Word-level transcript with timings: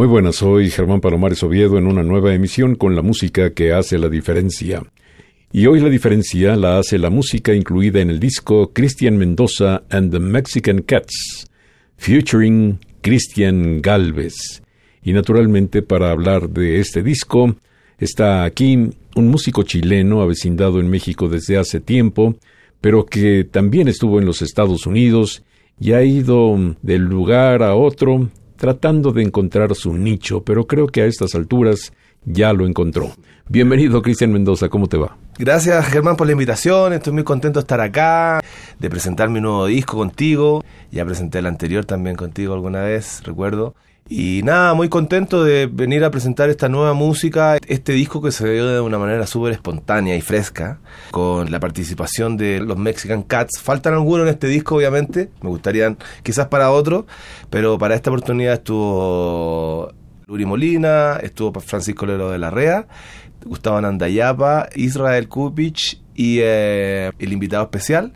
Muy 0.00 0.08
buenas, 0.08 0.36
soy 0.36 0.70
Germán 0.70 1.02
Palomares 1.02 1.42
Oviedo 1.42 1.76
en 1.76 1.86
una 1.86 2.02
nueva 2.02 2.32
emisión 2.32 2.74
con 2.74 2.96
la 2.96 3.02
música 3.02 3.52
que 3.52 3.74
hace 3.74 3.98
la 3.98 4.08
diferencia. 4.08 4.82
Y 5.52 5.66
hoy 5.66 5.78
la 5.78 5.90
diferencia 5.90 6.56
la 6.56 6.78
hace 6.78 6.98
la 6.98 7.10
música 7.10 7.52
incluida 7.52 8.00
en 8.00 8.08
el 8.08 8.18
disco 8.18 8.72
Cristian 8.72 9.18
Mendoza 9.18 9.82
and 9.90 10.10
the 10.10 10.18
Mexican 10.18 10.80
Cats, 10.80 11.50
featuring 11.98 12.78
Cristian 13.02 13.82
Galvez. 13.82 14.62
Y 15.02 15.12
naturalmente 15.12 15.82
para 15.82 16.12
hablar 16.12 16.48
de 16.48 16.80
este 16.80 17.02
disco 17.02 17.56
está 17.98 18.44
aquí 18.44 18.76
un 19.16 19.28
músico 19.28 19.64
chileno 19.64 20.22
avecindado 20.22 20.80
en 20.80 20.88
México 20.88 21.28
desde 21.28 21.58
hace 21.58 21.78
tiempo, 21.78 22.36
pero 22.80 23.04
que 23.04 23.44
también 23.44 23.86
estuvo 23.86 24.18
en 24.18 24.24
los 24.24 24.40
Estados 24.40 24.86
Unidos 24.86 25.42
y 25.78 25.92
ha 25.92 26.02
ido 26.02 26.56
de 26.80 26.98
lugar 26.98 27.62
a 27.62 27.74
otro 27.74 28.30
tratando 28.60 29.10
de 29.12 29.22
encontrar 29.22 29.74
su 29.74 29.94
nicho, 29.94 30.44
pero 30.44 30.66
creo 30.66 30.86
que 30.86 31.00
a 31.00 31.06
estas 31.06 31.34
alturas 31.34 31.94
ya 32.26 32.52
lo 32.52 32.66
encontró. 32.66 33.10
Bienvenido, 33.48 34.02
Cristian 34.02 34.34
Mendoza, 34.34 34.68
¿cómo 34.68 34.86
te 34.86 34.98
va? 34.98 35.16
Gracias, 35.38 35.86
Germán, 35.86 36.16
por 36.16 36.26
la 36.26 36.34
invitación. 36.34 36.92
Estoy 36.92 37.14
muy 37.14 37.24
contento 37.24 37.58
de 37.58 37.62
estar 37.62 37.80
acá, 37.80 38.42
de 38.78 38.90
presentar 38.90 39.30
mi 39.30 39.40
nuevo 39.40 39.64
disco 39.64 39.96
contigo. 39.96 40.62
Ya 40.92 41.06
presenté 41.06 41.38
el 41.38 41.46
anterior 41.46 41.86
también 41.86 42.16
contigo 42.16 42.52
alguna 42.52 42.82
vez, 42.82 43.22
recuerdo. 43.24 43.74
Y 44.12 44.42
nada, 44.42 44.74
muy 44.74 44.88
contento 44.88 45.44
de 45.44 45.68
venir 45.68 46.02
a 46.02 46.10
presentar 46.10 46.50
esta 46.50 46.68
nueva 46.68 46.94
música, 46.94 47.58
este 47.68 47.92
disco 47.92 48.20
que 48.20 48.32
se 48.32 48.52
dio 48.52 48.66
de 48.66 48.80
una 48.80 48.98
manera 48.98 49.24
súper 49.24 49.52
espontánea 49.52 50.16
y 50.16 50.20
fresca, 50.20 50.80
con 51.12 51.52
la 51.52 51.60
participación 51.60 52.36
de 52.36 52.58
los 52.58 52.76
Mexican 52.76 53.22
Cats. 53.22 53.60
Faltan 53.60 53.94
algunos 53.94 54.26
en 54.26 54.34
este 54.34 54.48
disco, 54.48 54.74
obviamente, 54.74 55.30
me 55.42 55.48
gustarían 55.50 55.96
quizás 56.24 56.48
para 56.48 56.72
otro, 56.72 57.06
pero 57.50 57.78
para 57.78 57.94
esta 57.94 58.10
oportunidad 58.10 58.54
estuvo 58.54 59.92
Luri 60.26 60.44
Molina, 60.44 61.20
estuvo 61.22 61.60
Francisco 61.60 62.04
Lelo 62.04 62.32
de 62.32 62.38
la 62.38 62.50
Rea, 62.50 62.88
Gustavo 63.44 63.80
Nandayapa, 63.80 64.70
Israel 64.74 65.28
Kupich 65.28 66.02
y 66.16 66.38
eh, 66.40 67.12
el 67.16 67.32
invitado 67.32 67.62
especial, 67.62 68.12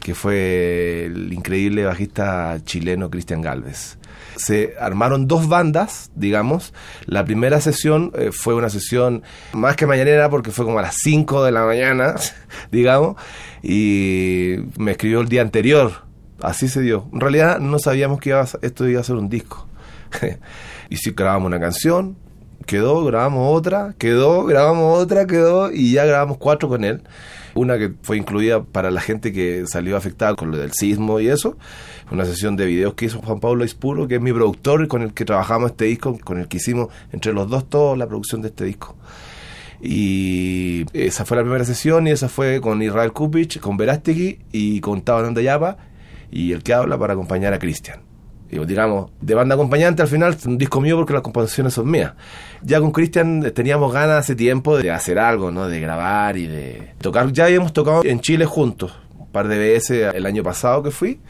que 0.00 0.14
fue 0.14 1.04
el 1.04 1.34
increíble 1.34 1.84
bajista 1.84 2.58
chileno 2.64 3.10
Cristian 3.10 3.42
Galvez 3.42 3.98
se 4.36 4.74
armaron 4.80 5.26
dos 5.26 5.48
bandas, 5.48 6.10
digamos. 6.14 6.72
La 7.06 7.24
primera 7.24 7.60
sesión 7.60 8.12
eh, 8.16 8.30
fue 8.32 8.54
una 8.54 8.68
sesión 8.68 9.22
más 9.52 9.76
que 9.76 9.86
mañanera 9.86 10.30
porque 10.30 10.50
fue 10.50 10.64
como 10.64 10.78
a 10.78 10.82
las 10.82 10.96
5 11.02 11.44
de 11.44 11.52
la 11.52 11.64
mañana, 11.64 12.14
digamos, 12.72 13.16
y 13.62 14.56
me 14.78 14.92
escribió 14.92 15.20
el 15.20 15.28
día 15.28 15.42
anterior. 15.42 16.04
Así 16.42 16.68
se 16.68 16.80
dio. 16.80 17.08
En 17.12 17.20
realidad 17.20 17.60
no 17.60 17.78
sabíamos 17.78 18.20
que 18.20 18.38
esto 18.62 18.88
iba 18.88 19.00
a 19.00 19.04
ser 19.04 19.16
un 19.16 19.28
disco. 19.28 19.68
y 20.90 20.96
si 20.96 21.12
grabamos 21.12 21.46
una 21.46 21.60
canción, 21.60 22.16
quedó, 22.64 23.04
grabamos 23.04 23.56
otra, 23.56 23.94
quedó, 23.98 24.44
grabamos 24.44 25.02
otra, 25.02 25.26
quedó, 25.26 25.70
y 25.72 25.92
ya 25.92 26.04
grabamos 26.04 26.38
cuatro 26.38 26.68
con 26.68 26.84
él. 26.84 27.02
Una 27.54 27.78
que 27.78 27.92
fue 28.02 28.16
incluida 28.16 28.64
para 28.64 28.90
la 28.90 29.00
gente 29.00 29.32
que 29.32 29.64
salió 29.66 29.96
afectada 29.96 30.34
con 30.34 30.50
lo 30.50 30.58
del 30.58 30.72
sismo 30.72 31.20
y 31.20 31.28
eso. 31.28 31.56
Una 32.10 32.24
sesión 32.24 32.56
de 32.56 32.66
videos 32.66 32.94
que 32.94 33.06
hizo 33.06 33.20
Juan 33.20 33.38
Pablo 33.40 33.64
Ispuro, 33.64 34.08
que 34.08 34.16
es 34.16 34.20
mi 34.20 34.32
productor 34.32 34.84
y 34.84 34.88
con 34.88 35.02
el 35.02 35.14
que 35.14 35.24
trabajamos 35.24 35.70
este 35.70 35.84
disco, 35.84 36.18
con 36.18 36.40
el 36.40 36.48
que 36.48 36.56
hicimos 36.56 36.88
entre 37.12 37.32
los 37.32 37.48
dos 37.48 37.68
toda 37.68 37.96
la 37.96 38.06
producción 38.08 38.42
de 38.42 38.48
este 38.48 38.64
disco. 38.64 38.96
Y 39.80 40.86
esa 40.92 41.24
fue 41.24 41.36
la 41.36 41.42
primera 41.42 41.64
sesión 41.64 42.06
y 42.06 42.10
esa 42.10 42.28
fue 42.28 42.60
con 42.60 42.82
Israel 42.82 43.12
Kupich, 43.12 43.60
con 43.60 43.76
Verástegui 43.76 44.40
y 44.50 44.80
con 44.80 45.02
Tabananda 45.02 45.42
Yapa 45.42 45.76
y 46.30 46.52
el 46.52 46.62
que 46.62 46.74
habla 46.74 46.98
para 46.98 47.12
acompañar 47.12 47.52
a 47.52 47.58
Cristian 47.58 48.13
digamos, 48.64 49.10
de 49.20 49.34
banda 49.34 49.54
acompañante 49.54 50.02
al 50.02 50.08
final 50.08 50.36
un 50.46 50.58
disco 50.58 50.80
mío 50.80 50.96
porque 50.96 51.12
las 51.12 51.22
composiciones 51.22 51.74
son 51.74 51.90
mías. 51.90 52.12
Ya 52.62 52.80
con 52.80 52.92
Cristian 52.92 53.52
teníamos 53.52 53.92
ganas 53.92 54.20
hace 54.20 54.34
tiempo 54.34 54.76
de 54.76 54.90
hacer 54.90 55.18
algo, 55.18 55.50
¿no? 55.50 55.68
De 55.68 55.80
grabar 55.80 56.36
y 56.36 56.46
de 56.46 56.92
tocar. 57.00 57.32
Ya 57.32 57.46
habíamos 57.46 57.72
tocado 57.72 58.04
en 58.04 58.20
Chile 58.20 58.44
juntos, 58.44 58.94
un 59.18 59.26
par 59.26 59.48
de 59.48 59.58
veces 59.58 60.14
el 60.14 60.26
año 60.26 60.42
pasado 60.42 60.82
que 60.82 60.90
fui. 60.90 61.20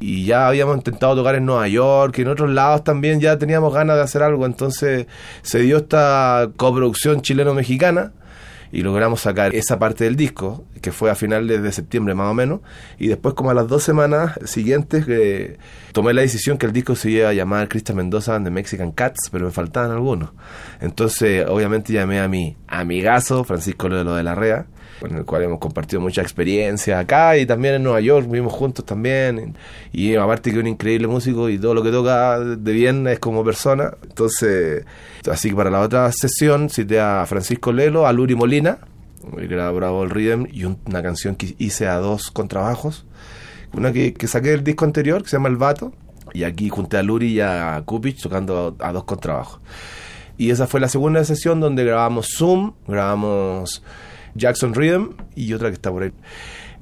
Y 0.00 0.24
ya 0.24 0.46
habíamos 0.46 0.76
intentado 0.76 1.16
tocar 1.16 1.34
en 1.34 1.44
Nueva 1.44 1.66
York 1.66 2.16
y 2.18 2.22
en 2.22 2.28
otros 2.28 2.50
lados 2.50 2.84
también 2.84 3.18
ya 3.20 3.36
teníamos 3.36 3.74
ganas 3.74 3.96
de 3.96 4.02
hacer 4.02 4.22
algo. 4.22 4.46
Entonces 4.46 5.06
se 5.42 5.58
dio 5.60 5.78
esta 5.78 6.50
coproducción 6.56 7.20
chileno-mexicana 7.20 8.12
y 8.72 8.82
logramos 8.82 9.20
sacar 9.20 9.54
esa 9.54 9.78
parte 9.78 10.04
del 10.04 10.16
disco, 10.16 10.64
que 10.80 10.92
fue 10.92 11.10
a 11.10 11.14
finales 11.14 11.62
de 11.62 11.72
septiembre 11.72 12.14
más 12.14 12.30
o 12.30 12.34
menos, 12.34 12.60
y 12.98 13.08
después 13.08 13.34
como 13.34 13.50
a 13.50 13.54
las 13.54 13.68
dos 13.68 13.82
semanas 13.82 14.38
siguientes 14.44 15.06
eh, 15.08 15.58
tomé 15.92 16.12
la 16.14 16.22
decisión 16.22 16.58
que 16.58 16.66
el 16.66 16.72
disco 16.72 16.94
se 16.94 17.10
iba 17.10 17.28
a 17.28 17.32
llamar 17.32 17.68
Cristian 17.68 17.96
Mendoza 17.96 18.34
and 18.34 18.46
the 18.46 18.50
Mexican 18.50 18.92
Cats, 18.92 19.30
pero 19.30 19.46
me 19.46 19.52
faltaban 19.52 19.90
algunos. 19.90 20.30
Entonces, 20.80 21.46
obviamente 21.48 21.92
llamé 21.92 22.20
a 22.20 22.28
mi 22.28 22.56
amigazo, 22.66 23.44
Francisco 23.44 23.88
Lelo 23.88 24.14
de 24.14 24.22
la 24.22 24.34
Rea, 24.34 24.66
con 25.00 25.16
el 25.16 25.24
cual 25.24 25.44
hemos 25.44 25.58
compartido 25.58 26.00
mucha 26.00 26.22
experiencia 26.22 26.98
acá 26.98 27.36
y 27.36 27.46
también 27.46 27.74
en 27.74 27.82
Nueva 27.82 28.00
York, 28.00 28.26
vivimos 28.26 28.52
juntos 28.52 28.84
también. 28.84 29.56
Y 29.92 30.16
aparte 30.16 30.50
que 30.50 30.56
es 30.56 30.62
un 30.62 30.68
increíble 30.68 31.06
músico 31.06 31.48
y 31.48 31.58
todo 31.58 31.74
lo 31.74 31.82
que 31.82 31.90
toca 31.90 32.38
de 32.40 32.72
bien 32.72 33.06
es 33.06 33.18
como 33.18 33.44
persona. 33.44 33.94
Entonces, 34.02 34.84
así 35.30 35.50
que 35.50 35.56
para 35.56 35.70
la 35.70 35.80
otra 35.80 36.10
sesión 36.12 36.70
cité 36.70 37.00
a 37.00 37.24
Francisco 37.26 37.72
Lelo, 37.72 38.06
a 38.06 38.12
Luri 38.12 38.34
Molina, 38.34 38.78
grabó 39.36 40.04
el 40.04 40.10
rhythm, 40.10 40.46
y 40.50 40.64
una 40.64 41.02
canción 41.02 41.36
que 41.36 41.54
hice 41.58 41.86
a 41.86 41.96
dos 41.96 42.30
contrabajos. 42.30 43.04
Una 43.72 43.92
que, 43.92 44.14
que 44.14 44.26
saqué 44.26 44.50
del 44.50 44.64
disco 44.64 44.84
anterior, 44.84 45.22
que 45.22 45.28
se 45.28 45.36
llama 45.36 45.48
El 45.48 45.56
Vato, 45.56 45.92
y 46.32 46.44
aquí 46.44 46.68
junté 46.68 46.96
a 46.96 47.02
Luri 47.02 47.34
y 47.34 47.40
a 47.40 47.82
Kupich 47.84 48.22
tocando 48.22 48.76
a 48.78 48.92
dos 48.92 49.04
contrabajos. 49.04 49.60
Y 50.36 50.50
esa 50.50 50.66
fue 50.66 50.80
la 50.80 50.88
segunda 50.88 51.24
sesión 51.24 51.60
donde 51.60 51.84
grabamos 51.84 52.28
Zoom, 52.36 52.72
grabamos 52.86 53.82
Jackson 54.38 54.74
Rhythm 54.74 55.14
y 55.34 55.52
otra 55.52 55.68
que 55.68 55.74
está 55.74 55.90
por 55.90 56.04
ahí. 56.04 56.12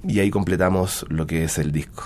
Y 0.06 0.20
ahí 0.20 0.30
completamos 0.30 1.04
lo 1.08 1.26
que 1.26 1.44
es 1.44 1.58
el 1.58 1.72
disco, 1.72 2.04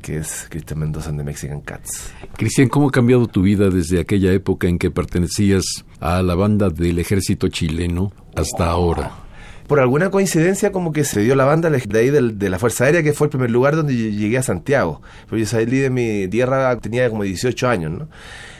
que 0.00 0.18
es 0.18 0.46
Cristian 0.48 0.80
Mendoza 0.80 1.12
de 1.12 1.24
Mexican 1.24 1.60
Cats. 1.60 2.12
Cristian, 2.36 2.68
¿cómo 2.68 2.88
ha 2.88 2.92
cambiado 2.92 3.26
tu 3.26 3.42
vida 3.42 3.68
desde 3.68 4.00
aquella 4.00 4.32
época 4.32 4.68
en 4.68 4.78
que 4.78 4.90
pertenecías 4.90 5.64
a 6.00 6.22
la 6.22 6.34
banda 6.34 6.70
del 6.70 6.98
ejército 6.98 7.48
chileno 7.48 8.12
hasta 8.34 8.66
ahora? 8.66 9.24
por 9.66 9.80
alguna 9.80 10.10
coincidencia 10.10 10.72
como 10.72 10.92
que 10.92 11.04
se 11.04 11.20
dio 11.20 11.34
la 11.34 11.44
banda 11.44 11.70
de 11.70 11.98
ahí 11.98 12.10
de, 12.10 12.50
la 12.50 12.58
Fuerza 12.58 12.84
Aérea, 12.84 13.02
que 13.02 13.12
fue 13.12 13.26
el 13.26 13.30
primer 13.30 13.50
lugar 13.50 13.76
donde 13.76 13.94
llegué 13.94 14.38
a 14.38 14.42
Santiago. 14.42 15.00
Porque 15.28 15.40
yo 15.40 15.46
salí 15.46 15.78
de 15.78 15.90
mi 15.90 16.28
tierra, 16.28 16.78
tenía 16.78 17.08
como 17.08 17.22
18 17.22 17.68
años, 17.68 17.92
¿no? 17.92 18.08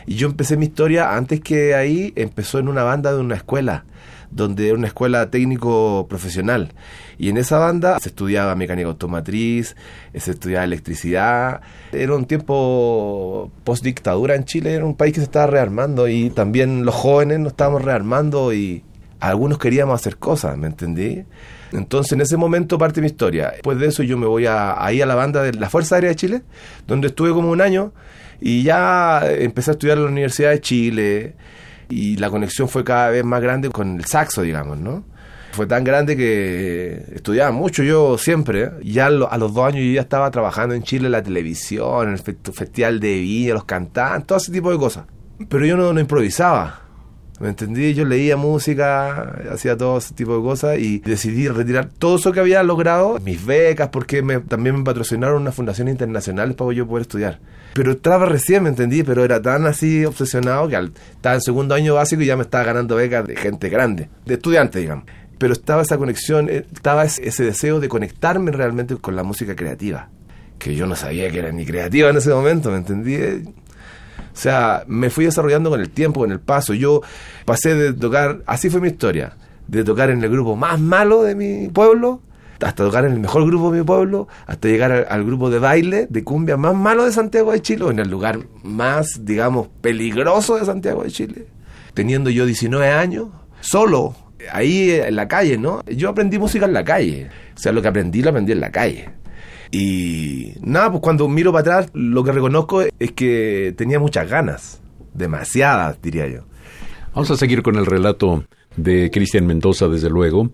Y 0.07 0.15
yo 0.15 0.29
empecé 0.29 0.57
mi 0.57 0.67
historia, 0.67 1.15
antes 1.15 1.41
que 1.41 1.75
ahí, 1.75 2.13
empezó 2.17 2.59
en 2.59 2.69
una 2.69 2.83
banda 2.83 3.13
de 3.13 3.21
una 3.21 3.37
escuela 3.37 3.85
donde 4.35 4.67
era 4.69 4.77
una 4.77 4.89
escuela 4.89 5.31
técnico 5.31 6.07
profesional. 6.09 6.73
Y 7.19 7.29
en 7.29 7.37
esa 7.37 7.59
banda 7.59 7.99
se 8.01 8.09
estudiaba 8.09 8.55
mecánica 8.57 8.89
automatriz, 8.89 9.77
se 10.15 10.31
estudiaba 10.33 10.65
electricidad. 10.65 11.61
Era 11.93 12.15
un 12.15 12.27
tiempo 12.27 13.51
post 13.63 13.85
dictadura 13.85 14.35
en 14.35 14.45
Chile, 14.45 14.75
era 14.75 14.85
un 14.85 14.97
país 14.97 15.15
que 15.15 15.21
se 15.21 15.25
estaba 15.25 15.47
rearmando 15.47 16.09
y 16.09 16.31
también 16.31 16.85
los 16.85 16.95
jóvenes 16.95 17.39
nos 17.39 17.53
estábamos 17.53 17.83
rearmando 17.83 18.53
y 18.53 18.83
algunos 19.21 19.59
queríamos 19.59 19.95
hacer 19.95 20.17
cosas, 20.17 20.59
¿me 20.59 20.67
entendí? 20.67 21.25
Entonces 21.73 22.13
en 22.13 22.21
ese 22.21 22.37
momento 22.37 22.77
parte 22.77 23.01
mi 23.01 23.07
historia. 23.07 23.51
Después 23.51 23.79
de 23.79 23.87
eso 23.87 24.03
yo 24.03 24.19
me 24.19 24.27
voy 24.27 24.47
a, 24.47 24.85
ahí 24.85 25.01
a 25.01 25.07
la 25.07 25.15
banda 25.15 25.43
de 25.43 25.53
la 25.53 25.71
Fuerza 25.71 25.95
Aérea 25.95 26.11
de 26.11 26.17
Chile, 26.17 26.43
donde 26.89 27.09
estuve 27.09 27.31
como 27.31 27.51
un 27.51 27.61
año 27.61 27.93
y 28.41 28.65
ya 28.65 29.23
empecé 29.27 29.71
a 29.71 29.73
estudiar 29.73 29.99
en 29.99 30.05
la 30.05 30.11
Universidad 30.11 30.51
de 30.51 30.61
Chile 30.61 31.35
y 31.89 32.17
la 32.17 32.31
conexión 32.31 32.69
fue 32.69 32.85
cada 32.85 33.11
vez 33.11 33.25
más 33.25 33.43
grande 33.43 33.71
con 33.71 33.99
el 33.99 34.05
saxo, 34.05 34.43
digamos, 34.43 34.79
¿no? 34.79 35.05
Fue 35.53 35.67
tan 35.67 35.85
grande 35.85 36.17
que 36.17 37.05
estudiaba 37.15 37.53
mucho 37.53 37.85
yo 37.85 38.19
siempre. 38.19 38.73
Ya 38.83 39.07
a 39.07 39.11
los 39.39 39.55
dos 39.55 39.67
años 39.67 39.85
yo 39.85 39.93
ya 39.93 40.01
estaba 40.01 40.31
trabajando 40.31 40.75
en 40.75 40.83
Chile 40.83 41.07
en 41.07 41.13
la 41.13 41.23
televisión, 41.23 42.09
en 42.09 42.15
el 42.15 42.19
festival 42.19 42.99
de 42.99 43.21
vino, 43.21 43.55
los 43.55 43.65
cantantes, 43.65 44.27
todo 44.27 44.39
ese 44.39 44.51
tipo 44.51 44.73
de 44.73 44.79
cosas. 44.79 45.05
Pero 45.49 45.65
yo 45.65 45.77
no, 45.77 45.93
no 45.93 46.01
improvisaba 46.01 46.84
¿Me 47.41 47.49
entendí? 47.49 47.95
Yo 47.95 48.05
leía 48.05 48.37
música, 48.37 49.43
hacía 49.51 49.77
todo 49.77 49.99
ese 49.99 50.15
tipo 50.15 50.37
de 50.37 50.43
cosas 50.43 50.79
y 50.79 51.01
decidí 51.01 51.49
retirar 51.49 51.89
todo 51.99 52.17
eso 52.17 52.31
que 52.31 52.39
había 52.39 52.63
logrado, 52.63 53.19
mis 53.25 53.45
becas, 53.45 53.89
porque 53.89 54.23
me, 54.23 54.39
también 54.39 54.77
me 54.79 54.85
patrocinaron 54.85 55.43
una 55.43 55.51
fundación 55.51 55.89
internacional 55.89 56.55
para 56.55 56.73
yo 56.73 56.87
poder 56.87 57.03
estudiar. 57.03 57.41
Pero 57.75 57.93
estaba 57.93 58.27
recién, 58.27 58.63
¿me 58.63 58.69
entendí? 58.69 59.03
Pero 59.03 59.25
era 59.25 59.43
tan 59.43 59.67
así 59.67 60.05
obsesionado 60.05 60.69
que 60.69 60.77
al, 60.77 60.93
estaba 61.11 61.35
en 61.35 61.41
segundo 61.41 61.75
año 61.75 61.95
básico 61.95 62.23
y 62.23 62.27
ya 62.27 62.37
me 62.37 62.45
estaba 62.45 62.63
ganando 62.63 62.95
becas 62.95 63.27
de 63.27 63.35
gente 63.35 63.69
grande, 63.69 64.09
de 64.25 64.35
estudiantes, 64.35 64.81
digamos. 64.81 65.05
Pero 65.37 65.53
estaba 65.55 65.83
esa 65.83 65.99
conexión, 65.99 66.49
eh, 66.49 66.65
estaba 66.73 67.05
ese 67.05 67.45
deseo 67.45 67.81
de 67.81 67.89
conectarme 67.89 68.53
realmente 68.53 68.95
con 68.95 69.17
la 69.17 69.25
música 69.25 69.57
creativa, 69.57 70.09
que 70.61 70.77
yo 70.77 70.87
no 70.87 70.95
sabía 70.95 71.29
que 71.33 71.41
era 71.41 71.51
ni 71.51 71.67
creativa 71.67 72.11
en 72.11 72.17
ese 72.17 72.31
momento, 72.31 72.71
¿me 72.71 72.77
entendí? 72.77 73.17
O 74.35 74.37
sea, 74.37 74.83
me 74.89 75.11
fui 75.11 75.27
desarrollando 75.27 75.71
con 75.71 75.81
el 75.81 75.91
tiempo, 75.91 76.21
con 76.21 76.33
el 76.33 76.41
paso. 76.41 76.75
Yo 76.75 77.03
pasé 77.45 77.75
de 77.75 77.93
tocar, 77.93 78.43
así 78.47 78.69
fue 78.69 78.81
mi 78.81 78.89
historia, 78.89 79.37
de 79.69 79.85
tocar 79.85 80.11
en 80.11 80.23
el 80.23 80.31
grupo 80.31 80.57
más 80.57 80.81
malo 80.81 81.23
de 81.23 81.37
mi 81.37 81.69
pueblo, 81.69 82.21
hasta 82.55 82.85
tocar 82.85 83.05
en 83.05 83.13
el 83.13 83.21
mejor 83.21 83.47
grupo 83.47 83.71
de 83.71 83.79
mi 83.79 83.85
pueblo, 83.85 84.27
hasta 84.47 84.69
llegar 84.69 85.07
al, 85.09 85.25
grupo 85.25 85.51
de 85.51 85.61
baile, 85.61 86.07
de 86.11 86.25
cumbia 86.25 86.57
más 86.57 86.75
malo 86.75 87.05
de 87.05 87.13
Santiago 87.13 87.53
de 87.53 87.63
Chile, 87.63 87.85
o 87.85 87.91
en 87.91 88.01
el 88.01 88.11
lugar 88.11 88.41
más, 88.65 89.25
digamos, 89.25 89.69
peligroso 89.81 90.57
de 90.57 90.65
Santiago 90.65 91.05
de 91.05 91.11
Chile. 91.11 91.47
Teniendo 91.95 92.29
yo 92.31 92.45
19 92.45 92.91
años, 92.91 93.29
solo, 93.61 94.17
ahí 94.53 94.91
en 94.91 95.15
la 95.15 95.29
calle, 95.29 95.59
¿no? 95.59 95.85
Yo 95.85 96.09
aprendí 96.09 96.39
música 96.39 96.65
en 96.67 96.73
la 96.73 96.85
calle. 96.85 97.29
O 97.55 97.59
sea, 97.59 97.71
lo 97.71 97.83
que 97.83 97.89
aprendí 97.89 98.21
lo 98.21 98.31
aprendí 98.31 98.53
en 98.53 98.61
la 98.61 98.73
calle. 98.73 99.11
Y 99.71 100.53
nada, 100.61 100.91
pues 100.91 101.03
cuando 101.03 101.29
miro 101.29 101.53
para 101.53 101.61
atrás, 101.61 101.91
lo 101.95 102.23
que 102.25 102.33
reconozco 102.33 102.83
es 102.83 103.13
que 103.13 103.75
tenía 103.77 103.99
muchas 103.99 104.29
ganas, 104.29 104.81
demasiadas, 105.13 106.01
diría 106.01 106.29
yo. 106.29 106.41
Vamos 107.15 107.31
a 107.31 107.37
seguir 107.37 107.63
con 107.63 107.77
el 107.77 107.87
relato 107.87 108.45
de 108.77 109.11
Cristian 109.11 109.47
Mendoza, 109.47 109.89
desde 109.89 110.11
luego, 110.11 110.51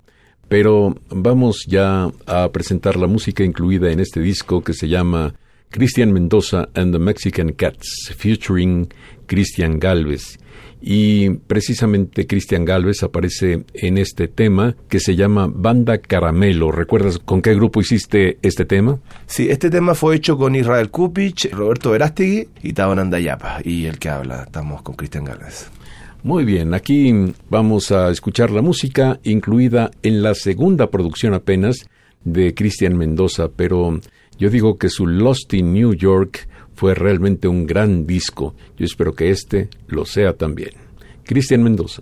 pero 0.47 0.95
vamos 1.09 1.65
ya 1.67 2.09
a 2.25 2.49
presentar 2.51 2.97
la 2.97 3.07
música 3.07 3.43
incluida 3.43 3.91
en 3.91 3.99
este 3.99 4.19
disco 4.19 4.61
que 4.61 4.73
se 4.73 4.87
llama 4.87 5.33
Cristian 5.69 6.11
Mendoza 6.11 6.69
and 6.75 6.91
the 6.91 6.99
Mexican 6.99 7.53
Cats, 7.53 8.13
featuring 8.17 8.91
Cristian 9.31 9.79
Galvez. 9.79 10.37
Y 10.81 11.29
precisamente 11.29 12.27
Cristian 12.27 12.65
Galvez 12.65 13.01
aparece 13.01 13.63
en 13.73 13.97
este 13.97 14.27
tema 14.27 14.75
que 14.89 14.99
se 14.99 15.15
llama 15.15 15.49
Banda 15.49 15.99
Caramelo. 15.99 16.69
¿Recuerdas 16.69 17.17
con 17.17 17.41
qué 17.41 17.55
grupo 17.55 17.79
hiciste 17.79 18.39
este 18.41 18.65
tema? 18.65 18.99
Sí, 19.27 19.47
este 19.49 19.69
tema 19.69 19.95
fue 19.95 20.17
hecho 20.17 20.37
con 20.37 20.53
Israel 20.53 20.89
Kupich, 20.89 21.49
Roberto 21.53 21.91
Verástegui 21.91 22.49
y 22.61 22.73
Tabon 22.73 22.99
Andayapa. 22.99 23.61
Y 23.63 23.85
el 23.85 23.99
que 23.99 24.09
habla, 24.09 24.43
estamos 24.43 24.81
con 24.81 24.95
Cristian 24.95 25.23
Galvez. 25.23 25.69
Muy 26.23 26.43
bien, 26.43 26.73
aquí 26.73 27.33
vamos 27.49 27.93
a 27.93 28.09
escuchar 28.11 28.51
la 28.51 28.61
música 28.61 29.17
incluida 29.23 29.91
en 30.03 30.21
la 30.21 30.35
segunda 30.35 30.89
producción 30.89 31.33
apenas 31.33 31.87
de 32.25 32.53
Cristian 32.53 32.97
Mendoza, 32.97 33.47
pero 33.55 33.97
yo 34.37 34.49
digo 34.49 34.77
que 34.77 34.89
su 34.89 35.07
Lost 35.07 35.53
in 35.53 35.71
New 35.71 35.93
York 35.93 36.49
fue 36.81 36.95
realmente 36.95 37.47
un 37.47 37.67
gran 37.67 38.07
disco. 38.07 38.55
Yo 38.75 38.85
espero 38.85 39.13
que 39.13 39.29
este 39.29 39.69
lo 39.85 40.03
sea 40.03 40.33
también. 40.33 40.71
Cristian 41.23 41.61
Mendoza. 41.61 42.01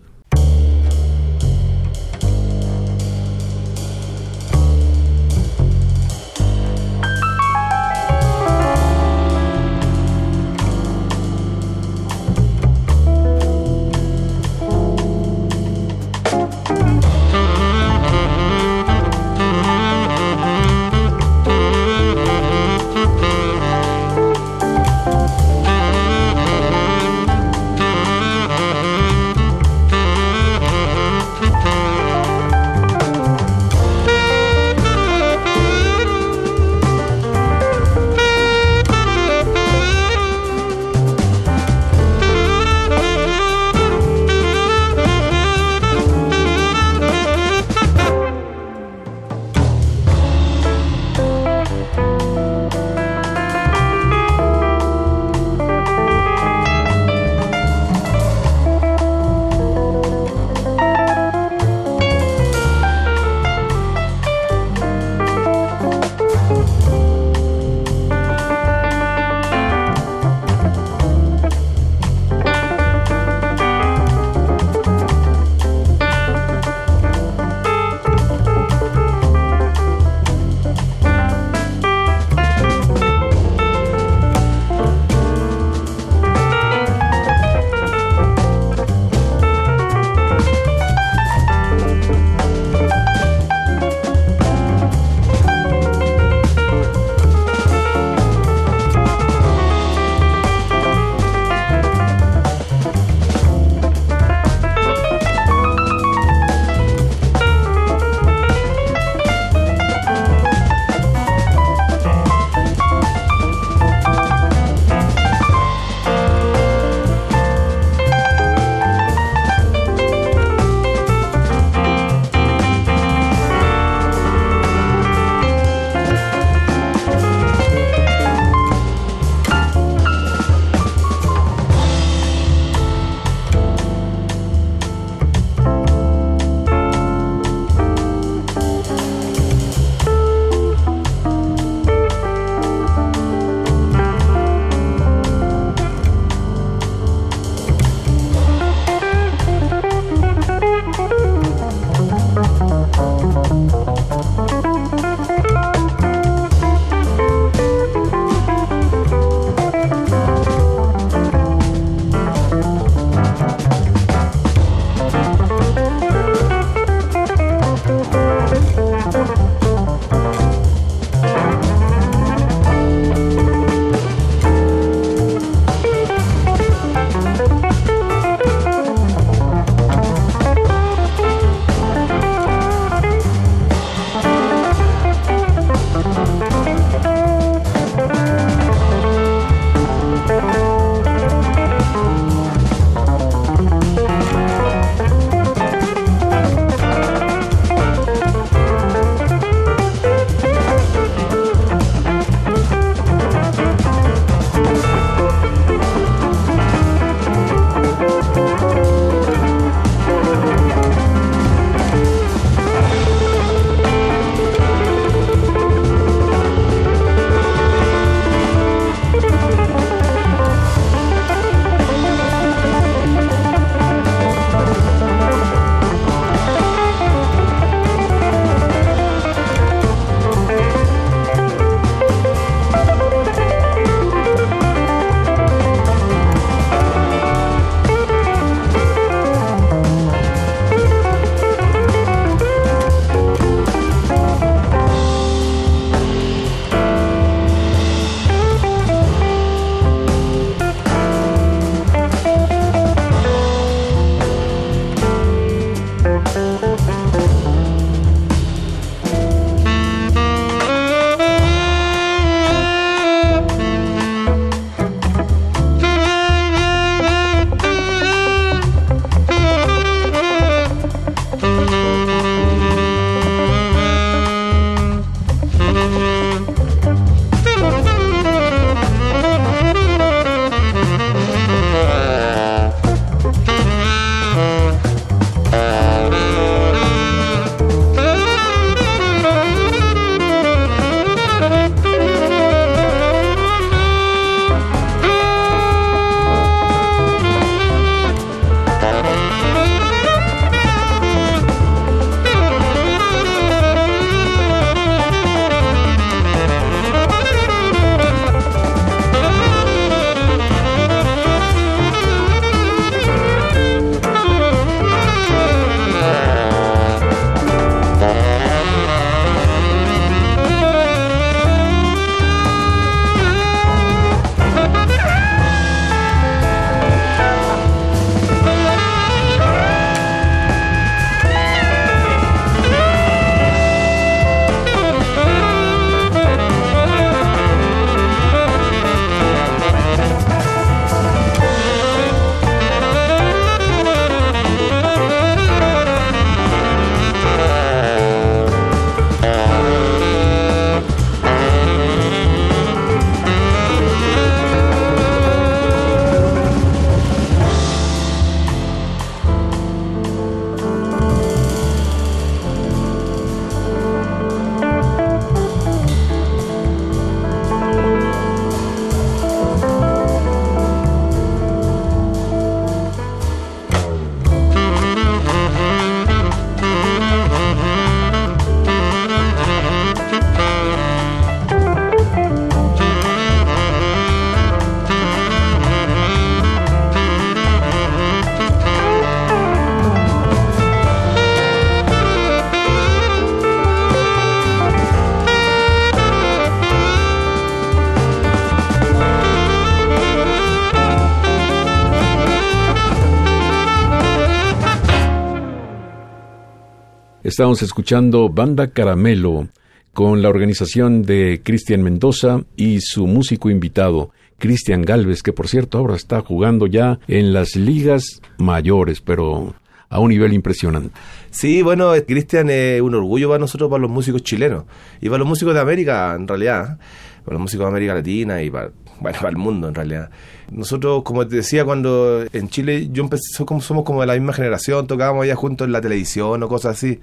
Estamos 407.39 407.61
escuchando 407.61 408.27
Banda 408.27 408.71
Caramelo 408.71 409.47
con 409.93 410.21
la 410.21 410.27
organización 410.27 411.03
de 411.03 411.39
Cristian 411.41 411.81
Mendoza 411.81 412.41
y 412.57 412.81
su 412.81 413.07
músico 413.07 413.49
invitado, 413.49 414.11
Cristian 414.37 414.81
Galvez, 414.81 415.23
que 415.23 415.31
por 415.31 415.47
cierto 415.47 415.77
ahora 415.77 415.95
está 415.95 416.19
jugando 416.19 416.67
ya 416.67 416.99
en 417.07 417.31
las 417.31 417.55
ligas 417.55 418.19
mayores, 418.39 418.99
pero 418.99 419.55
a 419.87 420.01
un 420.01 420.09
nivel 420.09 420.33
impresionante. 420.33 420.89
Sí, 421.31 421.61
bueno, 421.61 421.93
Cristian 422.05 422.49
es 422.49 422.81
un 422.81 422.93
orgullo 422.93 423.29
para 423.29 423.39
nosotros, 423.39 423.69
para 423.69 423.83
los 423.83 423.89
músicos 423.89 424.21
chilenos 424.21 424.65
y 424.99 425.05
para 425.05 425.19
los 425.19 425.27
músicos 425.29 425.53
de 425.53 425.61
América, 425.61 426.15
en 426.15 426.27
realidad, 426.27 426.77
para 427.23 427.35
los 427.35 427.41
músicos 427.41 427.67
de 427.67 427.69
América 427.69 427.93
Latina 427.93 428.43
y 428.43 428.49
para, 428.49 428.71
para 429.01 429.29
el 429.29 429.37
mundo, 429.37 429.69
en 429.69 429.75
realidad. 429.75 430.09
Nosotros, 430.51 431.03
como 431.03 431.27
te 431.27 431.37
decía, 431.37 431.65
cuando 431.65 432.25
en 432.33 432.49
Chile 432.49 432.89
yo 432.91 433.03
empecé, 433.03 433.45
como, 433.45 433.61
somos 433.61 433.83
como 433.83 434.01
de 434.01 434.07
la 434.07 434.13
misma 434.13 434.33
generación, 434.33 434.87
tocábamos 434.87 435.27
ya 435.27 435.35
juntos 435.35 435.65
en 435.65 435.71
la 435.71 435.81
televisión 435.81 436.41
o 436.41 436.47
cosas 436.47 436.77
así. 436.77 436.99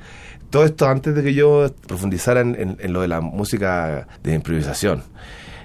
Todo 0.50 0.64
esto 0.64 0.88
antes 0.88 1.14
de 1.14 1.22
que 1.22 1.34
yo 1.34 1.70
profundizara 1.86 2.40
en, 2.40 2.76
en 2.78 2.92
lo 2.92 3.02
de 3.02 3.08
la 3.08 3.20
música 3.20 4.08
de 4.22 4.34
improvisación. 4.34 5.02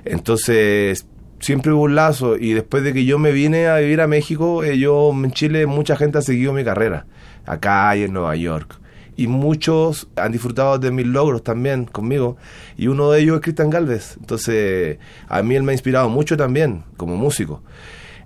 Entonces, 0.06 1.06
siempre 1.42 1.72
hubo 1.72 1.84
un 1.84 1.96
lazo 1.96 2.38
y 2.38 2.54
después 2.54 2.84
de 2.84 2.94
que 2.94 3.06
yo 3.06 3.20
me 3.20 3.32
vine 3.32 3.68
a 3.68 3.78
vivir 3.78 4.00
a 4.02 4.08
México, 4.08 4.64
eh, 4.64 4.78
yo 4.78 5.12
en 5.12 5.32
Chile 5.32 5.66
mucha 5.66 5.96
gente 5.96 6.20
ha 6.20 6.22
seguido 6.22 6.54
mi 6.54 6.64
carrera, 6.64 7.06
acá 7.46 7.96
y 7.98 8.04
en 8.04 8.14
Nueva 8.14 8.36
York. 8.36 8.81
Y 9.16 9.28
muchos 9.28 10.08
han 10.16 10.32
disfrutado 10.32 10.80
de 10.80 10.92
mis 10.92 11.06
logros 11.06 11.44
también 11.44 11.86
conmigo. 11.86 12.38
Y 12.78 12.88
uno 12.88 13.12
de 13.12 13.22
ellos 13.22 13.36
es 13.36 13.42
Cristian 13.42 13.70
Galvez. 13.70 14.18
Entonces, 14.20 14.98
a 15.28 15.44
mí 15.44 15.56
él 15.56 15.64
me 15.64 15.72
ha 15.72 15.74
inspirado 15.74 16.10
mucho 16.10 16.38
también 16.38 16.84
como 16.98 17.18
músico. 17.18 17.62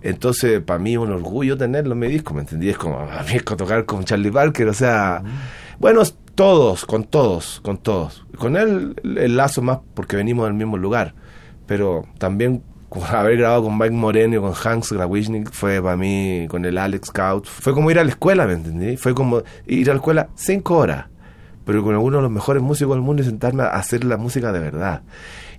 Entonces, 0.01 0.61
para 0.61 0.77
mí 0.77 0.93
es 0.93 0.99
un 0.99 1.11
orgullo 1.11 1.57
tenerlo 1.57 1.93
en 1.93 1.99
mi 1.99 2.07
disco, 2.07 2.35
¿me 2.35 2.41
entendí? 2.41 2.69
Es 2.69 2.77
como 2.77 2.99
a 2.99 3.23
mí 3.23 3.33
es 3.33 3.43
tocar 3.43 3.85
con 3.85 4.05
Charlie 4.05 4.31
Parker, 4.31 4.67
o 4.67 4.73
sea, 4.73 5.23
bueno, 5.79 6.03
todos, 6.35 6.85
con 6.85 7.05
todos, 7.05 7.59
con 7.61 7.77
todos. 7.77 8.23
Con 8.37 8.55
él 8.55 8.95
el 9.03 9.35
lazo 9.35 9.63
más 9.63 9.79
porque 9.95 10.15
venimos 10.15 10.45
del 10.45 10.53
mismo 10.53 10.77
lugar, 10.77 11.15
pero 11.65 12.05
también 12.19 12.61
haber 13.09 13.37
grabado 13.37 13.63
con 13.63 13.77
Mike 13.77 13.91
Moreno 13.91 14.41
con 14.41 14.53
Hanks 14.53 14.91
Grawischnik 14.91 15.51
fue 15.51 15.81
para 15.81 15.97
mí, 15.97 16.47
con 16.49 16.65
el 16.65 16.77
Alex 16.77 17.09
Scout, 17.09 17.45
fue 17.45 17.73
como 17.73 17.91
ir 17.91 17.99
a 17.99 18.03
la 18.03 18.09
escuela, 18.09 18.47
¿me 18.47 18.53
entendí? 18.53 18.97
Fue 18.97 19.13
como 19.13 19.43
ir 19.65 19.89
a 19.89 19.93
la 19.93 19.97
escuela 19.97 20.29
cinco 20.35 20.77
horas, 20.77 21.07
pero 21.65 21.83
con 21.83 21.93
algunos 21.93 22.19
de 22.19 22.23
los 22.23 22.31
mejores 22.31 22.63
músicos 22.63 22.95
del 22.95 23.03
mundo 23.03 23.21
y 23.21 23.25
sentarme 23.25 23.63
a 23.63 23.67
hacer 23.67 24.03
la 24.03 24.17
música 24.17 24.51
de 24.51 24.59
verdad. 24.59 25.03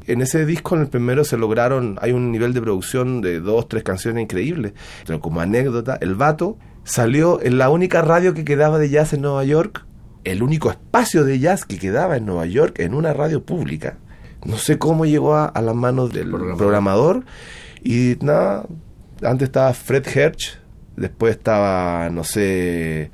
En 0.07 0.23
ese 0.23 0.47
disco, 0.47 0.77
en 0.77 0.83
el 0.83 0.89
primero, 0.89 1.25
se 1.25 1.37
lograron, 1.37 1.99
hay 2.01 2.13
un 2.13 2.31
nivel 2.31 2.55
de 2.55 2.63
producción 2.63 3.21
de 3.23 3.41
dos, 3.41 3.69
tres 3.69 3.83
canciones 3.83 4.23
increíbles. 4.23 4.73
Pero 5.05 5.21
como 5.21 5.41
anécdota, 5.41 5.99
el 6.01 6.15
vato 6.15 6.59
salió 6.85 7.43
en 7.43 7.59
la 7.59 7.71
única 7.71 8.03
radio 8.03 8.33
que 8.33 8.45
quedaba 8.45 8.79
de 8.79 8.89
jazz 8.89 9.13
en 9.15 9.23
Nueva 9.23 9.43
York, 9.43 9.85
el 10.23 10.45
único 10.45 10.71
espacio 10.71 11.25
de 11.25 11.41
jazz 11.41 11.65
que 11.65 11.79
quedaba 11.79 12.17
en 12.17 12.25
Nueva 12.25 12.47
York 12.47 12.79
en 12.79 12.95
una 12.95 13.13
radio 13.13 13.45
pública 13.45 13.99
no 14.47 14.59
sé 14.59 14.79
cómo 14.79 15.07
llegó 15.07 15.37
a, 15.37 15.53
las 15.61 15.75
manos 15.75 16.13
del 16.13 16.31
programador. 16.31 17.25
Y 17.83 18.17
nada, 18.21 18.67
antes 19.23 19.49
estaba 19.49 19.73
Fred 19.75 20.07
Hersch, 20.07 20.59
después 20.97 21.37
estaba, 21.37 22.11
no 22.11 22.25
sé, 22.25 23.11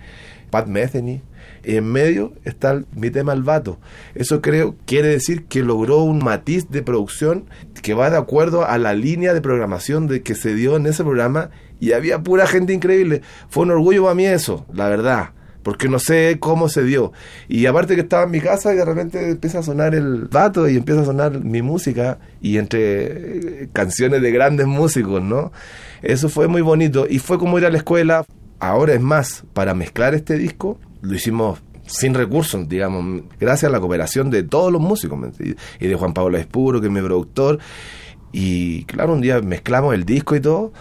Pat 0.51 0.67
Metheny. 0.67 1.23
Y 1.65 1.77
en 1.77 1.93
medio 1.93 2.33
está 2.45 2.83
mi 2.95 3.11
tema 3.11 3.33
El 3.33 3.45
Vato. 3.45 3.79
Eso 4.15 4.43
creo 4.43 4.75
quiere 4.85 5.09
decir 5.09 5.45
que 5.45 5.63
logró 5.63 6.03
un 6.03 6.19
matiz 6.19 6.69
de 6.71 6.83
producción 6.83 7.45
que 7.83 7.95
va 7.95 8.11
de 8.11 8.17
acuerdo 8.17 8.67
a 8.67 8.79
la 8.79 8.95
línea 8.95 9.33
de 9.33 9.41
programación 9.41 10.09
de 10.09 10.23
que 10.23 10.35
se 10.35 10.55
dio 10.55 10.77
en 10.77 10.87
ese 10.87 11.05
programa 11.05 11.51
y 11.79 11.93
había 11.93 12.21
pura 12.23 12.49
gente 12.49 12.73
increíble. 12.73 13.23
Fue 13.49 13.63
un 13.63 13.71
orgullo 13.71 14.03
para 14.03 14.15
mí 14.17 14.27
eso, 14.27 14.67
la 14.73 14.89
verdad 14.89 15.31
porque 15.63 15.89
no 15.89 15.99
sé 15.99 16.39
cómo 16.41 16.69
se 16.69 16.83
dio. 16.83 17.13
Y 17.49 17.67
aparte 17.67 17.95
que 17.95 18.03
estaba 18.03 18.25
en 18.25 18.31
mi 18.31 18.41
casa 18.41 18.73
y 18.73 18.77
de 18.77 18.85
repente 18.85 19.31
empieza 19.31 19.61
a 19.61 19.63
sonar 19.63 19.95
el 19.95 20.27
vato 20.27 20.69
y 20.69 20.77
empieza 20.77 21.03
a 21.03 21.05
sonar 21.05 21.43
mi 21.43 21.63
música 21.63 22.19
y 22.41 22.59
entre 22.59 23.63
eh, 23.63 23.69
canciones 23.73 24.23
de 24.23 24.31
grandes 24.31 24.67
músicos, 24.67 25.23
¿no? 25.23 25.53
Eso 26.03 26.29
fue 26.29 26.49
muy 26.49 26.63
bonito 26.63 27.07
y 27.09 27.19
fue 27.19 27.39
como 27.39 27.59
ir 27.59 27.67
a 27.67 27.71
la 27.71 27.79
escuela. 27.79 28.25
Ahora 28.59 28.95
es 28.95 29.01
más, 29.01 29.45
para 29.55 29.75
mezclar 29.75 30.15
este 30.15 30.37
disco 30.37 30.79
lo 31.01 31.15
hicimos 31.15 31.61
sin 31.87 32.15
recursos, 32.15 32.69
digamos, 32.69 33.25
gracias 33.41 33.69
a 33.69 33.73
la 33.73 33.81
cooperación 33.81 34.31
de 34.31 34.45
todos 34.45 34.73
los 34.73 34.81
músicos 34.81 35.19
y 35.81 35.87
de 35.87 35.95
Juan 35.97 36.15
Pablo 36.15 36.39
Espuro, 36.39 36.81
que 36.81 36.87
es 36.87 36.93
mi 36.93 37.01
productor. 37.01 37.59
Y 38.31 38.85
claro, 38.85 39.13
un 39.13 39.21
día 39.21 39.41
mezclamos 39.41 39.95
el 39.95 40.05
disco 40.05 40.37
y 40.37 40.41
todo 40.41 40.73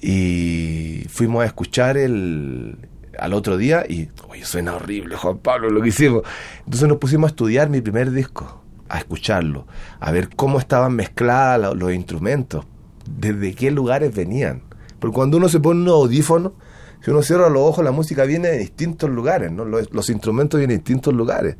y 0.00 1.06
fuimos 1.08 1.42
a 1.42 1.46
escuchar 1.46 1.96
el, 1.96 2.76
al 3.18 3.34
otro 3.34 3.56
día 3.56 3.84
y, 3.88 4.08
oye, 4.28 4.44
suena 4.44 4.74
horrible, 4.74 5.16
Juan 5.16 5.38
Pablo, 5.38 5.70
lo 5.70 5.82
que 5.82 5.88
hicimos. 5.88 6.22
Entonces 6.60 6.88
nos 6.88 6.98
pusimos 6.98 7.28
a 7.28 7.32
estudiar 7.32 7.68
mi 7.68 7.80
primer 7.80 8.10
disco, 8.10 8.62
a 8.88 8.98
escucharlo, 8.98 9.66
a 10.00 10.12
ver 10.12 10.30
cómo 10.34 10.58
estaban 10.58 10.94
mezclados 10.94 11.76
los, 11.76 11.92
instrumentos, 11.92 12.66
desde 13.08 13.54
qué 13.54 13.70
lugares 13.70 14.14
venían. 14.14 14.62
Porque 14.98 15.14
cuando 15.14 15.36
uno 15.36 15.48
se 15.48 15.60
pone 15.60 15.80
un 15.80 15.88
audífono, 15.88 16.54
si 17.02 17.10
uno 17.10 17.22
cierra 17.22 17.48
los 17.48 17.62
ojos, 17.62 17.84
la 17.84 17.90
música 17.90 18.24
viene 18.24 18.48
de 18.48 18.58
distintos 18.58 19.10
lugares, 19.10 19.50
¿no? 19.50 19.64
Los, 19.64 20.08
instrumentos 20.08 20.58
vienen 20.58 20.76
de 20.76 20.82
distintos 20.82 21.12
lugares. 21.12 21.56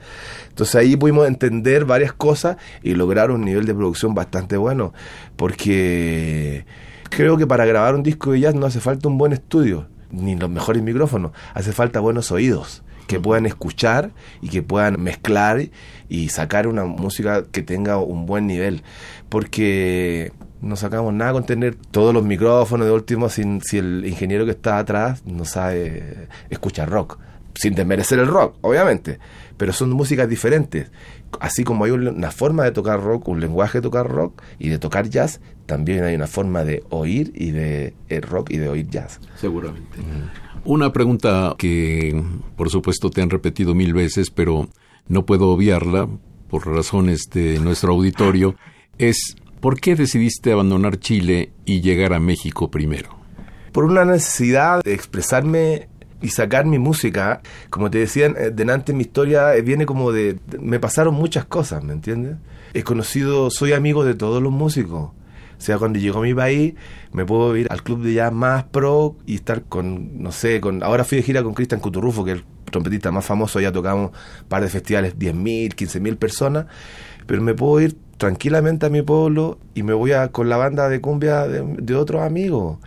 Entonces 0.48 0.76
ahí 0.76 0.94
pudimos 0.94 1.26
entender 1.26 1.84
varias 1.84 2.12
cosas 2.12 2.58
y 2.82 2.94
lograr 2.94 3.32
un 3.32 3.44
nivel 3.44 3.66
de 3.66 3.74
producción 3.74 4.14
bastante 4.14 4.56
bueno, 4.56 4.92
porque 5.34 6.64
creo 7.10 7.36
que 7.36 7.46
para 7.46 7.64
grabar 7.66 7.96
un 7.96 8.04
disco 8.04 8.32
de 8.32 8.40
jazz 8.40 8.54
no 8.54 8.66
hace 8.66 8.78
falta 8.78 9.08
un 9.08 9.18
buen 9.18 9.32
estudio, 9.32 9.88
ni 10.12 10.36
los 10.36 10.48
mejores 10.48 10.82
micrófonos, 10.82 11.32
hace 11.54 11.72
falta 11.72 12.00
buenos 12.00 12.30
oídos 12.30 12.82
que 13.06 13.20
puedan 13.20 13.46
escuchar 13.46 14.12
y 14.40 14.48
que 14.48 14.62
puedan 14.62 15.02
mezclar 15.02 15.68
y 16.08 16.28
sacar 16.28 16.66
una 16.66 16.84
música 16.84 17.44
que 17.50 17.62
tenga 17.62 17.98
un 17.98 18.26
buen 18.26 18.46
nivel. 18.46 18.82
Porque 19.28 20.32
no 20.60 20.76
sacamos 20.76 21.12
nada 21.12 21.32
con 21.32 21.44
tener 21.44 21.74
todos 21.74 22.14
los 22.14 22.24
micrófonos 22.24 22.86
de 22.86 22.92
último 22.92 23.28
sin, 23.28 23.60
si 23.60 23.78
el 23.78 24.06
ingeniero 24.06 24.44
que 24.44 24.52
está 24.52 24.78
atrás 24.78 25.22
no 25.26 25.44
sabe 25.44 26.28
escuchar 26.50 26.88
rock. 26.88 27.18
Sin 27.54 27.74
desmerecer 27.74 28.18
el 28.18 28.28
rock, 28.28 28.56
obviamente. 28.62 29.18
Pero 29.58 29.72
son 29.72 29.90
músicas 29.90 30.28
diferentes 30.28 30.90
así 31.40 31.64
como 31.64 31.84
hay 31.84 31.90
una 31.90 32.30
forma 32.30 32.64
de 32.64 32.72
tocar 32.72 33.02
rock, 33.02 33.28
un 33.28 33.40
lenguaje 33.40 33.78
de 33.78 33.82
tocar 33.82 34.08
rock 34.08 34.42
y 34.58 34.68
de 34.68 34.78
tocar 34.78 35.08
jazz, 35.08 35.40
también 35.66 36.04
hay 36.04 36.14
una 36.14 36.26
forma 36.26 36.64
de 36.64 36.82
oír 36.90 37.32
y 37.34 37.50
de 37.50 37.94
eh, 38.08 38.20
rock 38.20 38.50
y 38.50 38.58
de 38.58 38.68
oír 38.68 38.88
jazz. 38.88 39.20
Seguramente. 39.36 39.98
Una 40.64 40.92
pregunta 40.92 41.54
que 41.58 42.22
por 42.56 42.70
supuesto 42.70 43.10
te 43.10 43.22
han 43.22 43.30
repetido 43.30 43.74
mil 43.74 43.94
veces, 43.94 44.30
pero 44.30 44.68
no 45.08 45.26
puedo 45.26 45.48
obviarla 45.48 46.08
por 46.48 46.66
razones 46.66 47.28
de 47.32 47.58
nuestro 47.58 47.92
auditorio, 47.92 48.54
es 48.98 49.36
¿por 49.60 49.80
qué 49.80 49.94
decidiste 49.96 50.52
abandonar 50.52 50.98
Chile 50.98 51.52
y 51.64 51.80
llegar 51.80 52.12
a 52.12 52.20
México 52.20 52.70
primero? 52.70 53.10
Por 53.72 53.84
una 53.84 54.04
necesidad 54.04 54.82
de 54.82 54.92
expresarme 54.92 55.88
y 56.22 56.28
sacar 56.28 56.64
mi 56.64 56.78
música. 56.78 57.40
Como 57.68 57.90
te 57.90 57.98
decían, 57.98 58.34
eh, 58.38 58.50
delante 58.50 58.92
mi 58.92 59.02
historia 59.02 59.54
eh, 59.54 59.62
viene 59.62 59.86
como 59.86 60.12
de, 60.12 60.38
Me 60.60 60.80
pasaron 60.80 61.14
muchas 61.14 61.44
cosas, 61.44 61.84
¿me 61.84 61.92
entiendes? 61.92 62.36
He 62.74 62.82
conocido, 62.82 63.50
soy 63.50 63.72
amigo 63.72 64.04
de 64.04 64.14
todos 64.14 64.42
los 64.42 64.52
músicos. 64.52 65.10
O 65.62 65.64
sea, 65.64 65.78
cuando 65.78 65.98
llego 65.98 66.18
a 66.18 66.22
mi 66.22 66.34
país, 66.34 66.74
me 67.12 67.24
puedo 67.24 67.56
ir 67.56 67.68
al 67.70 67.82
club 67.82 68.02
de 68.02 68.14
jazz 68.14 68.32
más 68.32 68.64
pro 68.64 69.16
y 69.26 69.36
estar 69.36 69.62
con, 69.62 70.22
no 70.22 70.32
sé, 70.32 70.60
con 70.60 70.82
ahora 70.82 71.04
fui 71.04 71.18
de 71.18 71.22
gira 71.22 71.42
con 71.42 71.54
Cristian 71.54 71.80
Cuturrufo, 71.80 72.24
que 72.24 72.32
es 72.32 72.38
el 72.38 72.44
trompetista 72.64 73.12
más 73.12 73.24
famoso, 73.24 73.60
ya 73.60 73.70
tocamos 73.70 74.10
un 74.10 74.48
par 74.48 74.62
de 74.62 74.68
festivales, 74.68 75.16
10.000, 75.16 75.74
15.000 75.74 76.16
personas, 76.16 76.66
pero 77.26 77.42
me 77.42 77.54
puedo 77.54 77.80
ir 77.80 77.96
tranquilamente 78.16 78.86
a 78.86 78.88
mi 78.88 79.02
pueblo 79.02 79.58
y 79.74 79.84
me 79.84 79.92
voy 79.92 80.12
a, 80.12 80.28
con 80.28 80.48
la 80.48 80.56
banda 80.56 80.88
de 80.88 81.00
cumbia 81.00 81.46
de, 81.46 81.62
de 81.62 81.94
otros 81.94 82.22
amigos. 82.22 82.78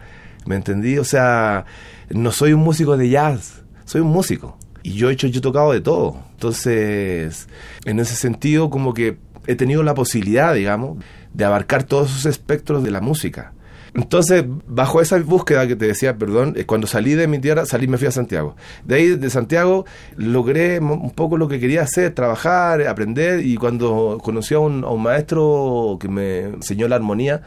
¿Me 0.46 0.56
entendí? 0.56 0.98
O 0.98 1.04
sea, 1.04 1.66
no 2.10 2.32
soy 2.32 2.54
un 2.54 2.62
músico 2.62 2.98
de 2.98 3.10
jazz, 3.10 3.64
soy 3.86 4.02
un 4.02 4.08
músico. 4.08 4.58
Y 4.84 4.94
yo 4.94 5.10
he 5.10 5.14
hecho, 5.14 5.28
yo 5.28 5.40
he 5.40 5.42
tocado 5.42 5.72
de 5.72 5.82
todo. 5.82 6.18
Entonces, 6.34 7.48
en 7.86 8.00
ese 8.00 8.16
sentido, 8.16 8.70
como 8.70 8.94
que 8.94 9.18
he 9.48 9.56
tenido 9.56 9.84
la 9.84 9.96
posibilidad, 9.96 10.54
digamos, 10.54 11.04
de 11.34 11.46
abarcar 11.46 11.84
todos 11.84 12.12
esos 12.12 12.26
espectros 12.28 12.84
de 12.84 12.92
la 12.92 13.02
música. 13.02 13.54
Entonces, 13.96 14.44
bajo 14.68 15.00
esa 15.00 15.18
búsqueda 15.20 15.68
que 15.68 15.78
te 15.78 15.88
decía, 15.88 16.18
perdón, 16.18 16.54
eh, 16.58 16.66
cuando 16.66 16.86
salí 16.86 17.14
de 17.14 17.28
mi 17.28 17.40
tierra, 17.40 17.66
salí 17.66 17.88
me 17.88 17.98
fui 17.98 18.08
a 18.08 18.12
Santiago. 18.12 18.58
De 18.84 18.96
ahí, 18.96 19.08
de 19.16 19.30
Santiago, 19.30 19.86
logré 20.18 20.80
un 20.80 21.12
poco 21.12 21.38
lo 21.38 21.48
que 21.48 21.62
quería 21.62 21.84
hacer, 21.84 22.14
trabajar, 22.14 22.86
aprender, 22.88 23.46
y 23.46 23.56
cuando 23.56 24.20
conocí 24.22 24.54
a 24.54 24.60
un, 24.60 24.84
a 24.84 24.90
un 24.90 25.02
maestro 25.02 25.98
que 26.00 26.10
me 26.10 26.40
enseñó 26.42 26.90
la 26.90 26.98
armonía 26.98 27.42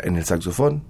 en 0.00 0.16
el 0.16 0.24
saxofón, 0.24 0.82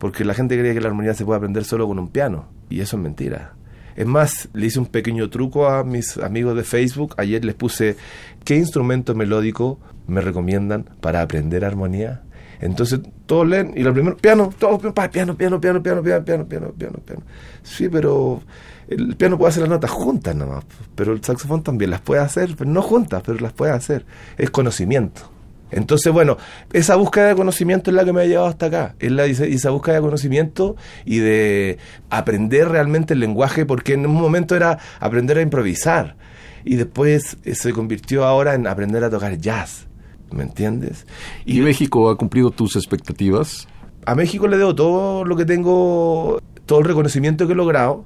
porque 0.00 0.24
la 0.24 0.34
gente 0.34 0.58
cree 0.58 0.74
que 0.74 0.80
la 0.80 0.88
armonía 0.88 1.14
se 1.14 1.24
puede 1.24 1.36
aprender 1.36 1.64
solo 1.64 1.86
con 1.86 2.00
un 2.00 2.08
piano, 2.08 2.46
y 2.68 2.80
eso 2.80 2.96
es 2.96 3.02
mentira. 3.02 3.52
Es 3.94 4.06
más, 4.06 4.48
le 4.54 4.66
hice 4.66 4.78
un 4.78 4.86
pequeño 4.86 5.28
truco 5.28 5.68
a 5.68 5.84
mis 5.84 6.16
amigos 6.16 6.56
de 6.56 6.64
Facebook. 6.64 7.14
Ayer 7.18 7.44
les 7.44 7.54
puse 7.54 7.96
qué 8.44 8.56
instrumento 8.56 9.14
melódico 9.14 9.78
me 10.06 10.22
recomiendan 10.22 10.84
para 11.00 11.20
aprender 11.20 11.64
armonía. 11.64 12.22
Entonces 12.60 13.00
todos 13.26 13.46
leen 13.46 13.72
y 13.76 13.82
lo 13.82 13.92
primero, 13.92 14.16
piano, 14.16 14.50
todo 14.58 14.78
piano, 14.78 14.94
piano, 15.10 15.36
piano, 15.36 15.60
piano, 15.60 15.82
piano, 15.82 16.02
piano, 16.02 16.24
piano, 16.24 16.46
piano, 16.46 16.72
piano, 16.72 16.98
piano. 17.04 17.22
Sí, 17.62 17.88
pero 17.88 18.42
el 18.88 19.16
piano 19.16 19.36
puede 19.36 19.50
hacer 19.50 19.62
las 19.62 19.70
notas 19.70 19.90
juntas 19.90 20.34
nomás, 20.34 20.64
pero 20.94 21.12
el 21.12 21.22
saxofón 21.22 21.62
también 21.62 21.90
las 21.90 22.00
puede 22.00 22.22
hacer, 22.22 22.54
pero 22.56 22.70
no 22.70 22.82
juntas, 22.82 23.22
pero 23.24 23.38
las 23.38 23.52
puede 23.52 23.72
hacer. 23.72 24.06
Es 24.38 24.50
conocimiento. 24.50 25.30
Entonces, 25.70 26.12
bueno, 26.12 26.36
esa 26.72 26.96
búsqueda 26.96 27.28
de 27.28 27.34
conocimiento 27.34 27.90
es 27.90 27.96
la 27.96 28.04
que 28.04 28.12
me 28.12 28.22
ha 28.22 28.26
llevado 28.26 28.48
hasta 28.48 28.66
acá. 28.66 28.94
Es 28.98 29.12
la, 29.12 29.24
esa 29.26 29.70
búsqueda 29.70 29.96
de 29.96 30.00
conocimiento 30.00 30.76
y 31.04 31.18
de 31.18 31.78
aprender 32.10 32.68
realmente 32.68 33.14
el 33.14 33.20
lenguaje, 33.20 33.66
porque 33.66 33.94
en 33.94 34.06
un 34.06 34.14
momento 34.14 34.56
era 34.56 34.78
aprender 34.98 35.38
a 35.38 35.42
improvisar. 35.42 36.16
Y 36.64 36.76
después 36.76 37.38
se 37.52 37.72
convirtió 37.72 38.24
ahora 38.24 38.54
en 38.54 38.66
aprender 38.66 39.04
a 39.04 39.10
tocar 39.10 39.36
jazz. 39.38 39.86
¿Me 40.30 40.44
entiendes? 40.44 41.06
¿Y 41.44 41.60
México 41.60 42.10
ha 42.10 42.16
cumplido 42.16 42.50
tus 42.50 42.76
expectativas? 42.76 43.66
A 44.06 44.14
México 44.14 44.46
le 44.46 44.58
debo 44.58 44.74
todo 44.74 45.24
lo 45.24 45.36
que 45.36 45.44
tengo, 45.44 46.40
todo 46.66 46.78
el 46.78 46.84
reconocimiento 46.84 47.46
que 47.46 47.52
he 47.52 47.56
logrado. 47.56 48.04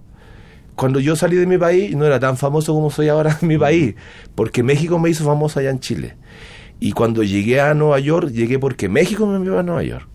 Cuando 0.74 0.98
yo 0.98 1.14
salí 1.14 1.37
de 1.37 1.46
mi 1.46 1.59
país 1.59 1.94
no 1.94 2.05
era 2.05 2.18
tan 2.18 2.37
famoso 2.37 2.74
como 2.74 2.90
soy 2.90 3.09
ahora 3.09 3.38
en 3.40 3.46
mi 3.48 3.59
país, 3.59 3.94
porque 4.35 4.62
México 4.62 4.98
me 4.98 5.11
hizo 5.11 5.24
famoso 5.24 5.61
allá 5.61 5.70
en 5.70 5.81
Chile. 5.81 6.16
Y 6.85 6.92
cuando 6.92 7.23
llegué 7.23 7.62
a 7.62 7.73
Nueva 7.73 7.99
York, 7.99 8.29
llegué 8.29 8.59
porque 8.59 8.90
México 8.90 9.27
me 9.27 9.37
envió 9.37 9.59
a 9.59 9.62
Nueva 9.62 9.83
York. 9.83 10.07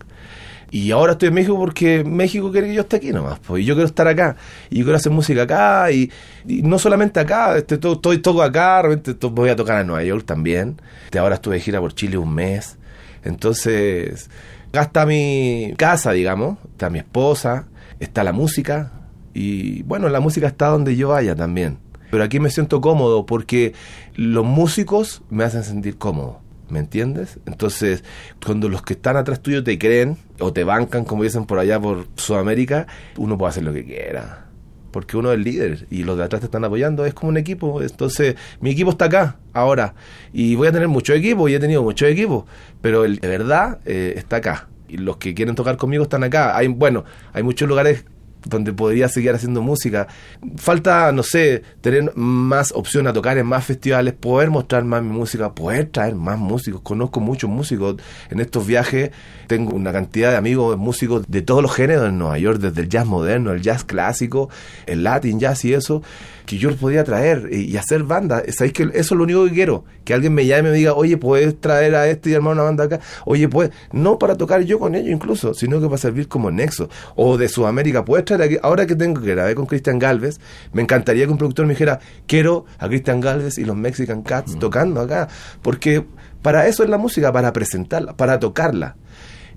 Y 0.70 0.92
ahora 0.92 1.14
estoy 1.14 1.30
en 1.30 1.34
México 1.34 1.58
porque 1.58 2.04
México 2.04 2.52
quiere 2.52 2.68
que 2.68 2.74
yo 2.74 2.82
esté 2.82 2.98
aquí 2.98 3.10
nomás. 3.10 3.40
Pues, 3.40 3.64
y 3.64 3.66
yo 3.66 3.74
quiero 3.74 3.88
estar 3.88 4.06
acá. 4.06 4.36
Y 4.70 4.78
yo 4.78 4.84
quiero 4.84 4.96
hacer 4.96 5.10
música 5.10 5.42
acá. 5.42 5.90
Y, 5.90 6.12
no 6.46 6.78
solamente 6.78 7.18
acá, 7.18 7.56
este, 7.56 7.76
todo, 7.76 7.98
toco 7.98 8.40
acá. 8.40 8.82
Realmente 8.82 9.16
voy 9.30 9.50
a 9.50 9.56
tocar 9.56 9.80
en 9.80 9.88
Nueva 9.88 10.04
York 10.04 10.24
también. 10.24 10.80
Ahora 11.18 11.34
estuve 11.34 11.56
de 11.56 11.60
gira 11.60 11.80
por 11.80 11.92
Chile 11.92 12.18
un 12.18 12.32
mes. 12.32 12.78
Entonces, 13.24 14.30
acá 14.68 14.82
está 14.82 15.06
mi 15.06 15.74
casa, 15.76 16.12
digamos. 16.12 16.56
Está 16.70 16.88
mi 16.88 17.00
esposa. 17.00 17.66
Está 17.98 18.22
la 18.22 18.32
música. 18.32 18.92
Y 19.34 19.82
bueno, 19.82 20.08
la 20.08 20.20
música 20.20 20.46
está 20.46 20.68
donde 20.68 20.94
yo 20.94 21.08
vaya 21.08 21.34
también. 21.34 21.78
Pero 22.12 22.22
aquí 22.22 22.38
me 22.38 22.48
siento 22.48 22.80
cómodo 22.80 23.26
porque 23.26 23.74
los 24.14 24.44
músicos 24.44 25.22
me 25.30 25.42
hacen 25.42 25.64
sentir 25.64 25.98
cómodo. 25.98 26.38
¿Me 26.70 26.78
entiendes? 26.78 27.38
Entonces, 27.46 28.04
cuando 28.44 28.68
los 28.68 28.82
que 28.82 28.94
están 28.94 29.16
atrás 29.16 29.40
tuyo 29.40 29.64
te 29.64 29.78
creen 29.78 30.16
o 30.38 30.52
te 30.52 30.64
bancan, 30.64 31.04
como 31.04 31.24
dicen 31.24 31.44
por 31.44 31.58
allá 31.58 31.80
por 31.80 32.06
Sudamérica, 32.16 32.86
uno 33.16 33.36
puede 33.36 33.50
hacer 33.50 33.64
lo 33.64 33.72
que 33.72 33.84
quiera. 33.84 34.46
Porque 34.92 35.16
uno 35.16 35.30
es 35.30 35.36
el 35.36 35.44
líder 35.44 35.86
y 35.90 36.02
los 36.04 36.16
de 36.16 36.24
atrás 36.24 36.40
te 36.40 36.46
están 36.46 36.64
apoyando, 36.64 37.04
es 37.04 37.14
como 37.14 37.30
un 37.30 37.36
equipo. 37.36 37.82
Entonces, 37.82 38.36
mi 38.60 38.70
equipo 38.70 38.90
está 38.90 39.06
acá, 39.06 39.36
ahora. 39.52 39.94
Y 40.32 40.54
voy 40.54 40.68
a 40.68 40.72
tener 40.72 40.88
mucho 40.88 41.12
equipo, 41.12 41.48
y 41.48 41.54
he 41.54 41.60
tenido 41.60 41.82
mucho 41.82 42.06
equipo, 42.06 42.46
pero 42.80 43.04
el 43.04 43.18
de 43.18 43.28
verdad 43.28 43.78
eh, 43.84 44.14
está 44.16 44.36
acá. 44.36 44.68
Y 44.88 44.96
los 44.96 45.16
que 45.18 45.34
quieren 45.34 45.54
tocar 45.54 45.76
conmigo 45.76 46.04
están 46.04 46.24
acá. 46.24 46.56
Hay, 46.56 46.68
bueno, 46.68 47.04
hay 47.32 47.42
muchos 47.42 47.68
lugares 47.68 48.04
donde 48.44 48.72
podría 48.72 49.08
seguir 49.08 49.32
haciendo 49.32 49.62
música. 49.62 50.08
Falta, 50.56 51.12
no 51.12 51.22
sé, 51.22 51.62
tener 51.80 52.12
más 52.16 52.72
opción 52.72 53.06
a 53.06 53.12
tocar 53.12 53.38
en 53.38 53.46
más 53.46 53.64
festivales, 53.64 54.14
poder 54.14 54.50
mostrar 54.50 54.84
más 54.84 55.02
mi 55.02 55.10
música, 55.10 55.54
poder 55.54 55.86
traer 55.86 56.14
más 56.14 56.38
músicos. 56.38 56.80
Conozco 56.82 57.20
muchos 57.20 57.50
músicos 57.50 57.96
en 58.30 58.40
estos 58.40 58.66
viajes. 58.66 59.10
Tengo 59.46 59.74
una 59.74 59.92
cantidad 59.92 60.30
de 60.30 60.36
amigos 60.36 60.76
músicos 60.78 61.24
de 61.28 61.42
todos 61.42 61.62
los 61.62 61.74
géneros 61.74 62.08
en 62.08 62.18
Nueva 62.18 62.38
York, 62.38 62.60
desde 62.60 62.82
el 62.82 62.88
jazz 62.88 63.06
moderno, 63.06 63.52
el 63.52 63.62
jazz 63.62 63.84
clásico, 63.84 64.48
el 64.86 65.02
latin 65.02 65.40
jazz 65.40 65.64
y 65.64 65.74
eso 65.74 66.02
que 66.50 66.58
yo 66.58 66.74
podía 66.74 67.04
traer 67.04 67.48
y, 67.52 67.76
hacer 67.76 68.02
banda. 68.02 68.42
¿Sabéis 68.48 68.72
que 68.72 68.82
eso 68.82 68.92
es 68.94 69.10
lo 69.12 69.22
único 69.22 69.44
que 69.44 69.52
quiero? 69.52 69.84
Que 70.02 70.14
alguien 70.14 70.34
me 70.34 70.46
llame 70.46 70.70
y 70.70 70.72
me 70.72 70.78
diga, 70.78 70.94
oye, 70.94 71.16
¿puedes 71.16 71.60
traer 71.60 71.94
a 71.94 72.08
este 72.08 72.30
y 72.30 72.34
armar 72.34 72.54
una 72.54 72.64
banda 72.64 72.84
acá? 72.84 72.98
Oye, 73.24 73.48
pues, 73.48 73.70
no 73.92 74.18
para 74.18 74.34
tocar 74.34 74.62
yo 74.62 74.80
con 74.80 74.96
ellos 74.96 75.10
incluso, 75.12 75.54
sino 75.54 75.80
que 75.80 75.86
para 75.86 75.98
servir 75.98 76.26
como 76.26 76.50
nexo. 76.50 76.88
O 77.14 77.38
de 77.38 77.48
Sudamérica, 77.48 78.04
¿puedes 78.04 78.24
traer 78.24 78.42
aquí? 78.42 78.56
Ahora 78.62 78.84
que 78.84 78.96
tengo 78.96 79.20
que 79.20 79.28
grabar 79.28 79.54
con 79.54 79.66
Cristian 79.66 80.00
Galvez, 80.00 80.40
me 80.72 80.82
encantaría 80.82 81.24
que 81.24 81.30
un 81.30 81.38
productor 81.38 81.66
me 81.66 81.74
dijera, 81.74 82.00
quiero 82.26 82.64
a 82.78 82.88
Cristian 82.88 83.20
Galvez 83.20 83.56
y 83.56 83.64
los 83.64 83.76
Mexican 83.76 84.22
Cats 84.22 84.56
mm. 84.56 84.58
tocando 84.58 85.00
acá. 85.00 85.28
Porque 85.62 86.04
para 86.42 86.66
eso 86.66 86.82
es 86.82 86.90
la 86.90 86.98
música, 86.98 87.32
para 87.32 87.52
presentarla, 87.52 88.16
para 88.16 88.40
tocarla. 88.40 88.96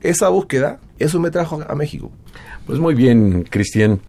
Esa 0.01 0.29
búsqueda, 0.29 0.79
eso 0.99 1.19
me 1.19 1.31
trajo 1.31 1.59
a 1.67 1.73
México. 1.73 2.11
Pues 2.67 2.77
muy 2.77 2.93
bien, 2.93 3.47
Cristian. 3.49 3.99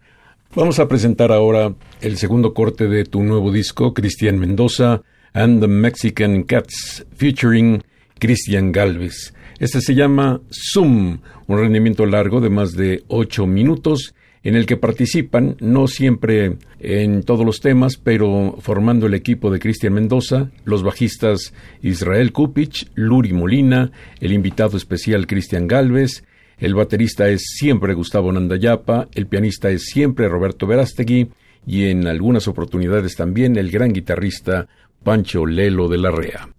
Vamos 0.55 0.79
a 0.79 0.87
presentar 0.87 1.33
ahora 1.33 1.75
el 1.99 2.17
segundo 2.17 2.53
corte 2.53 2.87
de 2.87 3.03
tu 3.03 3.21
nuevo 3.23 3.51
disco, 3.51 3.93
Cristian 3.93 4.39
Mendoza 4.39 5.03
and 5.33 5.59
the 5.59 5.67
Mexican 5.67 6.43
Cats, 6.43 7.05
featuring 7.13 7.83
Cristian 8.19 8.71
Galvez. 8.71 9.33
Este 9.59 9.81
se 9.81 9.93
llama 9.93 10.39
Zoom, 10.49 11.19
un 11.47 11.59
rendimiento 11.59 12.05
largo 12.05 12.39
de 12.39 12.49
más 12.49 12.71
de 12.71 13.03
ocho 13.09 13.45
minutos 13.45 14.15
en 14.43 14.55
el 14.55 14.65
que 14.65 14.77
participan, 14.77 15.57
no 15.59 15.87
siempre 15.87 16.55
en 16.79 17.23
todos 17.23 17.45
los 17.45 17.59
temas, 17.59 17.97
pero 17.97 18.55
formando 18.61 19.07
el 19.07 19.13
equipo 19.13 19.51
de 19.51 19.59
Cristian 19.59 19.91
Mendoza, 19.91 20.51
los 20.63 20.83
bajistas 20.83 21.53
Israel 21.81 22.31
Kupich, 22.31 22.89
Luri 22.95 23.33
Molina, 23.33 23.91
el 24.21 24.31
invitado 24.31 24.77
especial 24.77 25.27
Cristian 25.27 25.67
Galvez, 25.67 26.23
el 26.57 26.73
baterista 26.73 27.27
es 27.27 27.41
siempre 27.57 27.93
Gustavo 27.93 28.31
Nandayapa, 28.31 29.07
el 29.13 29.27
pianista 29.27 29.69
es 29.69 29.85
siempre 29.85 30.29
Roberto 30.29 30.67
Verástegui 30.67 31.29
y 31.65 31.85
en 31.85 32.07
algunas 32.07 32.47
oportunidades 32.47 33.15
también 33.15 33.57
el 33.57 33.71
gran 33.71 33.91
guitarrista 33.91 34.67
Pancho 35.03 35.45
Lelo 35.45 35.87
de 35.87 35.97
la 35.97 36.11
Rea. 36.11 36.49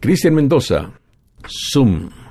Cristian 0.00 0.34
Mendoza, 0.34 0.92
Zoom. 1.46 2.21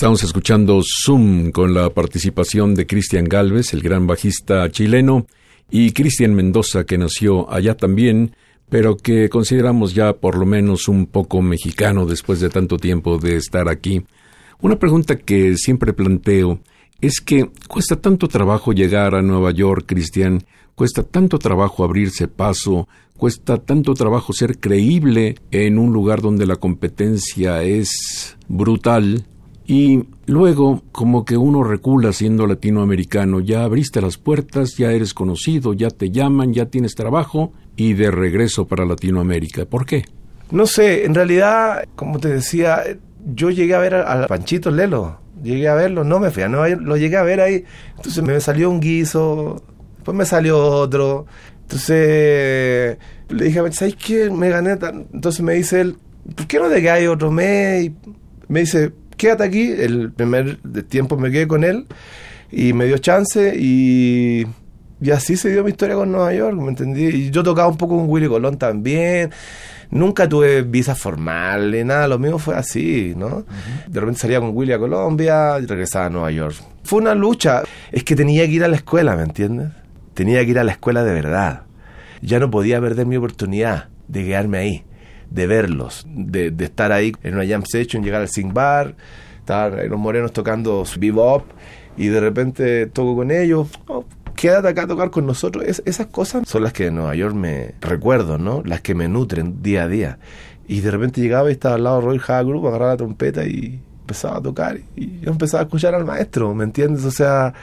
Estamos 0.00 0.24
escuchando 0.24 0.80
Zoom 0.82 1.50
con 1.50 1.74
la 1.74 1.90
participación 1.90 2.74
de 2.74 2.86
Cristian 2.86 3.26
Galvez, 3.26 3.74
el 3.74 3.82
gran 3.82 4.06
bajista 4.06 4.66
chileno, 4.70 5.26
y 5.70 5.92
Cristian 5.92 6.32
Mendoza, 6.32 6.84
que 6.84 6.96
nació 6.96 7.52
allá 7.52 7.76
también, 7.76 8.34
pero 8.70 8.96
que 8.96 9.28
consideramos 9.28 9.92
ya 9.92 10.14
por 10.14 10.38
lo 10.38 10.46
menos 10.46 10.88
un 10.88 11.04
poco 11.04 11.42
mexicano 11.42 12.06
después 12.06 12.40
de 12.40 12.48
tanto 12.48 12.78
tiempo 12.78 13.18
de 13.18 13.36
estar 13.36 13.68
aquí. 13.68 14.02
Una 14.62 14.78
pregunta 14.78 15.18
que 15.18 15.58
siempre 15.58 15.92
planteo 15.92 16.60
es 17.02 17.20
que 17.20 17.50
cuesta 17.68 17.96
tanto 17.96 18.26
trabajo 18.26 18.72
llegar 18.72 19.14
a 19.14 19.20
Nueva 19.20 19.50
York, 19.50 19.84
Cristian, 19.86 20.42
cuesta 20.74 21.02
tanto 21.02 21.38
trabajo 21.38 21.84
abrirse 21.84 22.26
paso, 22.26 22.88
cuesta 23.18 23.58
tanto 23.58 23.92
trabajo 23.92 24.32
ser 24.32 24.60
creíble 24.60 25.34
en 25.50 25.78
un 25.78 25.92
lugar 25.92 26.22
donde 26.22 26.46
la 26.46 26.56
competencia 26.56 27.62
es 27.62 28.38
brutal 28.48 29.26
y 29.70 30.02
luego 30.26 30.82
como 30.90 31.24
que 31.24 31.36
uno 31.36 31.62
recula 31.62 32.12
siendo 32.12 32.48
latinoamericano, 32.48 33.38
ya 33.38 33.62
abriste 33.62 34.00
las 34.00 34.18
puertas, 34.18 34.76
ya 34.76 34.90
eres 34.90 35.14
conocido, 35.14 35.74
ya 35.74 35.90
te 35.90 36.10
llaman, 36.10 36.52
ya 36.52 36.66
tienes 36.66 36.96
trabajo 36.96 37.52
y 37.76 37.92
de 37.92 38.10
regreso 38.10 38.66
para 38.66 38.84
Latinoamérica. 38.84 39.66
¿Por 39.66 39.86
qué? 39.86 40.02
No 40.50 40.66
sé, 40.66 41.04
en 41.04 41.14
realidad, 41.14 41.84
como 41.94 42.18
te 42.18 42.30
decía, 42.30 42.82
yo 43.32 43.50
llegué 43.50 43.76
a 43.76 43.78
ver 43.78 43.94
a, 43.94 44.26
Panchito 44.26 44.72
Lelo, 44.72 45.20
llegué 45.40 45.68
a 45.68 45.74
verlo, 45.76 46.02
no 46.02 46.18
me 46.18 46.32
fui 46.32 46.42
a 46.42 46.48
Nueva 46.48 46.68
York, 46.68 46.82
lo 46.82 46.96
llegué 46.96 47.16
a 47.16 47.22
ver 47.22 47.40
ahí, 47.40 47.64
entonces 47.94 48.24
me 48.24 48.40
salió 48.40 48.70
un 48.70 48.80
guiso, 48.80 49.62
después 49.98 50.16
me 50.16 50.24
salió 50.24 50.58
otro, 50.58 51.26
entonces 51.62 52.98
le 53.28 53.44
dije, 53.44 53.60
¿sabes 53.70 53.94
qué? 53.94 54.30
Me 54.30 54.48
gané, 54.48 54.72
entonces 55.12 55.42
me 55.42 55.54
dice 55.54 55.80
él, 55.80 55.96
¿por 56.34 56.48
qué 56.48 56.58
no 56.58 56.68
te 56.68 56.82
quedas 56.82 57.06
otro 57.06 57.30
mes? 57.30 57.84
Y 57.84 57.94
me 58.48 58.60
dice, 58.62 58.92
quédate 59.20 59.44
aquí, 59.44 59.70
el 59.70 60.12
primer 60.12 60.56
tiempo 60.88 61.18
me 61.18 61.30
quedé 61.30 61.46
con 61.46 61.62
él 61.62 61.86
y 62.50 62.72
me 62.72 62.86
dio 62.86 62.96
chance 62.96 63.54
y 63.54 64.46
y 65.02 65.10
así 65.10 65.36
se 65.36 65.50
dio 65.50 65.64
mi 65.64 65.70
historia 65.70 65.94
con 65.94 66.12
Nueva 66.12 66.32
York, 66.34 66.56
¿me 66.58 66.68
entendí? 66.68 67.04
Y 67.04 67.30
yo 67.30 67.42
tocaba 67.42 67.68
un 67.68 67.78
poco 67.78 67.96
con 67.96 68.08
Willy 68.08 68.28
Colón 68.28 68.58
también. 68.58 69.30
Nunca 69.90 70.28
tuve 70.28 70.62
visa 70.62 70.94
formal 70.94 71.70
ni 71.70 71.82
nada, 71.84 72.06
lo 72.06 72.18
mío 72.18 72.38
fue 72.38 72.54
así, 72.54 73.14
¿no? 73.16 73.44
De 73.88 73.98
repente 73.98 74.20
salía 74.20 74.40
con 74.40 74.50
Willy 74.54 74.72
a 74.72 74.78
Colombia 74.78 75.58
y 75.58 75.66
regresaba 75.66 76.06
a 76.06 76.10
Nueva 76.10 76.30
York. 76.30 76.56
Fue 76.84 77.00
una 77.00 77.14
lucha. 77.14 77.62
Es 77.90 78.04
que 78.04 78.14
tenía 78.14 78.46
que 78.46 78.52
ir 78.52 78.64
a 78.64 78.68
la 78.68 78.76
escuela, 78.76 79.16
¿me 79.16 79.22
entiendes? 79.22 79.70
Tenía 80.14 80.44
que 80.44 80.50
ir 80.50 80.58
a 80.58 80.64
la 80.64 80.72
escuela 80.72 81.02
de 81.02 81.12
verdad. 81.12 81.62
Ya 82.22 82.38
no 82.38 82.50
podía 82.50 82.80
perder 82.80 83.06
mi 83.06 83.16
oportunidad 83.16 83.88
de 84.06 84.24
quedarme 84.24 84.58
ahí, 84.58 84.84
de 85.30 85.46
verlos, 85.46 86.06
de, 86.08 86.52
estar 86.58 86.92
ahí 86.92 87.12
en 87.22 87.34
una 87.34 87.46
jam 87.46 87.64
session, 87.64 88.02
llegar 88.02 88.20
al 88.20 88.28
Sing 88.28 88.52
Bar, 88.52 88.94
estar 89.38 89.84
los 89.86 89.98
morenos 89.98 90.32
tocando 90.32 90.84
bebop 90.98 91.44
y 91.96 92.08
de 92.08 92.20
repente 92.20 92.86
toco 92.86 93.16
con 93.16 93.30
ellos. 93.30 93.68
Oh, 93.86 94.04
quédate 94.34 94.68
acá 94.68 94.82
a 94.82 94.86
tocar 94.86 95.10
con 95.10 95.26
nosotros. 95.26 95.64
esas 95.84 96.06
cosas 96.06 96.48
son 96.48 96.62
las 96.62 96.72
que 96.72 96.86
en 96.86 96.96
Nueva 96.96 97.14
York 97.14 97.34
me 97.34 97.74
recuerdo, 97.80 98.38
¿no? 98.38 98.62
Las 98.64 98.80
que 98.80 98.94
me 98.94 99.08
nutren 99.08 99.62
día 99.62 99.84
a 99.84 99.88
día. 99.88 100.18
Y 100.66 100.80
de 100.80 100.90
repente 100.90 101.20
llegaba 101.20 101.48
y 101.48 101.52
estaba 101.52 101.74
al 101.76 101.84
lado 101.84 102.00
de 102.00 102.06
Roy 102.06 102.18
Group, 102.18 102.66
agarraba 102.68 102.92
la 102.92 102.96
trompeta 102.96 103.44
y 103.44 103.80
empezaba 104.00 104.38
a 104.38 104.42
tocar. 104.42 104.78
Y 104.96 105.20
yo 105.20 105.30
empezaba 105.30 105.62
a 105.62 105.64
escuchar 105.64 105.94
al 105.94 106.04
maestro, 106.04 106.54
¿me 106.54 106.64
entiendes? 106.64 107.04
O 107.04 107.10
sea, 107.10 107.54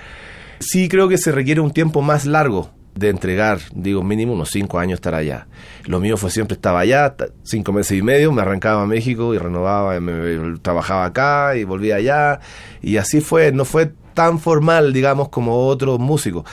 sí 0.59 0.89
creo 0.89 1.07
que 1.07 1.17
se 1.17 1.31
requiere 1.31 1.61
un 1.61 1.71
tiempo 1.71 2.01
más 2.01 2.25
largo 2.25 2.76
de 2.97 3.09
entregar, 3.09 3.59
digo, 3.73 4.03
mínimo 4.03 4.33
unos 4.33 4.49
cinco 4.49 4.79
años 4.79 4.97
estar 4.97 5.13
allá. 5.13 5.47
Lo 5.85 5.99
mío 5.99 6.17
fue 6.17 6.31
siempre 6.31 6.55
estaba 6.55 6.79
allá, 6.79 7.15
cinco 7.43 7.71
meses 7.71 7.97
y 7.97 8.01
medio, 8.01 8.31
me 8.31 8.41
arrancaba 8.41 8.83
a 8.83 8.87
México 8.87 9.33
y 9.33 9.37
renovaba, 9.37 9.99
me, 9.99 10.57
trabajaba 10.59 11.05
acá 11.05 11.55
y 11.55 11.63
volvía 11.63 11.97
allá. 11.97 12.39
Y 12.81 12.97
así 12.97 13.21
fue, 13.21 13.51
no 13.51 13.65
fue 13.65 13.91
tan 14.13 14.39
formal, 14.39 14.93
digamos, 14.93 15.29
como 15.29 15.67
otros 15.67 15.99
músicos. 15.99 16.43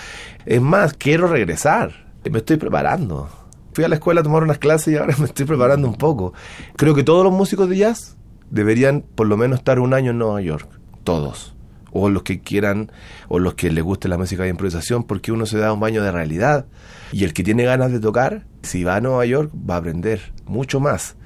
Es 0.45 0.61
más, 0.61 0.93
quiero 0.93 1.29
regresar. 1.29 2.05
Me 2.31 2.39
estoy 2.39 2.57
preparando. 2.59 3.29
Fui 3.73 3.85
a 3.85 3.89
la 3.89 3.97
escuela 3.97 4.21
a 4.21 4.25
tomar 4.25 4.43
unas 4.43 4.59
clases 4.59 4.95
y 4.95 4.97
ahora 4.97 5.15
me 5.19 5.25
estoy 5.25 5.47
preparando 5.47 5.89
un 5.89 5.97
poco. 5.97 6.35
Creo 6.77 6.95
que 6.95 7.03
todos 7.03 7.25
los 7.25 7.33
músicos 7.33 7.69
de 7.69 7.79
jazz 7.79 8.17
deberían 8.51 9.03
por 9.15 9.27
lo 9.27 9.37
menos 9.37 9.59
estar 9.59 9.79
un 9.79 9.95
año 9.95 10.11
en 10.11 10.19
Nueva 10.19 10.41
York. 10.43 10.69
Todos. 11.05 11.54
O 11.95 12.11
los 12.11 12.25
que 12.25 12.41
quieran, 12.41 12.93
o 13.29 13.39
los 13.39 13.55
que 13.55 13.71
les 13.71 13.83
guste 13.83 14.09
la 14.09 14.19
música 14.19 14.43
de 14.43 14.51
improvisación, 14.51 15.05
porque 15.05 15.33
uno 15.33 15.47
se 15.47 15.57
da 15.57 15.73
un 15.73 15.81
baño 15.81 16.03
de 16.03 16.13
realidad. 16.13 16.67
Y 17.13 17.25
el 17.25 17.33
que 17.33 17.43
tiene 17.43 17.65
ganas 17.65 17.91
de 17.93 18.01
tocar, 18.01 18.45
si 18.63 18.85
va 18.85 18.97
a 18.97 19.01
Nueva 19.01 19.25
York, 19.25 19.51
va 19.55 19.77
a 19.77 19.79
aprender 19.79 20.33
mucho 20.45 20.81
más. 20.81 21.17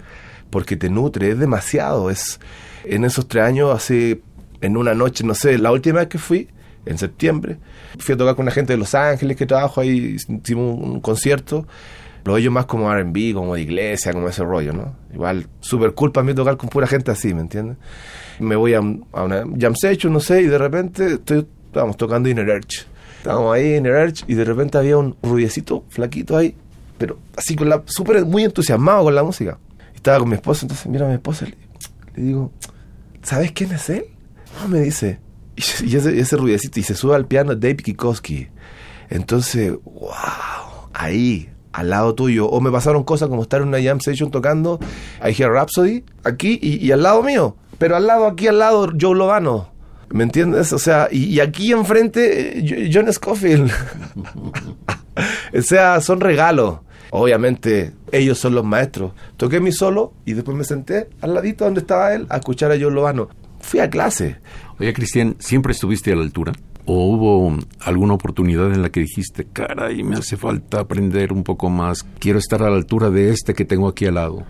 Porque 0.51 0.77
te 0.77 0.89
nutre, 0.89 1.31
es 1.31 1.39
demasiado. 1.39 2.11
Es, 2.11 2.39
en 2.85 3.05
esos 3.05 3.27
tres 3.27 3.45
años, 3.45 3.75
hace 3.75 4.23
en 4.61 4.77
una 4.77 4.95
noche, 4.95 5.25
no 5.25 5.35
sé, 5.35 5.59
la 5.59 5.73
última 5.73 6.01
vez 6.01 6.09
que 6.09 6.19
fui, 6.19 6.49
en 6.89 6.99
septiembre, 6.99 7.59
fui 7.99 8.15
a 8.15 8.19
tocar 8.19 8.35
con 8.35 8.45
una 8.45 8.53
gente 8.53 8.73
de 8.73 8.79
Los 8.79 8.95
Ángeles 8.95 9.37
que 9.37 9.47
trabajo 9.47 9.81
ahí, 9.81 10.17
hicimos 10.17 10.79
un, 10.79 11.01
concierto, 11.01 11.67
lo 12.25 12.37
ellos 12.37 12.53
más 12.53 12.67
como 12.67 12.93
R&B, 12.93 13.33
como 13.35 13.55
de 13.55 13.63
iglesia, 13.63 14.13
como 14.13 14.29
ese 14.29 14.43
rollo, 14.43 14.73
¿no? 14.73 14.97
Igual, 15.13 15.49
súper 15.61 15.95
cool 15.95 16.13
para 16.13 16.25
mí 16.25 16.35
tocar 16.35 16.57
con 16.57 16.69
pura 16.69 16.87
gente 16.87 17.11
así, 17.11 17.35
¿me 17.35 17.43
entiendes? 17.43 17.77
Me 18.41 18.57
voy 18.57 18.75
a, 18.75 18.81
una 18.81 19.45
jam 19.59 19.75
session, 19.75 20.13
no 20.13 20.21
sé, 20.21 20.43
y 20.43 20.47
de 20.47 20.59
repente 20.59 21.15
estoy, 21.15 21.47
estábamos 21.67 21.97
tocando 21.97 22.29
Inner 22.29 22.51
Arch. 22.51 22.87
Estábamos 23.19 23.55
ahí 23.55 23.73
en 23.73 23.87
Inner 23.87 23.95
Arch 23.97 24.25
y 24.29 24.35
de 24.35 24.45
repente 24.45 24.79
había 24.79 24.97
un 24.97 25.17
rubiecito, 25.23 25.85
flaquito 25.89 26.37
ahí, 26.37 26.55
pero 26.99 27.19
así 27.37 27.57
con 27.57 27.69
la, 27.69 27.83
súper, 27.87 28.25
muy 28.25 28.45
entusiasmado 28.45 29.05
con 29.05 29.15
la 29.15 29.23
música. 29.23 29.59
Estaba 29.95 30.21
con 30.21 30.29
mi 30.29 30.37
esposa, 30.37 30.65
entonces 30.65 30.87
mira 30.87 31.07
a 31.07 31.09
mi 31.09 31.15
esposa, 31.15 31.47
le, 31.47 31.57
le 32.17 32.23
digo, 32.23 32.53
¿sabes 33.23 33.53
quién 33.53 33.73
es 33.73 33.91
él? 33.91 34.05
me 34.69 34.81
dice. 34.81 35.21
Y, 35.57 35.97
ese, 35.97 36.19
ese 36.19 36.37
ruidecito, 36.37 36.79
y 36.79 36.83
se 36.83 36.95
sube 36.95 37.15
al 37.15 37.27
piano 37.27 37.55
Dave 37.55 37.77
Kikoski. 37.77 38.49
Entonces, 39.11 39.73
wow, 39.85 40.89
ahí, 40.93 41.51
al 41.73 41.91
lado 41.91 42.15
tuyo. 42.15 42.49
O 42.49 42.61
me 42.61 42.71
pasaron 42.71 43.05
cosas 43.05 43.29
como 43.29 43.43
estar 43.43 43.63
en 43.63 43.69
una 43.69 43.83
jam 43.83 44.01
session 44.01 44.31
tocando 44.31 44.79
I 45.21 45.33
Hear 45.33 45.51
Rhapsody, 45.51 46.05
aquí 46.25 46.59
y, 46.63 46.91
al 46.93 47.03
lado 47.03 47.23
mío. 47.23 47.57
Pero 47.79 47.97
al 47.97 48.07
lado, 48.07 48.27
aquí 48.27 48.49
al 48.49 48.59
lado, 48.59 48.93
Joe 49.01 49.17
Lovano. 49.17 49.71
¿Me 50.11 50.25
entiendes? 50.25 50.73
O 50.73 50.79
sea, 50.79 51.09
y, 51.11 51.41
aquí 51.41 51.73
enfrente, 51.73 52.59
eh, 52.59 52.91
John 52.93 53.13
Scofield. 53.13 53.71
o 55.55 55.63
sea, 55.63 56.01
son 56.01 56.21
regalos. 56.21 56.81
Obviamente, 57.11 57.93
ellos 58.13 58.39
son 58.39 58.55
los 58.55 58.65
maestros. 58.65 59.13
Toqué 59.37 59.61
mi 59.61 59.73
solo 59.73 60.13
y 60.25 60.33
después 60.33 60.57
me 60.57 60.65
senté 60.65 61.09
al 61.21 61.35
ladito 61.35 61.65
donde 61.65 61.81
estaba 61.81 62.15
él 62.15 62.27
a 62.29 62.37
escuchar 62.37 62.71
a 62.73 62.79
Joe 62.79 62.91
Lovano 62.91 63.29
fui 63.61 63.81
a 63.81 63.91
clase. 63.91 64.37
Oye, 64.79 64.93
Cristian, 64.93 65.37
¿siempre 65.39 65.73
estuviste 65.73 66.13
a 66.13 66.17
la 66.17 66.23
altura? 66.23 66.53
¿O 66.87 67.07
hubo 67.07 67.59
alguna 67.81 68.15
oportunidad 68.15 68.73
en 68.73 68.83
la 68.83 68.91
que 68.91 69.01
dijiste, 69.01 69.47
caray, 69.53 70.03
me 70.03 70.17
hace 70.17 70.37
falta 70.37 70.81
aprender 70.81 71.33
un 71.33 71.45
poco 71.45 71.69
más, 71.69 72.05
quiero 72.19 72.39
estar 72.39 72.63
a 72.63 72.71
la 72.71 72.77
altura 72.77 73.11
de 73.11 73.31
este 73.31 73.53
que 73.53 73.67
tengo 73.67 73.89
aquí 73.89 74.07
al 74.07 74.15
lado? 74.15 74.45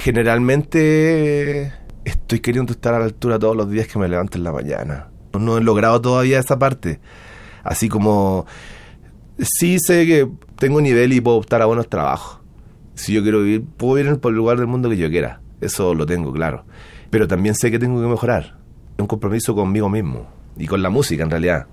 Generalmente 0.00 1.72
estoy 2.10 2.40
queriendo 2.40 2.72
estar 2.72 2.94
a 2.94 2.98
la 2.98 3.04
altura 3.04 3.38
todos 3.38 3.56
los 3.56 3.70
días 3.70 3.86
que 3.86 3.98
me 3.98 4.08
levanto 4.08 4.38
en 4.38 4.44
la 4.44 4.52
mañana. 4.52 5.08
No 5.38 5.58
he 5.58 5.60
logrado 5.60 6.00
todavía 6.00 6.38
esa 6.38 6.58
parte. 6.58 7.00
Así 7.62 7.88
como 7.88 8.46
sí 9.38 9.78
sé 9.78 10.06
que 10.06 10.28
tengo 10.58 10.80
nivel 10.80 11.12
y 11.12 11.20
puedo 11.20 11.36
optar 11.36 11.62
a 11.62 11.66
buenos 11.66 11.88
trabajos. 11.88 12.40
Si 12.94 13.12
yo 13.12 13.22
quiero 13.22 13.42
vivir, 13.42 13.64
puedo 13.76 13.94
vivir 13.94 14.18
por 14.18 14.32
el 14.32 14.36
lugar 14.36 14.56
del 14.58 14.66
mundo 14.66 14.88
que 14.88 14.96
yo 14.96 15.10
quiera. 15.10 15.40
Eso 15.60 15.94
lo 15.94 16.06
tengo 16.06 16.32
claro 16.32 16.64
pero 17.10 17.28
también 17.28 17.54
sé 17.54 17.70
que 17.70 17.78
tengo 17.78 18.00
que 18.00 18.08
mejorar. 18.08 18.58
Es 18.96 19.00
un 19.00 19.06
compromiso 19.06 19.54
conmigo 19.54 19.88
mismo 19.88 20.26
y 20.56 20.66
con 20.66 20.82
la 20.82 20.90
música 20.90 21.22
en 21.22 21.30
realidad. 21.30 21.66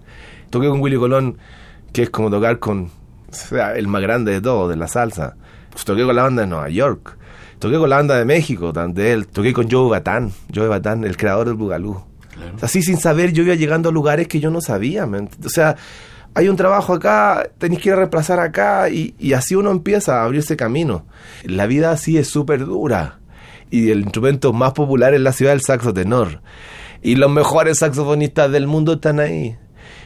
Toqué 0.50 0.68
con 0.68 0.82
Willy 0.82 0.98
Colón, 0.98 1.38
que 1.92 2.04
es 2.04 2.10
como 2.10 2.30
tocar 2.30 2.60
con 2.60 2.90
el 3.76 3.88
más 3.88 4.02
grande 4.02 4.32
de 4.32 4.42
todos, 4.42 4.70
de 4.70 4.76
la 4.76 4.88
salsa. 4.88 5.36
Pues 5.72 5.86
toqué 5.86 6.06
con 6.06 6.16
la 6.16 6.24
banda 6.24 6.44
de 6.44 6.48
Nueva 6.48 6.70
York. 6.70 7.18
Toqué 7.64 7.78
con 7.78 7.90
la 7.90 7.96
banda 7.96 8.18
de 8.18 8.26
México, 8.26 8.74
de 8.74 9.14
él. 9.14 9.26
Toqué 9.28 9.54
con 9.54 9.72
Joe 9.72 9.90
Batán, 9.90 10.34
Joe 10.54 10.68
Batán, 10.68 11.06
el 11.06 11.16
creador 11.16 11.48
del 11.48 11.56
Bugalú. 11.56 12.04
Así 12.60 12.82
sin 12.82 12.98
saber, 12.98 13.32
yo 13.32 13.42
iba 13.42 13.56
llegando 13.56 13.88
a 13.88 13.92
lugares 13.94 14.28
que 14.28 14.42
yo 14.42 14.52
no 14.52 14.60
sabía. 14.60 15.06
O 15.06 15.48
sea, 15.48 15.78
hay 16.34 16.50
un 16.50 16.58
trabajo 16.58 16.92
acá, 16.92 17.50
tenéis 17.60 17.82
que 17.82 17.88
ir 17.88 17.94
a 17.94 18.00
reemplazar 18.00 18.42
acá 18.42 18.90
y, 18.90 19.16
y 19.18 19.32
así 19.32 19.56
uno 19.56 19.72
empieza 19.72 20.20
a 20.20 20.26
abrirse 20.26 20.58
camino. 20.58 21.06
La 21.46 21.66
vida 21.66 21.92
así 21.92 22.18
es 22.18 22.28
súper 22.28 22.66
dura 22.66 23.20
y 23.72 23.92
el 23.92 24.02
instrumento 24.02 24.52
más 24.52 24.74
popular 24.74 25.14
en 25.14 25.24
la 25.24 25.32
ciudad 25.32 25.54
es 25.54 25.62
el 25.62 25.66
saxo 25.66 25.94
tenor. 25.94 26.42
Y 27.02 27.16
los 27.16 27.32
mejores 27.32 27.80
saxofonistas 27.80 28.52
del 28.52 28.68
mundo 28.68 28.96
están 28.96 29.22
ahí. 29.22 29.56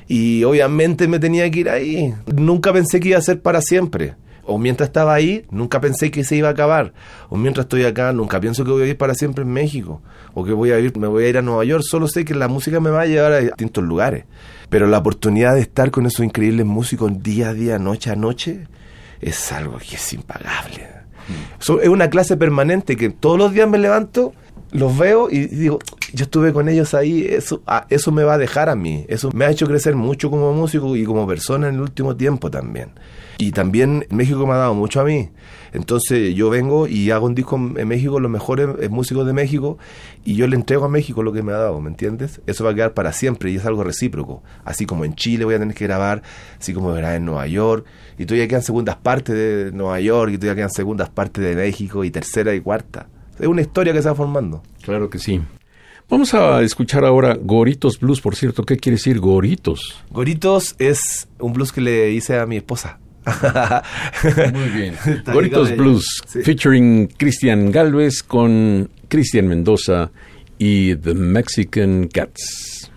Y 0.08 0.44
obviamente 0.44 1.08
me 1.08 1.18
tenía 1.18 1.50
que 1.50 1.62
ir 1.62 1.70
ahí. 1.72 2.14
Nunca 2.28 2.72
pensé 2.72 3.00
que 3.00 3.10
iba 3.10 3.18
a 3.18 3.22
ser 3.24 3.42
para 3.42 3.62
siempre. 3.62 4.14
O 4.48 4.58
mientras 4.58 4.90
estaba 4.90 5.14
ahí, 5.14 5.46
nunca 5.52 5.80
pensé 5.80 6.10
que 6.10 6.24
se 6.24 6.36
iba 6.36 6.48
a 6.48 6.52
acabar. 6.52 6.94
O 7.30 7.38
mientras 7.38 7.66
estoy 7.66 7.84
acá, 7.84 8.14
nunca 8.14 8.40
pienso 8.40 8.66
que 8.66 8.72
voy 8.72 8.84
a 8.84 8.88
ir 8.88 8.98
para 8.98 9.14
siempre 9.14 9.44
en 9.44 9.52
México. 9.52 10.02
O 10.34 10.44
que 10.44 10.54
voy 10.54 10.72
a 10.72 10.80
ir, 10.80 10.98
me 10.98 11.08
voy 11.08 11.26
a 11.26 11.30
ir 11.30 11.38
a 11.38 11.42
Nueva 11.42 11.64
York. 11.66 11.84
Solo 11.88 12.08
sé 12.08 12.26
que 12.26 12.34
la 12.34 12.48
música 12.48 12.80
me 12.80 12.90
va 12.90 13.02
a 13.02 13.06
llevar 13.06 13.34
a 13.34 13.40
distintos 13.40 13.84
lugares. 13.84 14.26
Pero 14.70 14.88
la 14.88 14.98
oportunidad 14.98 15.54
de 15.56 15.62
estar 15.62 15.92
con 15.92 16.06
esos 16.06 16.26
increíbles 16.26 16.66
músicos 16.66 17.22
día 17.22 17.50
a 17.50 17.54
día, 17.54 17.78
noche 17.78 18.10
a 18.10 18.16
noche, 18.16 18.68
es 19.22 19.52
algo 19.52 19.78
que 19.78 19.96
es 19.96 20.14
impagable 20.14 20.98
es 21.60 21.90
una 21.90 22.10
clase 22.10 22.38
permanente 22.38 22.96
que 22.96 23.10
todos 23.10 23.38
los 23.38 23.52
días 23.52 23.70
me 23.70 23.78
levanto 23.78 24.34
los 24.72 24.98
veo 24.98 25.30
y 25.30 25.48
digo, 25.48 25.80
yo 26.14 26.26
estuve 26.26 26.54
con 26.54 26.70
ellos 26.70 26.94
ahí, 26.94 27.26
eso, 27.28 27.62
ah, 27.68 27.86
eso 27.90 28.12
me 28.12 28.24
va 28.24 28.36
a 28.36 28.38
dejar 28.38 28.70
a 28.70 28.76
mí, 28.76 29.06
eso 29.08 29.30
me 29.34 29.46
ha 29.46 29.52
hecho 29.52 29.68
crecer 29.68 29.96
mucho 29.96 30.30
como 30.30 30.54
músico 30.54 30.96
y 30.96 31.06
como 31.06 31.28
persona 31.28 31.70
en 31.70 31.76
el 31.76 31.82
último 31.82 32.16
tiempo 32.16 32.52
también. 32.52 32.92
Y 33.40 33.52
también 33.52 34.06
México 34.10 34.48
me 34.48 34.54
ha 34.54 34.58
dado 34.58 34.74
mucho 34.74 35.00
a 35.00 35.04
mí. 35.04 35.30
Entonces 35.72 36.34
yo 36.34 36.50
vengo 36.50 36.88
y 36.88 37.12
hago 37.12 37.28
un 37.28 37.36
disco 37.36 37.56
en 37.56 37.88
México, 37.88 38.20
los 38.20 38.32
mejores 38.32 38.68
eh, 38.80 38.90
músicos 38.90 39.28
de 39.28 39.34
México, 39.34 39.78
y 40.26 40.36
yo 40.36 40.48
le 40.48 40.56
entrego 40.56 40.86
a 40.86 40.90
México 40.90 41.22
lo 41.22 41.34
que 41.34 41.44
me 41.44 41.52
ha 41.52 41.58
dado, 41.58 41.80
¿me 41.80 41.90
entiendes? 41.90 42.42
Eso 42.48 42.64
va 42.64 42.72
a 42.72 42.74
quedar 42.74 42.94
para 42.94 43.14
siempre 43.14 43.52
y 43.52 43.58
es 43.58 43.66
algo 43.66 43.84
recíproco. 43.84 44.42
Así 44.66 44.86
como 44.88 45.06
en 45.06 45.14
Chile 45.14 45.46
voy 45.46 45.54
a 45.54 45.60
tener 45.60 45.76
que 45.76 45.86
grabar, 45.86 46.24
así 46.60 46.74
como 46.74 46.92
grabar 46.94 47.18
en 47.18 47.26
Nueva 47.26 47.46
York, 47.48 47.86
y 48.18 48.26
todavía 48.26 48.48
quedan 48.48 48.64
segundas 48.64 48.96
partes 48.96 49.36
de 49.36 49.72
Nueva 49.72 50.00
York, 50.00 50.32
y 50.34 50.38
todavía 50.38 50.56
quedan 50.56 50.72
segundas 50.72 51.10
partes 51.10 51.44
de 51.44 51.56
México, 51.56 52.04
y 52.04 52.10
tercera 52.10 52.56
y 52.56 52.62
cuarta. 52.62 53.08
Es 53.40 53.48
una 53.48 53.62
historia 53.62 53.94
que 53.94 54.02
se 54.02 54.10
va 54.10 54.16
formando. 54.16 54.64
Claro 54.82 55.10
que 55.10 55.20
sí. 55.20 55.42
Vamos 56.10 56.34
a 56.34 56.62
escuchar 56.62 57.04
ahora 57.04 57.38
Goritos 57.40 58.00
Blues, 58.00 58.22
por 58.22 58.36
cierto. 58.36 58.64
¿Qué 58.64 58.78
quiere 58.78 58.96
decir 58.96 59.20
Goritos? 59.20 60.04
Goritos 60.10 60.76
es 60.80 61.28
un 61.40 61.52
blues 61.52 61.74
que 61.74 61.82
le 61.82 62.12
hice 62.12 62.40
a 62.40 62.46
mi 62.46 62.58
esposa. 62.58 63.00
Muy 64.54 64.70
bien. 64.70 64.96
Goritos 65.26 65.76
Blues, 65.76 66.24
featuring 66.44 67.08
Cristian 67.08 67.72
Galvez 67.72 68.24
con 68.24 68.90
Cristian 69.10 69.48
Mendoza 69.48 70.12
y 70.58 70.96
The 70.96 71.14
Mexican 71.14 72.08
Cats. 72.08 72.90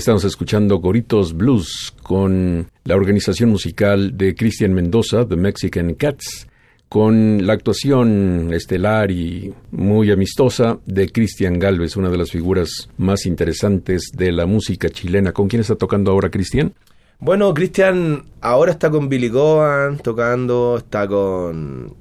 Estamos 0.00 0.24
escuchando 0.24 0.78
Goritos 0.78 1.36
Blues 1.36 1.92
con 2.02 2.70
la 2.84 2.96
organización 2.96 3.50
musical 3.50 4.16
de 4.16 4.34
Cristian 4.34 4.72
Mendoza, 4.72 5.28
The 5.28 5.36
Mexican 5.36 5.92
Cats, 5.92 6.48
con 6.88 7.46
la 7.46 7.52
actuación 7.52 8.54
estelar 8.54 9.10
y 9.10 9.52
muy 9.72 10.10
amistosa 10.10 10.78
de 10.86 11.10
Cristian 11.10 11.58
Galvez, 11.58 11.96
una 11.96 12.08
de 12.08 12.16
las 12.16 12.30
figuras 12.30 12.88
más 12.96 13.26
interesantes 13.26 14.10
de 14.16 14.32
la 14.32 14.46
música 14.46 14.88
chilena. 14.88 15.32
¿Con 15.32 15.48
quién 15.48 15.60
está 15.60 15.74
tocando 15.74 16.12
ahora 16.12 16.30
Cristian? 16.30 16.72
Bueno, 17.20 17.52
Cristian 17.52 18.24
ahora 18.40 18.72
está 18.72 18.90
con 18.90 19.10
Billy 19.10 19.28
Govan 19.28 19.98
tocando, 19.98 20.76
está 20.78 21.06
con... 21.06 21.94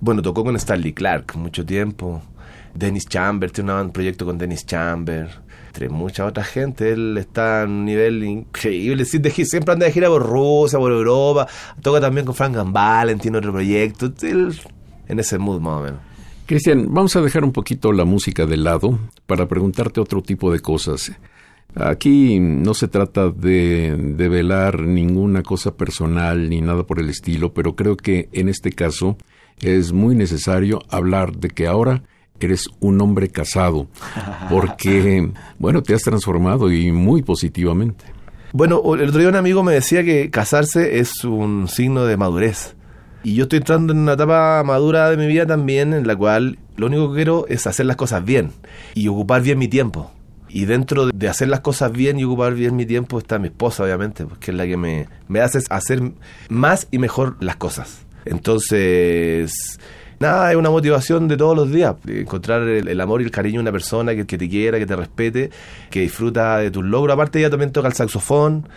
Bueno, 0.00 0.22
tocó 0.22 0.42
con 0.42 0.56
Stanley 0.56 0.94
Clark 0.94 1.36
mucho 1.36 1.66
tiempo. 1.66 2.22
Dennis 2.74 3.06
Chamber, 3.06 3.50
tiene 3.50 3.78
un 3.78 3.90
proyecto 3.90 4.24
con 4.24 4.38
Dennis 4.38 4.64
Chamber 4.64 5.28
entre 5.66 5.90
mucha 5.90 6.24
otra 6.24 6.44
gente. 6.44 6.92
Él 6.92 7.18
está 7.18 7.62
a 7.62 7.64
un 7.66 7.84
nivel 7.84 8.24
increíble. 8.24 9.04
Siempre 9.04 9.72
anda 9.72 9.84
de 9.84 9.92
gira 9.92 10.08
por 10.08 10.26
Rusia, 10.26 10.78
por 10.78 10.92
Europa. 10.92 11.46
Toca 11.82 12.00
también 12.00 12.24
con 12.24 12.34
Frank 12.34 12.54
Gambalen, 12.54 13.18
tiene 13.18 13.36
otro 13.36 13.52
proyecto. 13.52 14.10
Él, 14.22 14.58
en 15.08 15.20
ese 15.20 15.36
mood 15.36 15.60
más 15.60 15.80
o 15.80 15.82
menos. 15.82 16.00
Cristian, 16.46 16.86
vamos 16.88 17.14
a 17.16 17.20
dejar 17.20 17.44
un 17.44 17.52
poquito 17.52 17.92
la 17.92 18.06
música 18.06 18.46
de 18.46 18.56
lado 18.56 18.98
para 19.26 19.46
preguntarte 19.46 20.00
otro 20.00 20.22
tipo 20.22 20.50
de 20.50 20.60
cosas. 20.60 21.12
Aquí 21.74 22.40
no 22.40 22.74
se 22.74 22.88
trata 22.88 23.30
de, 23.30 23.96
de 23.96 24.28
velar 24.28 24.80
ninguna 24.80 25.42
cosa 25.42 25.76
personal 25.76 26.48
ni 26.48 26.60
nada 26.60 26.84
por 26.84 26.98
el 26.98 27.08
estilo, 27.10 27.52
pero 27.52 27.76
creo 27.76 27.96
que 27.96 28.28
en 28.32 28.48
este 28.48 28.72
caso 28.72 29.16
es 29.60 29.92
muy 29.92 30.14
necesario 30.14 30.80
hablar 30.88 31.36
de 31.36 31.50
que 31.50 31.66
ahora 31.66 32.02
eres 32.40 32.68
un 32.80 33.00
hombre 33.00 33.28
casado, 33.28 33.88
porque, 34.50 35.30
bueno, 35.58 35.82
te 35.82 35.94
has 35.94 36.02
transformado 36.02 36.70
y 36.70 36.92
muy 36.92 37.22
positivamente. 37.22 38.04
Bueno, 38.52 38.82
el 38.94 39.08
otro 39.08 39.20
día 39.20 39.28
un 39.28 39.36
amigo 39.36 39.62
me 39.62 39.74
decía 39.74 40.02
que 40.04 40.30
casarse 40.30 40.98
es 40.98 41.24
un 41.24 41.68
signo 41.68 42.04
de 42.04 42.16
madurez. 42.16 42.74
Y 43.24 43.34
yo 43.34 43.42
estoy 43.42 43.58
entrando 43.58 43.92
en 43.92 43.98
una 43.98 44.12
etapa 44.12 44.62
madura 44.64 45.10
de 45.10 45.16
mi 45.16 45.26
vida 45.26 45.44
también, 45.44 45.92
en 45.92 46.06
la 46.06 46.16
cual 46.16 46.58
lo 46.76 46.86
único 46.86 47.10
que 47.10 47.16
quiero 47.16 47.46
es 47.48 47.66
hacer 47.66 47.86
las 47.86 47.96
cosas 47.96 48.24
bien 48.24 48.52
y 48.94 49.08
ocupar 49.08 49.42
bien 49.42 49.58
mi 49.58 49.68
tiempo. 49.68 50.12
Y 50.48 50.64
dentro 50.64 51.06
de 51.06 51.28
hacer 51.28 51.48
las 51.48 51.60
cosas 51.60 51.92
bien 51.92 52.18
y 52.18 52.24
ocupar 52.24 52.54
bien 52.54 52.74
mi 52.76 52.86
tiempo 52.86 53.18
está 53.18 53.38
mi 53.38 53.48
esposa, 53.48 53.84
obviamente, 53.84 54.24
porque 54.24 54.50
es 54.50 54.56
la 54.56 54.66
que 54.66 54.76
me, 54.76 55.08
me 55.28 55.40
hace 55.40 55.60
hacer 55.70 56.00
más 56.48 56.88
y 56.90 56.98
mejor 56.98 57.36
las 57.40 57.56
cosas. 57.56 58.06
Entonces, 58.24 59.78
nada, 60.20 60.50
es 60.50 60.56
una 60.56 60.70
motivación 60.70 61.28
de 61.28 61.36
todos 61.36 61.56
los 61.56 61.70
días. 61.70 61.94
Encontrar 62.06 62.62
el, 62.62 63.00
amor 63.00 63.20
y 63.20 63.24
el 63.24 63.30
cariño 63.30 63.58
de 63.58 63.62
una 63.62 63.72
persona 63.72 64.14
que, 64.14 64.24
te 64.24 64.48
quiera, 64.48 64.78
que 64.78 64.86
te 64.86 64.96
respete, 64.96 65.50
que 65.90 66.00
disfruta 66.00 66.58
de 66.58 66.70
tus 66.70 66.84
logros. 66.84 67.14
Aparte, 67.14 67.38
ella 67.38 67.50
también 67.50 67.72
toca 67.72 67.88
el 67.88 67.94
saxofón. 67.94 68.68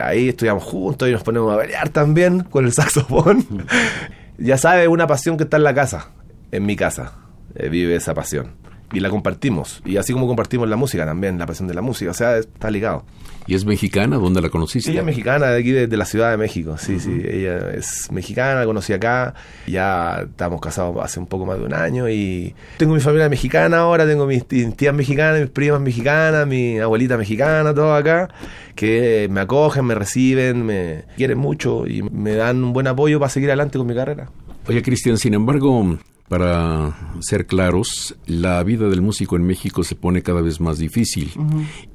Ahí 0.00 0.28
estudiamos 0.28 0.64
juntos 0.64 1.08
y 1.08 1.12
nos 1.12 1.22
ponemos 1.22 1.54
a 1.54 1.60
pelear 1.60 1.88
también 1.88 2.44
con 2.44 2.64
el 2.64 2.72
saxofón. 2.74 3.66
ya 4.38 4.58
sabes, 4.58 4.88
una 4.88 5.06
pasión 5.06 5.36
que 5.36 5.44
está 5.44 5.56
en 5.56 5.64
la 5.64 5.74
casa, 5.74 6.10
en 6.50 6.66
mi 6.66 6.76
casa. 6.76 7.12
Eh, 7.54 7.68
vive 7.68 7.94
esa 7.96 8.14
pasión 8.14 8.63
y 8.94 9.00
la 9.00 9.10
compartimos. 9.10 9.82
Y 9.84 9.96
así 9.96 10.12
como 10.12 10.26
compartimos 10.26 10.68
la 10.68 10.76
música 10.76 11.04
también, 11.04 11.38
la 11.38 11.46
pasión 11.46 11.68
de 11.68 11.74
la 11.74 11.82
música, 11.82 12.12
o 12.12 12.14
sea, 12.14 12.38
está 12.38 12.70
ligado. 12.70 13.04
¿Y 13.46 13.54
es 13.54 13.66
mexicana? 13.66 14.16
¿Dónde 14.16 14.40
la 14.40 14.48
conociste? 14.48 14.90
Ella 14.90 15.00
es 15.00 15.06
mexicana, 15.06 15.48
de 15.48 15.60
aquí, 15.60 15.70
de, 15.70 15.96
la 15.96 16.06
Ciudad 16.06 16.30
de 16.30 16.38
México, 16.38 16.78
sí, 16.78 16.98
sí, 16.98 17.22
ella 17.28 17.72
es 17.72 18.10
mexicana, 18.10 18.60
la 18.60 18.64
conocí 18.64 18.94
acá, 18.94 19.34
ya 19.66 20.22
estamos 20.22 20.62
casados 20.62 20.96
hace 21.02 21.20
un 21.20 21.26
poco 21.26 21.44
más 21.44 21.58
de 21.58 21.64
un 21.64 21.74
año 21.74 22.08
y 22.08 22.54
tengo 22.78 22.94
mi 22.94 23.00
familia 23.00 23.28
mexicana 23.28 23.80
ahora, 23.80 24.06
tengo 24.06 24.26
mis 24.26 24.46
tías 24.46 24.94
mexicanas, 24.94 25.40
mis 25.40 25.50
primas 25.50 25.80
mexicanas, 25.80 26.46
mi 26.46 26.78
abuelita 26.78 27.18
mexicana, 27.18 27.74
todo 27.74 27.94
acá, 27.94 28.30
que 28.74 29.28
me 29.30 29.42
acogen, 29.42 29.84
me 29.84 29.94
reciben, 29.94 30.64
me 30.64 31.04
quieren 31.16 31.36
mucho 31.36 31.86
y 31.86 32.02
me 32.02 32.34
dan 32.34 32.64
un 32.64 32.72
buen 32.72 32.86
apoyo 32.86 33.18
para 33.18 33.28
seguir 33.28 33.50
adelante 33.50 33.76
con 33.76 33.86
mi 33.86 33.94
carrera. 33.94 34.30
Oye, 34.66 34.80
Cristian, 34.80 35.18
sin 35.18 35.34
embargo, 35.34 35.98
para 36.28 36.96
ser 37.20 37.46
claros, 37.46 38.16
la 38.26 38.62
vida 38.62 38.88
del 38.88 39.02
músico 39.02 39.36
en 39.36 39.44
México 39.44 39.84
se 39.84 39.94
pone 39.94 40.22
cada 40.22 40.40
vez 40.40 40.60
más 40.60 40.78
difícil 40.78 41.32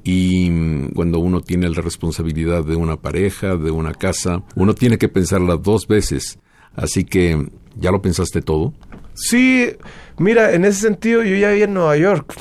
y 0.04 0.48
mm, 0.50 0.92
cuando 0.94 1.18
uno 1.18 1.40
tiene 1.40 1.68
la 1.68 1.82
responsabilidad 1.82 2.64
de 2.64 2.76
una 2.76 2.96
pareja, 2.96 3.56
de 3.56 3.70
una 3.70 3.92
casa, 3.92 4.42
uno 4.54 4.74
tiene 4.74 4.98
que 4.98 5.08
pensarla 5.08 5.56
dos 5.56 5.86
veces. 5.88 6.38
Así 6.76 7.04
que, 7.04 7.48
¿ya 7.76 7.90
lo 7.90 8.00
pensaste 8.00 8.40
todo? 8.40 8.72
Sí, 9.14 9.68
mira, 10.16 10.54
en 10.54 10.64
ese 10.64 10.80
sentido 10.80 11.24
yo 11.24 11.34
ya 11.34 11.50
vi 11.50 11.62
en 11.62 11.74
Nueva 11.74 11.96
York, 11.96 12.32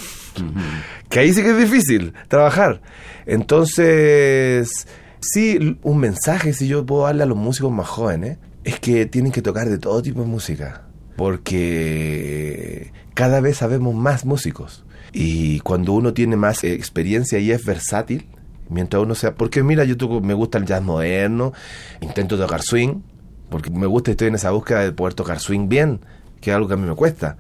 que 1.10 1.20
ahí 1.20 1.34
sí 1.34 1.42
que 1.42 1.50
es 1.50 1.58
difícil 1.58 2.14
trabajar. 2.28 2.82
Entonces, 3.26 4.88
sí, 5.22 5.78
un 5.82 5.98
mensaje 5.98 6.54
si 6.54 6.68
yo 6.68 6.86
puedo 6.86 7.06
darle 7.06 7.24
a 7.24 7.26
los 7.26 7.38
músicos 7.38 7.72
más 7.72 7.88
jóvenes 7.88 8.38
es 8.64 8.80
que 8.80 9.08
tienen 9.08 9.32
que 9.32 9.42
tocar 9.42 9.68
de 9.68 9.80
todo 9.80 10.02
tipo 10.04 10.22
de 10.22 10.28
música 10.28 10.89
porque 11.20 12.94
cada 13.14 13.42
vez 13.42 13.58
sabemos 13.58 13.94
más 13.94 14.24
músicos. 14.24 14.86
Y 15.12 15.60
cuando 15.60 15.92
uno 15.92 16.14
tiene 16.14 16.38
más 16.38 16.64
experiencia 16.64 17.40
y 17.40 17.52
es 17.52 17.66
versátil, 17.66 18.30
mientras 18.70 19.04
uno 19.04 19.16
sea... 19.16 19.36
Porque 19.36 19.62
mira, 19.62 19.84
yo 19.84 19.98
me 20.22 20.34
gusta 20.34 20.58
el 20.58 20.66
jazz 20.66 20.82
moderno, 20.82 21.52
intento 22.00 22.38
tocar 22.38 22.62
swing, 22.62 23.02
porque 23.50 23.70
me 23.70 23.86
gusta, 23.86 24.12
estoy 24.12 24.30
en 24.30 24.36
esa 24.36 24.52
búsqueda 24.52 24.80
de 24.80 24.94
poder 24.94 25.14
tocar 25.14 25.42
swing 25.42 25.68
bien, 25.68 26.00
que 26.40 26.52
es 26.52 26.56
algo 26.56 26.70
que 26.70 26.76
a 26.76 26.78
mí 26.78 26.88
me 26.88 26.96
cuesta. 26.96 27.36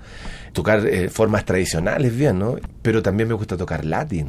Tocar 0.51 0.85
eh, 0.85 1.07
formas 1.07 1.45
tradicionales 1.45 2.13
bien, 2.13 2.37
¿no? 2.37 2.57
Pero 2.81 3.01
también 3.01 3.29
me 3.29 3.35
gusta 3.35 3.55
tocar 3.55 3.85
latín. 3.85 4.27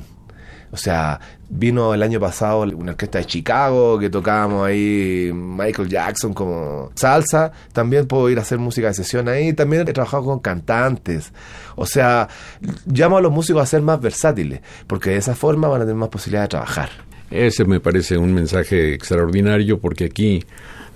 O 0.73 0.77
sea, 0.77 1.21
vino 1.49 1.93
el 1.95 2.03
año 2.03 2.21
pasado 2.21 2.63
una 2.63 2.93
orquesta 2.93 3.19
de 3.19 3.25
Chicago 3.25 3.99
que 3.99 4.09
tocábamos 4.09 4.67
ahí 4.67 5.31
Michael 5.35 5.89
Jackson 5.89 6.33
como 6.33 6.93
salsa. 6.95 7.51
También 7.73 8.07
puedo 8.07 8.31
ir 8.31 8.39
a 8.39 8.43
hacer 8.43 8.59
música 8.59 8.89
de 8.89 8.95
sesión 8.95 9.29
ahí. 9.29 9.53
También 9.53 9.87
he 9.89 9.93
trabajado 9.93 10.25
con 10.25 10.39
cantantes. 10.39 11.33
O 11.75 11.87
sea, 11.87 12.29
llamo 12.87 13.19
a 13.19 13.21
los 13.21 13.33
músicos 13.33 13.63
a 13.63 13.67
ser 13.67 13.83
más 13.83 14.01
versátiles, 14.01 14.61
porque 14.87 15.11
de 15.11 15.17
esa 15.17 15.35
forma 15.35 15.67
van 15.69 15.83
a 15.83 15.85
tener 15.85 15.97
más 15.97 16.09
posibilidad 16.09 16.43
de 16.43 16.49
trabajar. 16.49 16.91
Ese 17.31 17.65
me 17.65 17.81
parece 17.81 18.17
un 18.17 18.35
mensaje 18.35 18.95
extraordinario 18.95 19.79
porque 19.81 20.05
aquí 20.05 20.45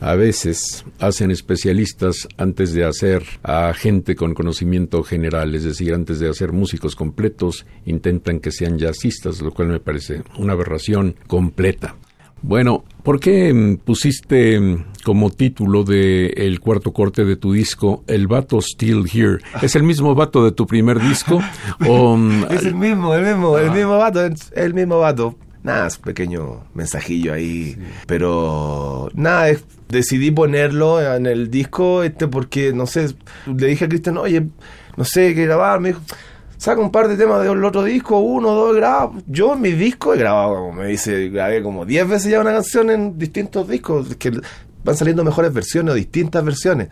a 0.00 0.14
veces 0.14 0.84
hacen 0.98 1.30
especialistas 1.30 2.28
antes 2.36 2.72
de 2.72 2.84
hacer 2.84 3.22
a 3.42 3.72
gente 3.74 4.14
con 4.14 4.34
conocimiento 4.34 5.02
general, 5.02 5.54
es 5.54 5.64
decir, 5.64 5.94
antes 5.94 6.18
de 6.18 6.28
hacer 6.28 6.52
músicos 6.52 6.96
completos, 6.96 7.66
intentan 7.86 8.40
que 8.40 8.52
sean 8.52 8.78
jazzistas, 8.78 9.40
lo 9.40 9.52
cual 9.52 9.68
me 9.68 9.80
parece 9.80 10.22
una 10.38 10.52
aberración 10.52 11.16
completa. 11.26 11.96
Bueno, 12.42 12.84
¿por 13.02 13.20
qué 13.20 13.78
pusiste 13.82 14.84
como 15.02 15.30
título 15.30 15.82
de 15.82 16.26
el 16.26 16.60
cuarto 16.60 16.92
corte 16.92 17.24
de 17.24 17.36
tu 17.36 17.54
disco 17.54 18.04
El 18.06 18.26
vato 18.26 18.60
Still 18.60 19.08
Here? 19.10 19.38
¿Es 19.62 19.76
el 19.76 19.82
mismo 19.82 20.14
vato 20.14 20.44
de 20.44 20.52
tu 20.52 20.66
primer 20.66 21.00
disco? 21.00 21.40
o, 21.88 22.18
es 22.50 22.66
el 22.66 22.74
mismo, 22.74 23.14
el 23.14 23.24
mismo, 23.24 23.56
el 23.56 23.70
mismo 23.70 23.96
vato, 23.96 24.20
el 24.54 24.74
mismo 24.74 24.98
vato 24.98 25.36
nada, 25.64 25.88
es 25.88 25.96
un 25.96 26.04
pequeño 26.04 26.64
mensajillo 26.74 27.32
ahí. 27.32 27.76
Pero 28.06 29.08
nada, 29.14 29.48
decidí 29.88 30.30
ponerlo 30.30 31.02
en 31.02 31.26
el 31.26 31.50
disco 31.50 32.04
este 32.04 32.28
porque, 32.28 32.72
no 32.72 32.86
sé, 32.86 33.16
le 33.46 33.66
dije 33.66 33.86
a 33.86 33.88
Cristian, 33.88 34.18
oye, 34.18 34.46
no 34.96 35.04
sé 35.04 35.34
qué 35.34 35.46
grabar, 35.46 35.80
me 35.80 35.88
dijo, 35.88 36.00
saca 36.58 36.80
un 36.80 36.92
par 36.92 37.08
de 37.08 37.16
temas 37.16 37.42
del 37.42 37.64
otro 37.64 37.82
disco, 37.82 38.18
uno, 38.18 38.52
dos, 38.52 38.76
graba. 38.76 39.10
Yo 39.26 39.54
en 39.54 39.62
mi 39.62 39.72
disco 39.72 40.14
he 40.14 40.18
grabado, 40.18 40.54
como 40.54 40.72
me 40.72 40.86
dice, 40.86 41.30
grabé 41.30 41.62
como 41.62 41.84
10 41.84 42.08
veces 42.08 42.30
ya 42.30 42.40
una 42.40 42.52
canción 42.52 42.90
en 42.90 43.18
distintos 43.18 43.66
discos, 43.66 44.14
que 44.16 44.32
van 44.84 44.96
saliendo 44.96 45.24
mejores 45.24 45.52
versiones 45.52 45.92
o 45.92 45.96
distintas 45.96 46.44
versiones. 46.44 46.88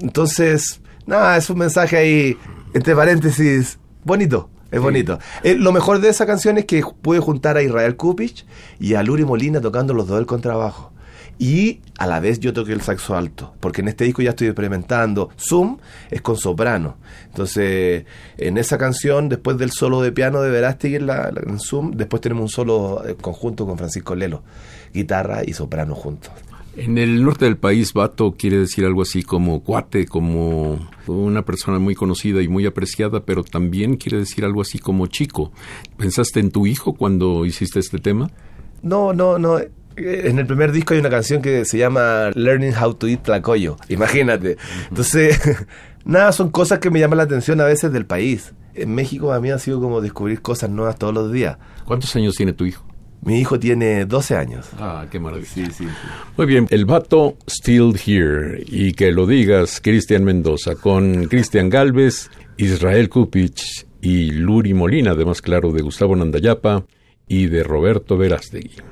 Entonces, 0.00 0.80
nada, 1.06 1.36
es 1.36 1.50
un 1.50 1.58
mensaje 1.58 1.96
ahí, 1.96 2.38
entre 2.72 2.94
paréntesis, 2.94 3.78
bonito. 4.04 4.48
Es 4.70 4.80
bonito. 4.80 5.18
Eh, 5.42 5.56
lo 5.56 5.72
mejor 5.72 6.00
de 6.00 6.08
esa 6.08 6.26
canción 6.26 6.58
es 6.58 6.64
que 6.64 6.82
pude 7.02 7.18
juntar 7.18 7.56
a 7.56 7.62
Israel 7.62 7.96
Kupich 7.96 8.46
y 8.78 8.94
a 8.94 9.02
Luri 9.02 9.24
Molina 9.24 9.60
tocando 9.60 9.94
los 9.94 10.06
dos 10.06 10.18
el 10.18 10.26
contrabajo. 10.26 10.92
Y 11.38 11.80
a 11.98 12.06
la 12.06 12.20
vez 12.20 12.38
yo 12.38 12.52
toqué 12.52 12.74
el 12.74 12.82
saxo 12.82 13.16
alto, 13.16 13.54
porque 13.60 13.80
en 13.80 13.88
este 13.88 14.04
disco 14.04 14.20
ya 14.20 14.30
estoy 14.30 14.48
experimentando. 14.48 15.30
Zoom 15.38 15.78
es 16.10 16.20
con 16.20 16.36
soprano. 16.36 16.98
Entonces, 17.28 18.04
en 18.36 18.58
esa 18.58 18.76
canción, 18.76 19.30
después 19.30 19.56
del 19.56 19.70
solo 19.70 20.02
de 20.02 20.12
piano 20.12 20.42
de 20.42 20.50
Verástegui 20.50 20.96
en, 20.96 21.06
la, 21.06 21.32
en 21.34 21.58
Zoom, 21.58 21.92
después 21.92 22.20
tenemos 22.20 22.42
un 22.42 22.48
solo 22.50 23.02
eh, 23.08 23.16
conjunto 23.18 23.66
con 23.66 23.78
Francisco 23.78 24.14
Lelo, 24.14 24.42
guitarra 24.92 25.40
y 25.42 25.54
soprano 25.54 25.94
juntos. 25.94 26.30
En 26.76 26.98
el 26.98 27.24
norte 27.24 27.46
del 27.46 27.56
país, 27.56 27.92
vato 27.92 28.36
quiere 28.38 28.58
decir 28.58 28.84
algo 28.84 29.02
así 29.02 29.22
como 29.22 29.62
cuate, 29.62 30.06
como 30.06 30.78
una 31.06 31.44
persona 31.44 31.78
muy 31.78 31.94
conocida 31.94 32.42
y 32.42 32.48
muy 32.48 32.64
apreciada, 32.64 33.20
pero 33.24 33.42
también 33.42 33.96
quiere 33.96 34.18
decir 34.18 34.44
algo 34.44 34.62
así 34.62 34.78
como 34.78 35.06
chico. 35.08 35.52
¿Pensaste 35.96 36.38
en 36.38 36.50
tu 36.50 36.66
hijo 36.66 36.94
cuando 36.94 37.44
hiciste 37.44 37.80
este 37.80 37.98
tema? 37.98 38.30
No, 38.82 39.12
no, 39.12 39.38
no. 39.38 39.58
En 39.96 40.38
el 40.38 40.46
primer 40.46 40.70
disco 40.70 40.94
hay 40.94 41.00
una 41.00 41.10
canción 41.10 41.42
que 41.42 41.64
se 41.64 41.76
llama 41.76 42.30
Learning 42.34 42.72
How 42.72 42.94
to 42.94 43.08
Eat 43.08 43.24
Tlacoyo. 43.24 43.76
Imagínate. 43.88 44.56
Entonces, 44.88 45.40
nada, 46.04 46.30
son 46.32 46.50
cosas 46.50 46.78
que 46.78 46.90
me 46.90 47.00
llaman 47.00 47.18
la 47.18 47.24
atención 47.24 47.60
a 47.60 47.64
veces 47.64 47.92
del 47.92 48.06
país. 48.06 48.52
En 48.74 48.94
México 48.94 49.32
a 49.32 49.40
mí 49.40 49.50
ha 49.50 49.58
sido 49.58 49.80
como 49.80 50.00
descubrir 50.00 50.40
cosas 50.40 50.70
nuevas 50.70 50.96
todos 50.96 51.12
los 51.12 51.32
días. 51.32 51.58
¿Cuántos 51.84 52.14
años 52.14 52.36
tiene 52.36 52.52
tu 52.52 52.64
hijo? 52.64 52.89
Mi 53.22 53.38
hijo 53.38 53.58
tiene 53.58 54.06
12 54.06 54.36
años. 54.36 54.68
Ah, 54.78 55.06
qué 55.10 55.20
maravilla. 55.20 55.68
Muy 56.36 56.46
bien, 56.46 56.66
el 56.70 56.86
vato 56.86 57.36
Still 57.48 57.94
Here 58.04 58.62
y 58.66 58.92
que 58.92 59.12
lo 59.12 59.26
digas 59.26 59.80
Cristian 59.82 60.24
Mendoza 60.24 60.74
con 60.74 61.24
Cristian 61.26 61.68
Galvez, 61.68 62.30
Israel 62.56 63.08
Kupich 63.10 63.86
y 64.00 64.30
Luri 64.30 64.72
Molina, 64.72 65.10
además 65.10 65.42
claro 65.42 65.70
de 65.72 65.82
Gustavo 65.82 66.16
Nandayapa 66.16 66.86
y 67.28 67.46
de 67.46 67.62
Roberto 67.62 68.16
Verástegui. 68.16 68.89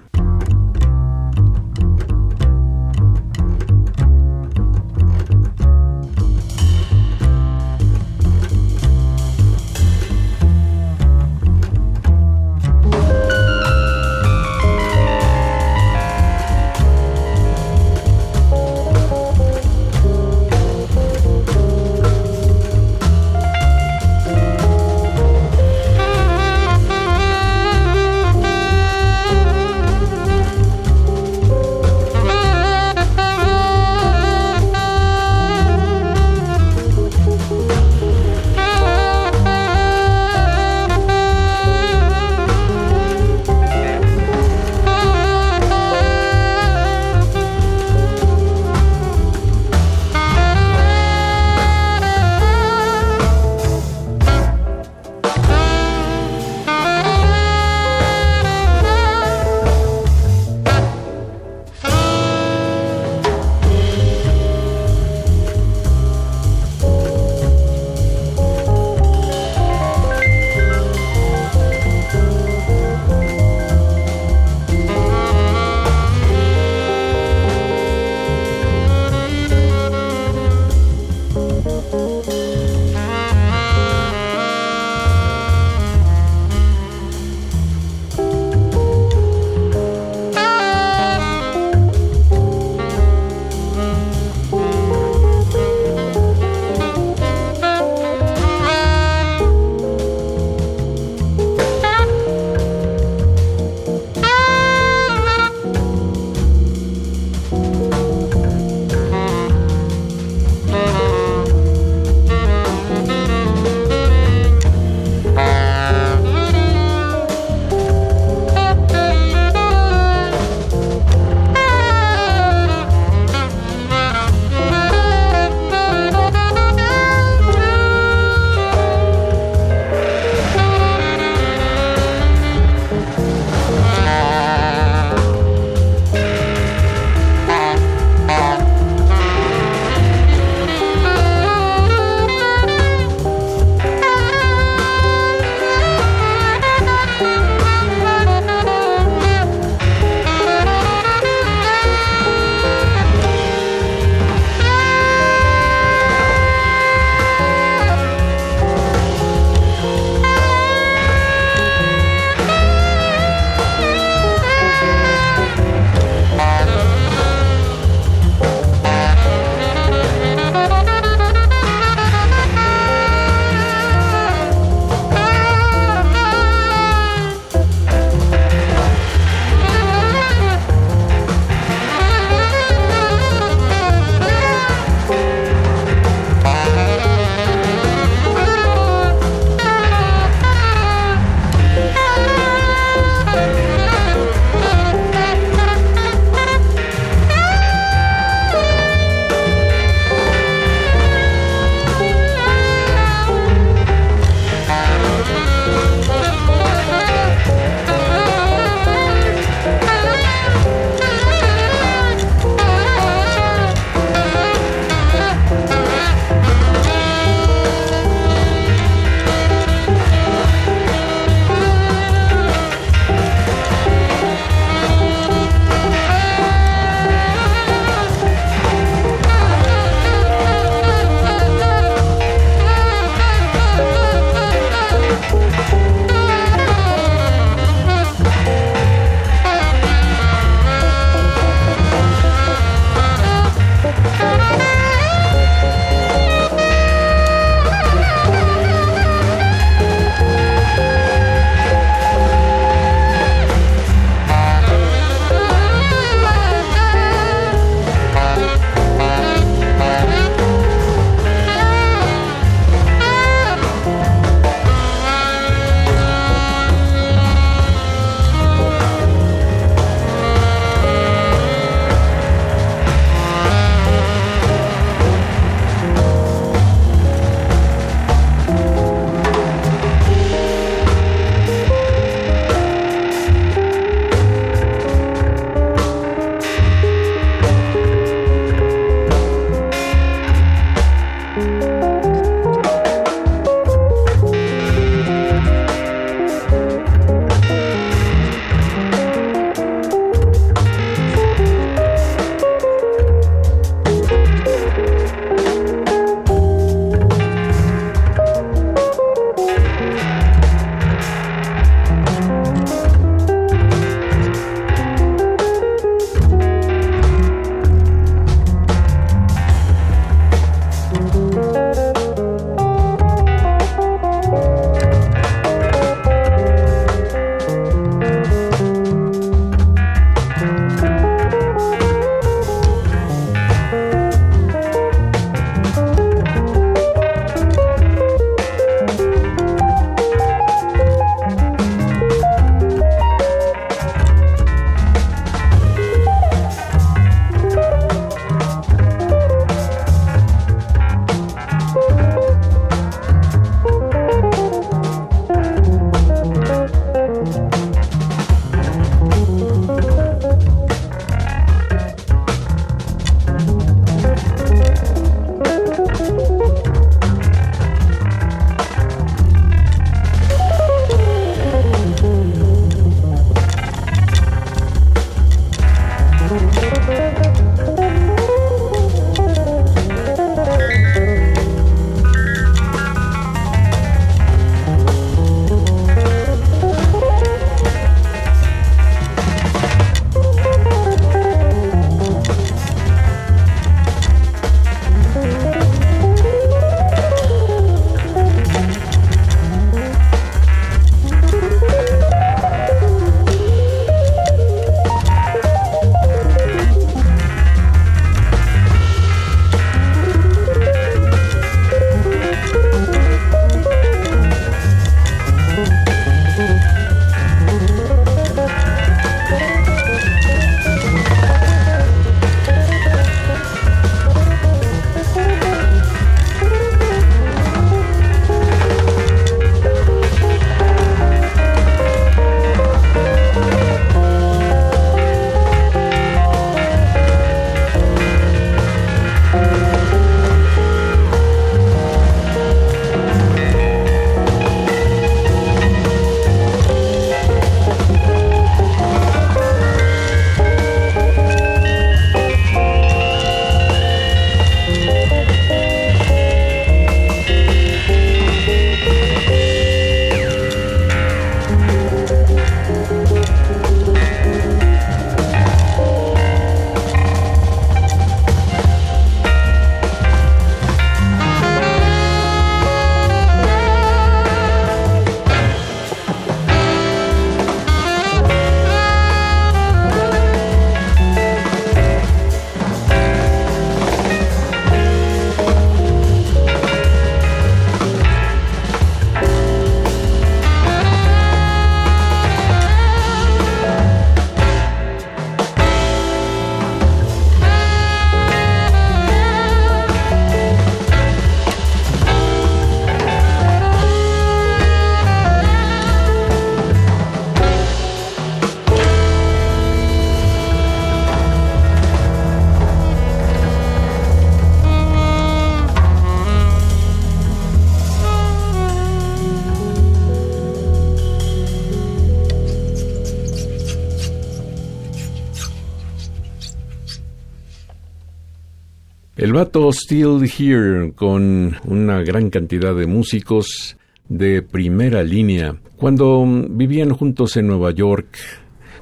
El 529.19 529.33
vato 529.33 529.69
Still 529.73 530.31
Here 530.31 530.93
con 530.95 531.57
una 531.65 532.03
gran 532.03 532.31
cantidad 532.31 532.73
de 532.73 532.87
músicos 532.87 533.77
de 534.09 534.43
primera 534.43 535.03
línea. 535.03 535.57
Cuando 535.77 536.25
vivían 536.49 536.91
juntos 536.91 537.37
en 537.37 537.49
Nueva 537.49 537.73
York, 537.73 538.17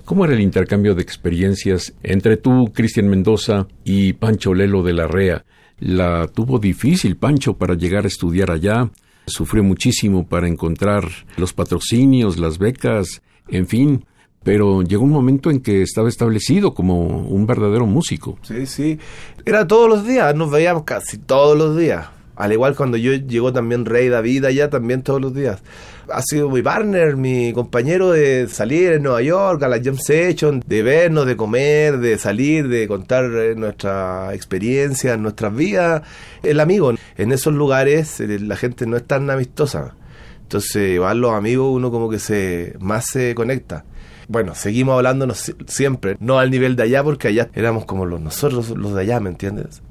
¿cómo 0.04 0.26
era 0.26 0.34
el 0.34 0.42
intercambio 0.42 0.94
de 0.94 1.00
experiencias 1.00 1.94
entre 2.02 2.36
tú, 2.36 2.70
Cristian 2.74 3.08
Mendoza, 3.08 3.66
y 3.82 4.12
Pancho 4.12 4.52
Lelo 4.52 4.82
de 4.82 4.92
la 4.92 5.06
Rea? 5.06 5.46
La 5.78 6.26
tuvo 6.26 6.58
difícil 6.58 7.16
Pancho 7.16 7.54
para 7.56 7.74
llegar 7.74 8.04
a 8.04 8.08
estudiar 8.08 8.50
allá, 8.50 8.90
sufrió 9.26 9.64
muchísimo 9.64 10.28
para 10.28 10.48
encontrar 10.48 11.08
los 11.38 11.54
patrocinios, 11.54 12.36
las 12.36 12.58
becas, 12.58 13.22
en 13.48 13.66
fin, 13.66 14.04
pero 14.46 14.82
llegó 14.82 15.02
un 15.02 15.10
momento 15.10 15.50
en 15.50 15.58
que 15.58 15.82
estaba 15.82 16.08
establecido 16.08 16.72
como 16.72 17.04
un 17.04 17.48
verdadero 17.48 17.84
músico. 17.84 18.38
Sí, 18.42 18.64
sí. 18.66 18.96
Era 19.44 19.66
todos 19.66 19.88
los 19.88 20.06
días, 20.06 20.36
nos 20.36 20.52
veíamos 20.52 20.84
casi 20.84 21.18
todos 21.18 21.58
los 21.58 21.76
días. 21.76 22.06
Al 22.36 22.52
igual 22.52 22.76
cuando 22.76 22.96
yo 22.96 23.12
llegó 23.12 23.52
también 23.52 23.84
Rey 23.84 24.08
David 24.08 24.44
allá, 24.44 24.70
también 24.70 25.02
todos 25.02 25.20
los 25.20 25.34
días. 25.34 25.64
Ha 26.08 26.22
sido 26.22 26.48
mi 26.48 26.62
partner, 26.62 27.16
mi 27.16 27.52
compañero 27.52 28.12
de 28.12 28.46
salir 28.46 28.92
en 28.92 29.02
Nueva 29.02 29.20
York, 29.20 29.64
a 29.64 29.68
la 29.68 29.82
jam 29.82 29.98
session, 29.98 30.62
de 30.64 30.82
vernos, 30.84 31.26
de 31.26 31.36
comer, 31.36 31.98
de 31.98 32.16
salir, 32.16 32.68
de 32.68 32.86
contar 32.86 33.24
eh, 33.24 33.56
nuestra 33.56 34.32
experiencia, 34.32 35.16
nuestras 35.16 35.56
vidas. 35.56 36.02
El 36.44 36.60
amigo, 36.60 36.94
en 37.16 37.32
esos 37.32 37.52
lugares 37.52 38.20
eh, 38.20 38.38
la 38.38 38.54
gente 38.54 38.86
no 38.86 38.96
es 38.96 39.04
tan 39.08 39.28
amistosa. 39.28 39.96
Entonces, 40.42 41.00
van 41.00 41.20
los 41.20 41.32
amigos 41.32 41.74
uno 41.74 41.90
como 41.90 42.08
que 42.08 42.20
se 42.20 42.76
más 42.78 43.06
se 43.06 43.34
conecta 43.34 43.84
bueno, 44.28 44.54
seguimos 44.54 44.96
hablándonos 44.96 45.52
siempre, 45.66 46.16
no 46.20 46.38
al 46.38 46.50
nivel 46.50 46.76
de 46.76 46.84
allá, 46.84 47.02
porque 47.04 47.28
allá 47.28 47.48
éramos 47.54 47.84
como 47.84 48.06
los 48.06 48.20
nosotros 48.20 48.70
los 48.70 48.94
de 48.94 49.02
allá, 49.02 49.20
¿me 49.20 49.30
entiendes? 49.30 49.82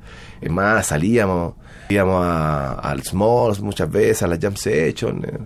Es 0.41 0.51
más, 0.51 0.87
salíamos, 0.87 1.53
íbamos 1.89 2.25
al 2.25 3.03
Smalls 3.03 3.61
muchas 3.61 3.89
veces, 3.89 4.23
a 4.23 4.27
la 4.27 4.37
Jam 4.39 4.55
Session. 4.55 5.23
Eh, 5.25 5.39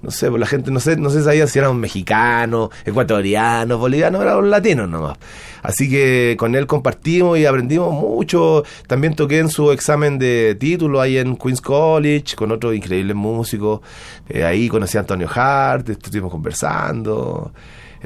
no 0.00 0.12
sé, 0.12 0.30
pues 0.30 0.38
la 0.38 0.46
gente 0.46 0.70
no 0.70 0.78
sé, 0.78 0.96
no 0.96 1.10
sé 1.10 1.24
sabía 1.24 1.48
si 1.48 1.58
eran 1.58 1.76
mexicanos, 1.80 2.70
ecuatorianos, 2.84 3.80
bolivianos, 3.80 4.22
eran 4.22 4.48
latinos 4.48 4.88
nomás. 4.88 5.18
Así 5.60 5.90
que 5.90 6.36
con 6.38 6.54
él 6.54 6.68
compartimos 6.68 7.36
y 7.36 7.46
aprendimos 7.46 7.92
mucho. 7.92 8.62
También 8.86 9.16
toqué 9.16 9.40
en 9.40 9.50
su 9.50 9.72
examen 9.72 10.16
de 10.16 10.56
título 10.58 11.00
ahí 11.00 11.18
en 11.18 11.36
Queens 11.36 11.60
College 11.60 12.36
con 12.36 12.52
otros 12.52 12.76
increíbles 12.76 13.16
músicos. 13.16 13.80
Eh, 14.28 14.44
ahí 14.44 14.68
conocí 14.68 14.96
a 14.96 15.00
Antonio 15.00 15.28
Hart, 15.34 15.88
estuvimos 15.88 16.30
conversando 16.30 17.52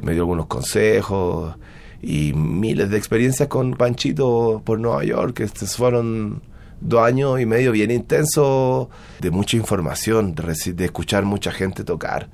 me 0.01 0.12
dio 0.12 0.22
algunos 0.22 0.47
consejos 0.47 1.57
y 2.01 2.32
miles 2.32 2.90
de 2.90 2.97
experiencias 2.97 3.49
con 3.49 3.74
Panchito 3.74 4.62
por 4.64 4.78
Nueva 4.78 5.05
York. 5.05 5.40
Estos 5.40 5.76
fueron 5.76 6.43
dos 6.80 7.05
años 7.05 7.40
y 7.40 7.47
medio 7.47 7.72
bien 7.72 7.90
intensos 7.90 8.88
de 9.20 9.30
mucha 9.30 9.57
información, 9.57 10.34
de, 10.34 10.84
escuchar 10.84 11.24
mucha 11.24 11.53
gente 11.53 11.84
tocar 11.84 12.28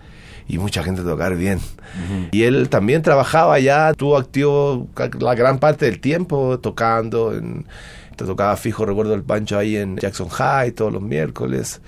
y 0.48 0.58
mucha 0.58 0.82
gente 0.82 1.02
tocar 1.02 1.36
bien. 1.36 1.60
Y 2.32 2.44
él 2.44 2.68
también 2.68 3.02
trabajaba 3.02 3.54
allá, 3.54 3.90
estuvo 3.90 4.16
activo 4.16 4.88
la 5.20 5.34
gran 5.34 5.58
parte 5.58 5.84
del 5.84 6.00
tiempo 6.00 6.58
tocando. 6.58 7.34
En, 7.34 7.66
tocaba 8.16 8.56
fijo, 8.56 8.84
recuerdo 8.84 9.14
el 9.14 9.22
Pancho 9.22 9.58
ahí 9.58 9.76
en 9.76 9.96
Jackson 9.96 10.28
High 10.28 10.72
todos 10.72 10.92
los 10.92 11.02
miércoles. 11.02 11.80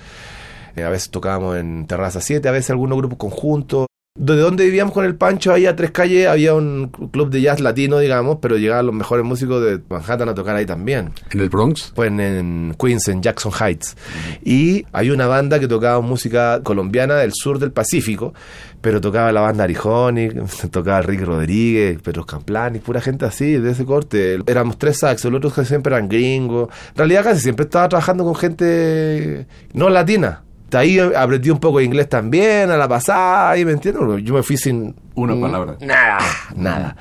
Eh, 0.77 0.85
a 0.85 0.91
veces 0.91 1.11
tocábamos 1.11 1.57
en 1.57 1.87
Terraza 1.87 2.21
7, 2.21 2.49
a 2.49 2.53
veces 2.53 2.71
algunos 2.71 2.99
grupos 2.99 3.19
conjuntos. 3.19 3.90
De 4.19 4.35
donde 4.35 4.65
vivíamos 4.65 4.93
con 4.93 5.05
el 5.05 5.15
Pancho, 5.15 5.53
ahí 5.53 5.67
a 5.67 5.77
tres 5.77 5.93
calles, 5.93 6.27
había 6.27 6.53
un 6.53 6.89
club 7.13 7.31
de 7.31 7.43
jazz 7.43 7.61
latino, 7.61 8.01
digamos, 8.01 8.39
pero 8.43 8.59
llegaban 8.59 8.87
los 8.87 8.95
mejores 8.95 9.25
músicos 9.25 9.65
de 9.65 9.81
Manhattan 9.89 10.29
a 10.29 10.35
tocar 10.35 10.57
ahí 10.57 10.67
también. 10.67 11.13
¿En 11.31 11.39
el 11.39 11.49
Bronx? 11.49 11.93
Pues 11.95 12.11
en 12.11 12.75
Queens, 12.77 13.07
en 13.07 13.23
Jackson 13.23 13.53
Heights. 13.53 13.97
Y 14.43 14.85
hay 14.91 15.11
una 15.11 15.29
banda 15.29 15.61
que 15.61 15.69
tocaba 15.69 16.01
música 16.01 16.61
colombiana 16.65 17.15
del 17.19 17.33
sur 17.33 17.61
del 17.61 17.71
Pacífico, 17.71 18.35
pero 18.81 19.01
tocaba 19.01 19.31
la 19.31 19.43
banda 19.43 19.63
Arijoni, 19.63 20.29
tocaba 20.73 21.03
Rick 21.03 21.21
Rodríguez, 21.21 22.03
Pedro 22.03 22.27
Camplani, 22.27 22.81
pura 22.81 23.01
gente 23.01 23.27
así, 23.27 23.59
de 23.59 23.71
ese 23.71 23.85
corte. 23.85 24.41
Éramos 24.45 24.77
tres 24.77 24.99
saxos, 24.99 25.31
los 25.31 25.39
otros 25.39 25.55
que 25.55 25.65
siempre 25.65 25.95
eran 25.95 26.09
gringos. 26.09 26.69
En 26.91 26.97
realidad 26.97 27.23
casi 27.23 27.43
siempre 27.43 27.63
estaba 27.63 27.89
trabajando 27.89 28.25
con 28.25 28.35
gente 28.35 29.47
no 29.73 29.89
latina 29.89 30.43
ahí 30.79 30.99
aprendí 30.99 31.51
un 31.51 31.59
poco 31.59 31.79
de 31.79 31.85
inglés 31.85 32.09
también 32.09 32.71
a 32.71 32.77
la 32.77 32.89
pasada, 32.89 33.57
y 33.59 33.65
me 33.65 33.73
entiendes, 33.73 34.25
yo 34.25 34.35
me 34.35 34.43
fui 34.43 34.57
sin 34.57 34.95
una 35.15 35.39
palabra. 35.39 35.77
Nada, 35.81 36.19
nada. 36.55 36.97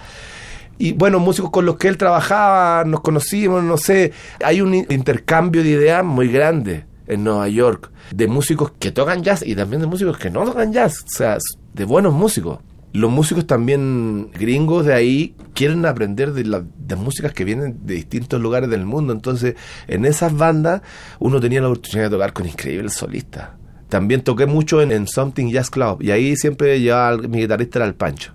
Y 0.81 0.93
bueno, 0.93 1.19
músicos 1.19 1.51
con 1.51 1.65
los 1.65 1.75
que 1.75 1.89
él 1.89 1.97
trabajaba, 1.97 2.85
nos 2.85 3.01
conocimos, 3.01 3.61
no 3.63 3.75
sé, 3.75 4.13
hay 4.41 4.61
un 4.61 4.73
intercambio 4.73 5.61
de 5.61 5.69
ideas 5.71 6.05
muy 6.05 6.29
grande 6.29 6.85
en 7.05 7.25
Nueva 7.25 7.49
York, 7.49 7.91
de 8.11 8.27
músicos 8.27 8.71
que 8.79 8.91
tocan 8.91 9.21
jazz 9.21 9.43
y 9.45 9.55
también 9.55 9.81
de 9.81 9.87
músicos 9.87 10.17
que 10.17 10.29
no 10.29 10.45
tocan 10.45 10.71
jazz, 10.71 11.03
o 11.03 11.09
sea, 11.09 11.37
de 11.73 11.83
buenos 11.83 12.13
músicos. 12.13 12.59
Los 12.93 13.11
músicos 13.11 13.45
también 13.45 14.31
gringos 14.31 14.85
de 14.85 14.93
ahí 14.93 15.35
quieren 15.53 15.85
aprender 15.85 16.31
de 16.31 16.45
las 16.45 16.63
músicas 16.97 17.33
que 17.33 17.43
vienen 17.43 17.79
de 17.83 17.95
distintos 17.95 18.41
lugares 18.41 18.69
del 18.69 18.85
mundo. 18.85 19.13
Entonces, 19.13 19.55
en 19.87 20.05
esas 20.05 20.35
bandas 20.35 20.81
uno 21.19 21.39
tenía 21.39 21.61
la 21.61 21.67
oportunidad 21.67 22.05
de 22.05 22.15
tocar 22.15 22.33
con 22.33 22.47
increíbles 22.47 22.93
solistas 22.93 23.58
también 23.89 24.21
toqué 24.21 24.45
mucho 24.45 24.81
en, 24.81 25.07
Something 25.07 25.51
Jazz 25.51 25.69
Club 25.69 26.01
y 26.01 26.11
ahí 26.11 26.35
siempre 26.35 26.79
llevaba 26.79 27.17
mi 27.17 27.41
guitarrista 27.41 27.79
era 27.79 27.85
el 27.85 27.95
Pancho. 27.95 28.31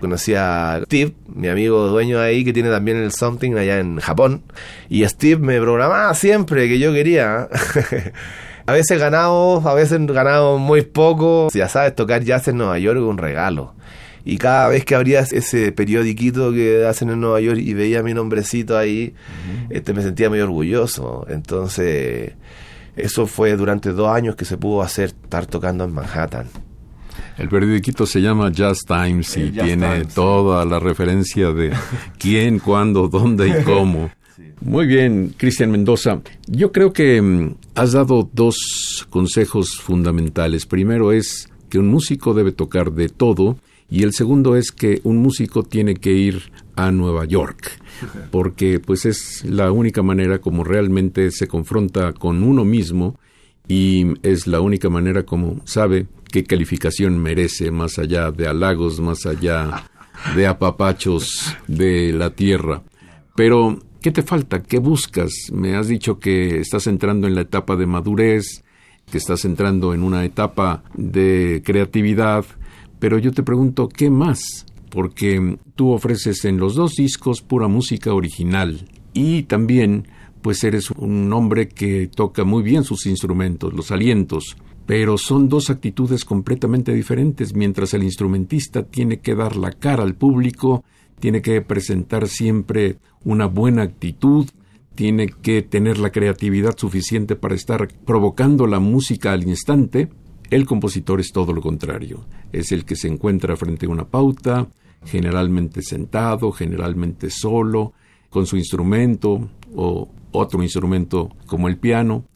Conocí 0.00 0.34
a 0.34 0.80
Steve, 0.84 1.12
mi 1.32 1.46
amigo 1.46 1.86
dueño 1.86 2.18
de 2.18 2.26
ahí, 2.26 2.44
que 2.44 2.52
tiene 2.52 2.70
también 2.70 2.96
el 2.96 3.12
Something 3.12 3.54
allá 3.54 3.78
en 3.78 3.98
Japón. 4.00 4.42
Y 4.88 5.06
Steve 5.06 5.40
me 5.40 5.60
programaba 5.60 6.12
siempre 6.14 6.68
que 6.68 6.80
yo 6.80 6.92
quería. 6.92 7.48
a 8.66 8.72
veces 8.72 8.98
ganado, 8.98 9.62
a 9.68 9.74
veces 9.74 10.04
ganado 10.06 10.58
muy 10.58 10.82
poco. 10.82 11.48
Ya 11.54 11.68
sabes, 11.68 11.94
tocar 11.94 12.24
jazz 12.24 12.48
en 12.48 12.58
Nueva 12.58 12.80
York 12.80 12.98
es 12.98 13.04
un 13.04 13.18
regalo. 13.18 13.74
Y 14.24 14.38
cada 14.38 14.68
vez 14.68 14.84
que 14.84 14.94
abrías 14.96 15.32
ese 15.32 15.72
periodiquito 15.72 16.52
que 16.52 16.84
hacen 16.84 17.10
en 17.10 17.20
Nueva 17.20 17.40
York 17.40 17.58
y 17.58 17.74
veía 17.74 18.02
mi 18.02 18.14
nombrecito 18.14 18.76
ahí, 18.76 19.14
este, 19.70 19.92
me 19.92 20.02
sentía 20.02 20.28
muy 20.28 20.40
orgulloso. 20.40 21.26
Entonces, 21.28 22.32
eso 22.96 23.26
fue 23.26 23.56
durante 23.56 23.92
dos 23.92 24.08
años 24.08 24.36
que 24.36 24.44
se 24.44 24.56
pudo 24.56 24.82
hacer, 24.82 25.14
estar 25.22 25.46
tocando 25.46 25.84
en 25.84 25.92
Manhattan. 25.92 26.48
El 27.38 27.48
periodiquito 27.48 28.06
se 28.06 28.20
llama 28.20 28.52
Just 28.56 28.86
Times 28.86 29.36
y 29.36 29.50
tiene 29.50 30.04
toda 30.04 30.64
la 30.64 30.78
referencia 30.78 31.50
de 31.52 31.72
quién, 32.18 32.58
cuándo, 32.58 33.08
dónde 33.08 33.48
y 33.48 33.64
cómo. 33.64 34.10
Muy 34.60 34.86
bien, 34.86 35.34
Cristian 35.36 35.70
Mendoza. 35.70 36.20
Yo 36.46 36.72
creo 36.72 36.92
que 36.92 37.20
mm, 37.20 37.56
has 37.74 37.92
dado 37.92 38.28
dos 38.32 39.06
consejos 39.10 39.76
fundamentales. 39.76 40.66
Primero 40.66 41.12
es 41.12 41.48
que 41.68 41.78
un 41.78 41.88
músico 41.88 42.32
debe 42.34 42.52
tocar 42.52 42.92
de 42.92 43.08
todo 43.08 43.56
y 43.92 44.04
el 44.04 44.14
segundo 44.14 44.56
es 44.56 44.72
que 44.72 45.02
un 45.04 45.18
músico 45.18 45.64
tiene 45.64 45.96
que 45.96 46.12
ir 46.12 46.50
a 46.76 46.90
Nueva 46.90 47.26
York 47.26 47.78
porque 48.30 48.80
pues 48.80 49.04
es 49.04 49.44
la 49.44 49.70
única 49.70 50.02
manera 50.02 50.40
como 50.40 50.64
realmente 50.64 51.30
se 51.30 51.46
confronta 51.46 52.14
con 52.14 52.42
uno 52.42 52.64
mismo 52.64 53.18
y 53.68 54.06
es 54.22 54.46
la 54.46 54.62
única 54.62 54.88
manera 54.88 55.24
como 55.24 55.60
sabe 55.66 56.06
qué 56.30 56.44
calificación 56.44 57.18
merece 57.18 57.70
más 57.70 57.98
allá 57.98 58.30
de 58.30 58.48
halagos, 58.48 58.98
más 58.98 59.26
allá 59.26 59.84
de 60.34 60.46
apapachos 60.46 61.54
de 61.68 62.14
la 62.14 62.30
tierra. 62.30 62.82
Pero, 63.36 63.78
¿qué 64.00 64.10
te 64.10 64.22
falta? 64.22 64.62
¿Qué 64.62 64.78
buscas? 64.78 65.32
Me 65.52 65.76
has 65.76 65.88
dicho 65.88 66.18
que 66.18 66.58
estás 66.58 66.86
entrando 66.86 67.26
en 67.26 67.34
la 67.34 67.42
etapa 67.42 67.76
de 67.76 67.86
madurez, 67.86 68.64
que 69.10 69.18
estás 69.18 69.44
entrando 69.44 69.92
en 69.92 70.02
una 70.02 70.24
etapa 70.24 70.82
de 70.94 71.62
creatividad, 71.64 72.46
pero 73.02 73.18
yo 73.18 73.32
te 73.32 73.42
pregunto, 73.42 73.88
¿qué 73.88 74.10
más? 74.10 74.64
porque 74.92 75.56
tú 75.74 75.90
ofreces 75.90 76.44
en 76.44 76.58
los 76.58 76.74
dos 76.74 76.96
discos 76.96 77.40
pura 77.40 77.66
música 77.66 78.12
original 78.12 78.86
y 79.14 79.44
también 79.44 80.06
pues 80.42 80.62
eres 80.64 80.90
un 80.90 81.32
hombre 81.32 81.68
que 81.68 82.08
toca 82.14 82.44
muy 82.44 82.62
bien 82.62 82.84
sus 82.84 83.06
instrumentos, 83.06 83.72
los 83.72 83.90
alientos, 83.90 84.56
pero 84.84 85.16
son 85.16 85.48
dos 85.48 85.70
actitudes 85.70 86.24
completamente 86.26 86.92
diferentes, 86.92 87.54
mientras 87.54 87.94
el 87.94 88.02
instrumentista 88.02 88.82
tiene 88.82 89.20
que 89.20 89.34
dar 89.34 89.56
la 89.56 89.70
cara 89.70 90.02
al 90.02 90.14
público, 90.14 90.84
tiene 91.20 91.40
que 91.40 91.62
presentar 91.62 92.28
siempre 92.28 92.98
una 93.24 93.46
buena 93.46 93.82
actitud, 93.82 94.46
tiene 94.94 95.28
que 95.28 95.62
tener 95.62 95.98
la 95.98 96.10
creatividad 96.10 96.76
suficiente 96.76 97.36
para 97.36 97.54
estar 97.54 97.88
provocando 98.04 98.66
la 98.66 98.80
música 98.80 99.32
al 99.32 99.48
instante, 99.48 100.10
el 100.52 100.66
compositor 100.66 101.18
es 101.18 101.32
todo 101.32 101.54
lo 101.54 101.62
contrario, 101.62 102.26
es 102.52 102.72
el 102.72 102.84
que 102.84 102.94
se 102.94 103.08
encuentra 103.08 103.56
frente 103.56 103.86
a 103.86 103.88
una 103.88 104.04
pauta, 104.04 104.68
generalmente 105.02 105.80
sentado, 105.80 106.52
generalmente 106.52 107.30
solo, 107.30 107.94
con 108.28 108.46
su 108.46 108.58
instrumento 108.58 109.48
o 109.74 110.10
otro 110.30 110.62
instrumento 110.62 111.30
como 111.46 111.68
el 111.68 111.78
piano. 111.78 112.26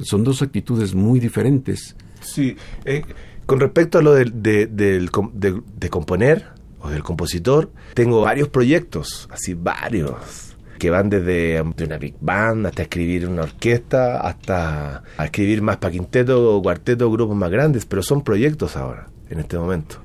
Son 0.00 0.24
dos 0.24 0.40
actitudes 0.40 0.94
muy 0.94 1.20
diferentes. 1.20 1.94
Sí, 2.22 2.56
eh, 2.86 3.02
con 3.44 3.60
respecto 3.60 3.98
a 3.98 4.02
lo 4.02 4.14
de, 4.14 4.24
de, 4.24 5.88
componer 5.90 6.46
o 6.80 6.88
del 6.88 7.02
compositor, 7.02 7.70
tengo 7.92 8.22
varios 8.22 8.48
proyectos, 8.48 9.28
así 9.30 9.52
varios. 9.52 10.45
Que 10.78 10.90
van 10.90 11.08
desde 11.08 11.62
de 11.62 11.84
una 11.84 11.98
big 11.98 12.14
band 12.20 12.66
hasta 12.66 12.82
escribir 12.82 13.28
una 13.28 13.42
orquesta, 13.42 14.20
hasta 14.20 15.02
escribir 15.22 15.62
más 15.62 15.78
para 15.78 15.92
quinteto, 15.92 16.60
cuarteto, 16.62 17.10
grupos 17.10 17.36
más 17.36 17.50
grandes, 17.50 17.86
pero 17.86 18.02
son 18.02 18.22
proyectos 18.22 18.76
ahora, 18.76 19.08
en 19.30 19.40
este 19.40 19.58
momento. 19.58 20.02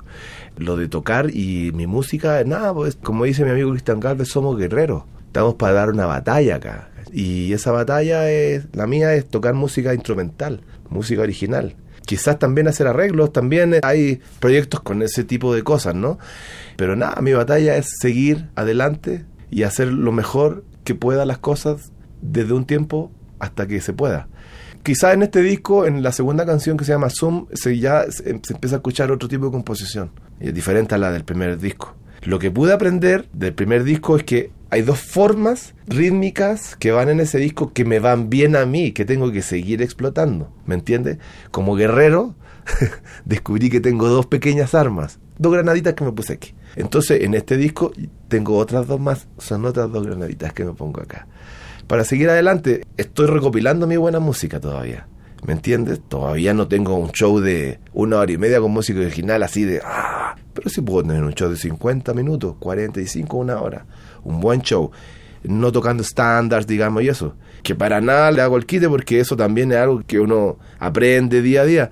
Lo 0.57 0.75
de 0.75 0.87
tocar 0.87 1.29
y 1.31 1.71
mi 1.73 1.87
música, 1.87 2.43
nada, 2.43 2.73
pues 2.73 2.95
como 2.95 3.25
dice 3.25 3.43
mi 3.43 3.51
amigo 3.51 3.71
Cristian 3.71 3.99
Galvez, 3.99 4.27
somos 4.27 4.57
guerreros. 4.57 5.03
Estamos 5.27 5.55
para 5.55 5.73
dar 5.73 5.89
una 5.89 6.05
batalla 6.05 6.55
acá. 6.55 6.89
Y 7.13 7.53
esa 7.53 7.71
batalla 7.71 8.29
es, 8.29 8.67
la 8.73 8.87
mía 8.87 9.13
es 9.13 9.27
tocar 9.27 9.53
música 9.53 9.93
instrumental, 9.93 10.61
música 10.89 11.21
original 11.21 11.75
quizás 12.05 12.39
también 12.39 12.67
hacer 12.67 12.87
arreglos, 12.87 13.31
también 13.31 13.75
hay 13.83 14.21
proyectos 14.41 14.81
con 14.81 15.01
ese 15.01 15.23
tipo 15.23 15.55
de 15.55 15.63
cosas, 15.63 15.95
¿no? 15.95 16.19
Pero 16.75 16.97
nada, 16.97 17.21
mi 17.21 17.31
batalla 17.31 17.77
es 17.77 17.87
seguir 18.01 18.49
adelante 18.55 19.23
y 19.51 19.63
hacer 19.63 19.89
lo 19.89 20.11
mejor 20.11 20.63
que 20.83 20.95
pueda 20.95 21.25
las 21.25 21.37
cosas 21.37 21.91
desde 22.21 22.53
un 22.53 22.65
tiempo 22.65 23.11
hasta 23.39 23.67
que 23.67 23.81
se 23.81 23.93
pueda. 23.93 24.27
Quizás 24.81 25.13
en 25.13 25.21
este 25.21 25.43
disco, 25.43 25.85
en 25.85 26.01
la 26.01 26.11
segunda 26.11 26.45
canción 26.45 26.77
que 26.77 26.85
se 26.85 26.91
llama 26.91 27.09
Zoom, 27.11 27.45
se 27.53 27.77
ya 27.77 28.09
se, 28.09 28.31
empieza 28.31 28.77
a 28.77 28.79
escuchar 28.79 29.11
otro 29.11 29.29
tipo 29.29 29.45
de 29.45 29.51
composición, 29.51 30.11
diferente 30.39 30.95
a 30.95 30.97
la 30.97 31.11
del 31.11 31.23
primer 31.23 31.59
disco. 31.59 31.95
Lo 32.23 32.39
que 32.39 32.49
pude 32.49 32.73
aprender 32.73 33.27
del 33.33 33.53
primer 33.53 33.83
disco 33.83 34.15
es 34.15 34.23
que 34.23 34.51
hay 34.69 34.83
dos 34.83 34.99
formas 34.99 35.73
rítmicas 35.87 36.75
que 36.77 36.91
van 36.91 37.09
en 37.09 37.19
ese 37.19 37.39
disco 37.39 37.73
que 37.73 37.83
me 37.83 37.99
van 37.99 38.29
bien 38.29 38.55
a 38.55 38.65
mí, 38.65 38.91
que 38.91 39.05
tengo 39.05 39.31
que 39.31 39.41
seguir 39.41 39.81
explotando. 39.81 40.51
¿Me 40.65 40.75
entiendes? 40.75 41.17
Como 41.51 41.75
guerrero, 41.75 42.35
descubrí 43.25 43.69
que 43.69 43.79
tengo 43.79 44.07
dos 44.07 44.25
pequeñas 44.25 44.75
armas, 44.75 45.19
dos 45.37 45.53
granaditas 45.53 45.93
que 45.93 46.03
me 46.03 46.11
puse 46.11 46.33
aquí. 46.33 46.53
Entonces, 46.75 47.23
en 47.23 47.33
este 47.33 47.57
disco 47.57 47.91
tengo 48.27 48.57
otras 48.57 48.87
dos 48.87 48.99
más, 48.99 49.27
son 49.37 49.65
otras 49.65 49.91
dos 49.91 50.05
granaditas 50.05 50.53
que 50.53 50.65
me 50.65 50.73
pongo 50.73 51.01
acá. 51.01 51.27
Para 51.87 52.03
seguir 52.03 52.29
adelante, 52.29 52.85
estoy 52.97 53.27
recopilando 53.27 53.87
mi 53.87 53.97
buena 53.97 54.19
música 54.19 54.59
todavía. 54.59 55.07
¿Me 55.45 55.53
entiendes? 55.53 55.99
Todavía 56.07 56.53
no 56.53 56.67
tengo 56.67 56.95
un 56.95 57.11
show 57.11 57.39
de 57.39 57.79
una 57.93 58.17
hora 58.17 58.31
y 58.31 58.37
media 58.37 58.61
con 58.61 58.71
música 58.71 58.99
original 58.99 59.41
así 59.41 59.63
de... 59.63 59.81
¡ah! 59.83 60.35
Pero 60.53 60.69
sí 60.69 60.81
puedo 60.81 61.01
tener 61.01 61.23
un 61.23 61.33
show 61.33 61.49
de 61.49 61.57
50 61.57 62.13
minutos, 62.13 62.55
45, 62.59 63.37
una 63.37 63.59
hora 63.59 63.85
un 64.23 64.39
buen 64.39 64.61
show. 64.61 64.91
No 65.43 65.71
tocando 65.71 66.03
estándares, 66.03 66.67
digamos, 66.67 67.03
y 67.03 67.09
eso. 67.09 67.35
Que 67.63 67.73
para 67.73 67.99
nada 67.99 68.31
le 68.31 68.41
hago 68.41 68.57
el 68.57 68.65
quite 68.65 68.87
porque 68.87 69.19
eso 69.19 69.35
también 69.35 69.71
es 69.71 69.77
algo 69.79 70.01
que 70.05 70.19
uno 70.19 70.57
aprende 70.79 71.41
día 71.41 71.61
a 71.61 71.65
día. 71.65 71.91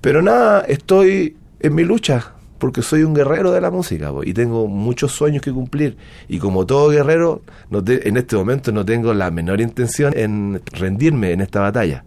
Pero 0.00 0.22
nada, 0.22 0.60
estoy 0.60 1.36
en 1.60 1.74
mi 1.74 1.84
lucha 1.84 2.32
porque 2.58 2.82
soy 2.82 3.04
un 3.04 3.14
guerrero 3.14 3.52
de 3.52 3.60
la 3.60 3.70
música 3.70 4.10
y 4.24 4.34
tengo 4.34 4.66
muchos 4.66 5.12
sueños 5.12 5.42
que 5.42 5.52
cumplir. 5.52 5.96
Y 6.28 6.38
como 6.38 6.66
todo 6.66 6.90
guerrero, 6.90 7.42
no 7.70 7.82
en 7.86 8.16
este 8.16 8.36
momento 8.36 8.72
no 8.72 8.84
tengo 8.84 9.14
la 9.14 9.30
menor 9.30 9.60
intención 9.60 10.12
en 10.16 10.60
rendirme 10.72 11.32
en 11.32 11.40
esta 11.40 11.60
batalla. 11.60 12.04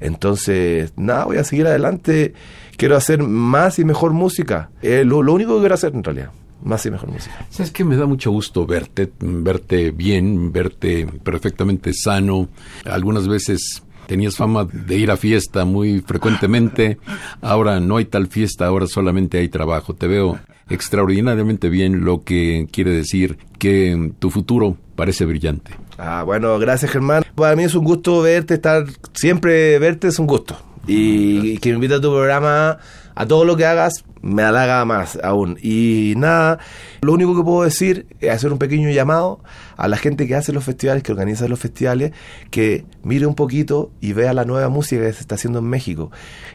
Entonces, 0.00 0.92
nada, 0.96 1.24
voy 1.24 1.36
a 1.36 1.44
seguir 1.44 1.66
adelante. 1.66 2.34
Quiero 2.76 2.96
hacer 2.96 3.22
más 3.22 3.78
y 3.78 3.84
mejor 3.84 4.12
música. 4.12 4.70
Es 4.80 5.04
lo 5.04 5.18
único 5.18 5.54
que 5.54 5.60
quiero 5.60 5.74
hacer 5.74 5.94
en 5.94 6.04
realidad 6.04 6.30
más 6.62 6.84
y 6.86 6.90
mejor 6.90 7.10
música. 7.10 7.46
Sabes 7.50 7.70
que 7.72 7.84
me 7.84 7.96
da 7.96 8.06
mucho 8.06 8.30
gusto 8.30 8.66
verte, 8.66 9.10
verte 9.20 9.90
bien, 9.90 10.52
verte 10.52 11.06
perfectamente 11.06 11.92
sano. 11.94 12.48
Algunas 12.84 13.28
veces 13.28 13.82
tenías 14.10 14.34
fama 14.34 14.64
de 14.64 14.96
ir 14.96 15.08
a 15.12 15.16
fiesta 15.16 15.64
muy 15.64 16.00
frecuentemente. 16.00 16.98
Ahora 17.40 17.78
no 17.78 17.98
hay 17.98 18.06
tal 18.06 18.26
fiesta, 18.26 18.66
ahora 18.66 18.88
solamente 18.88 19.38
hay 19.38 19.48
trabajo. 19.48 19.94
Te 19.94 20.08
veo 20.08 20.36
extraordinariamente 20.68 21.68
bien, 21.68 22.04
lo 22.04 22.24
que 22.24 22.66
quiere 22.72 22.90
decir 22.90 23.38
que 23.60 24.10
tu 24.18 24.30
futuro 24.30 24.76
parece 24.96 25.26
brillante. 25.26 25.76
Ah, 25.96 26.24
bueno, 26.24 26.58
gracias 26.58 26.90
Germán. 26.90 27.22
Para 27.36 27.54
mí 27.54 27.62
es 27.62 27.76
un 27.76 27.84
gusto 27.84 28.20
verte, 28.20 28.54
estar 28.54 28.84
siempre 29.14 29.78
verte 29.78 30.08
es 30.08 30.18
un 30.18 30.26
gusto. 30.26 30.56
Y, 30.88 31.58
que 31.58 31.68
me 31.68 31.76
invita 31.76 31.96
a 31.96 32.00
tu 32.00 32.10
programa 32.10 32.78
a 33.20 33.26
todo 33.26 33.44
lo 33.44 33.54
que 33.54 33.66
hagas 33.66 34.02
me 34.22 34.42
halaga 34.42 34.82
más 34.86 35.18
aún. 35.22 35.58
Y 35.60 36.14
nada, 36.16 36.58
lo 37.02 37.12
único 37.12 37.36
que 37.36 37.42
puedo 37.42 37.64
decir 37.64 38.06
es 38.18 38.30
hacer 38.30 38.50
un 38.50 38.58
pequeño 38.58 38.88
llamado 38.88 39.40
a 39.76 39.88
la 39.88 39.98
gente 39.98 40.26
que 40.26 40.36
hace 40.36 40.54
los 40.54 40.64
festivales, 40.64 41.02
que 41.02 41.12
organiza 41.12 41.46
los 41.46 41.60
festivales, 41.60 42.12
que 42.50 42.86
mire 43.02 43.26
un 43.26 43.34
poquito 43.34 43.90
y 44.00 44.14
vea 44.14 44.32
la 44.32 44.46
nueva 44.46 44.70
música 44.70 45.02
que 45.02 45.12
se 45.12 45.20
está 45.20 45.34
haciendo 45.34 45.58
en 45.58 45.66
México 45.66 46.10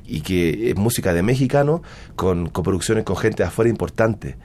y 0.07 0.21
que 0.21 0.71
es 0.71 0.75
música 0.75 1.13
de 1.13 1.21
mexicano 1.21 1.83
con 2.15 2.49
coproducciones 2.49 3.03
con 3.03 3.15
gente 3.15 3.43
de 3.43 3.49
afuera 3.49 3.69
importante 3.69 4.35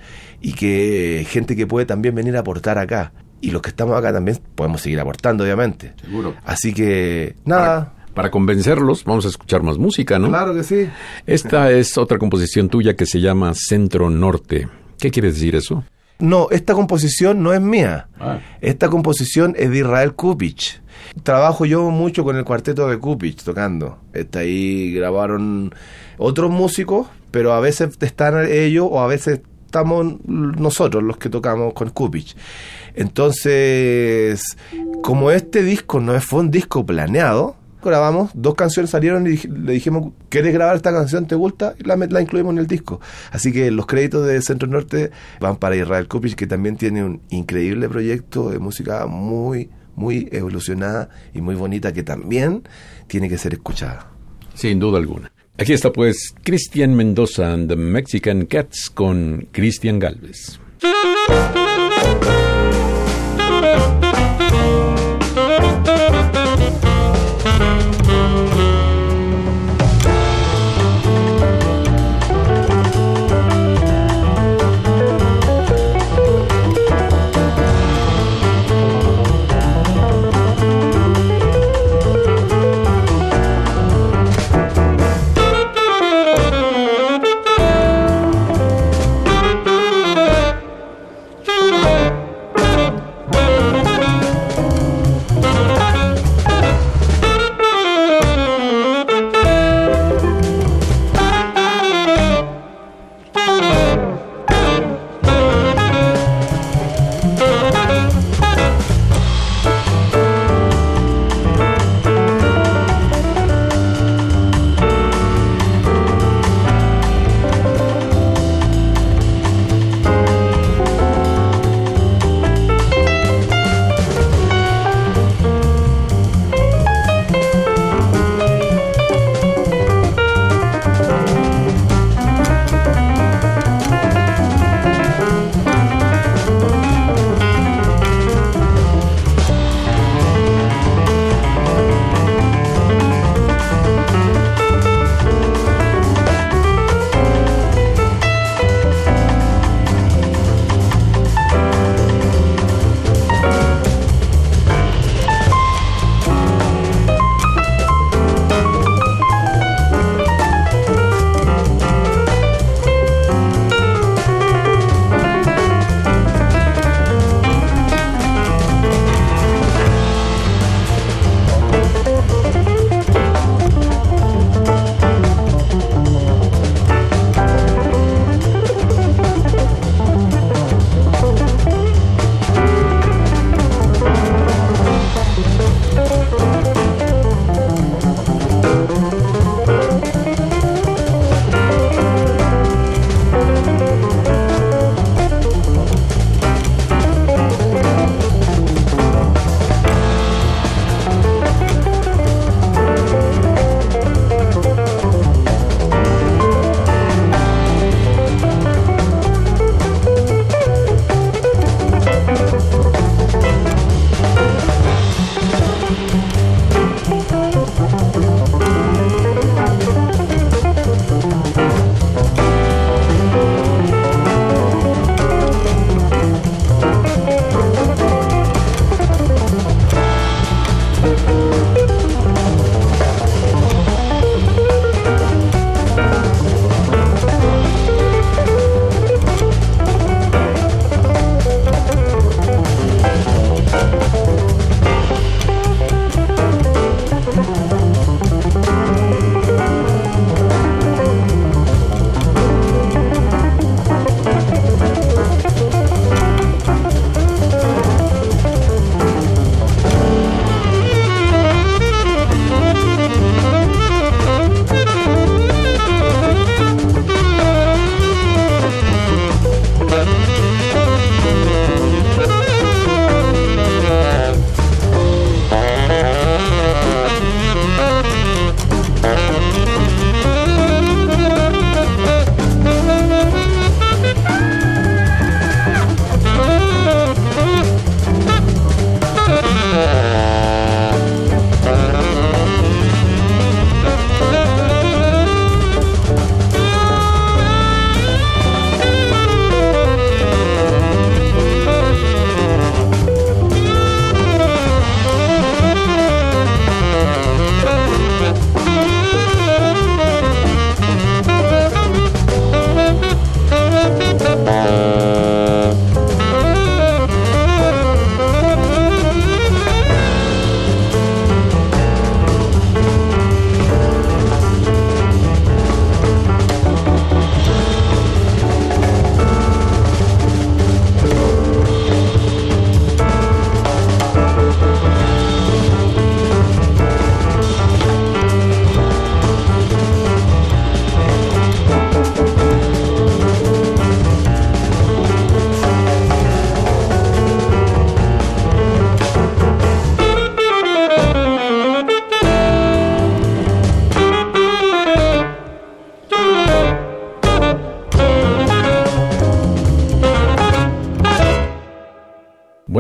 y 0.43 0.53
que 0.53 1.27
gente 1.27 1.57
que 1.57 1.67
puede 1.67 1.87
también 1.87 2.15
venir 2.15 2.37
a 2.37 2.41
aportar 2.41 2.77
acá. 2.77 3.15
Y 3.41 3.51
los 3.51 3.63
que 3.63 3.71
estamos 3.71 3.97
acá 3.97 4.13
también 4.13 4.39
podemos 4.55 4.83
seguir 4.83 5.01
aportando, 5.01 5.43
obviamente. 5.45 5.95
Seguro. 6.03 6.35
Así 6.45 6.75
que, 6.75 7.37
nada 7.47 7.95
para 8.21 8.31
convencerlos, 8.31 9.03
vamos 9.05 9.25
a 9.25 9.29
escuchar 9.29 9.63
más 9.63 9.79
música, 9.79 10.19
¿no? 10.19 10.29
Claro 10.29 10.53
que 10.55 10.63
sí. 10.63 10.91
Esta 11.27 11.71
es 11.71 11.97
otra 11.97 12.19
composición 12.19 12.69
tuya 12.69 12.95
que 12.95 13.07
se 13.07 13.19
llama 13.19 13.55
Centro 13.55 14.11
Norte. 14.11 14.69
¿Qué 14.99 15.11
quiere 15.11 15.33
decir 15.33 15.57
eso? 15.57 15.85
No, 16.19 16.49
esta 16.51 16.75
composición 16.75 17.43
no 17.43 17.55
es 17.55 17.63
mía. 17.63 18.09
Ah. 18.21 18.41
Esta 18.61 18.91
composición 18.91 19.55
es 19.57 19.71
de 19.71 19.79
Israel 19.79 20.13
Kupich. 20.13 20.83
Trabajo 21.23 21.65
yo 21.65 21.91
mucho 21.91 22.23
con 22.23 22.37
el 22.37 22.45
cuarteto 22.45 22.89
de 22.89 22.99
Kupich 22.99 23.43
tocando. 23.43 23.97
Está 24.13 24.41
ahí 24.41 24.93
grabaron 24.93 25.75
otros 26.19 26.51
músicos, 26.51 27.07
pero 27.31 27.55
a 27.55 27.61
veces 27.61 27.97
están 28.03 28.47
ellos 28.47 28.87
o 28.91 29.01
a 29.01 29.07
veces 29.07 29.41
estamos 29.65 30.17
nosotros 30.27 31.03
los 31.03 31.17
que 31.17 31.31
tocamos 31.31 31.73
con 31.73 31.89
Kupich. 31.89 32.37
Entonces, 32.95 34.59
como 35.01 35.31
este 35.31 35.63
disco 35.63 36.01
no 36.01 36.21
fue 36.21 36.41
un 36.41 36.51
disco 36.51 36.85
planeado, 36.85 37.57
grabamos, 37.89 38.31
dos 38.35 38.55
canciones 38.55 38.91
salieron 38.91 39.27
y 39.27 39.37
le 39.37 39.73
dijimos, 39.73 40.13
¿quieres 40.29 40.53
grabar 40.53 40.77
esta 40.77 40.93
canción? 40.93 41.27
¿Te 41.27 41.35
gusta? 41.35 41.75
Y 41.79 41.85
la, 41.85 41.97
la, 41.97 42.21
incluimos 42.21 42.53
en 42.53 42.59
el 42.59 42.67
disco. 42.67 43.01
Así 43.31 43.53
que 43.53 43.71
los 43.71 43.87
créditos 43.87 44.27
de 44.27 44.41
Centro 44.43 44.69
Norte 44.69 45.11
van 45.41 45.57
para 45.57 45.77
Israel 45.77 46.09
Kupich, 46.09 46.35
que 46.35 46.47
también 46.47 46.77
tiene 46.77 47.05
un 47.05 47.21
increíble 47.31 47.89
proyecto 47.89 48.51
de 48.51 48.59
música 48.59 49.07
muy, 49.07 49.71
muy 49.97 50.29
evolucionada 50.33 51.09
y 51.35 51.41
muy 51.41 51.55
bonita, 51.55 51.93
que 51.93 52.03
también 52.03 52.63
tiene 53.07 53.29
que 53.29 53.39
ser 53.39 53.55
escuchada. 53.55 54.11
Sin 54.55 54.79
duda 54.79 54.99
alguna. 54.99 55.33
Aquí 55.59 55.75
está 55.75 55.93
pues 55.93 56.35
Cristian 56.43 56.95
Mendoza 56.95 57.53
and 57.53 57.69
the 57.69 57.77
Mexican 57.77 58.47
Cats 58.47 58.89
con 58.89 59.49
Cristian 59.53 59.99
Galvez. 59.99 60.59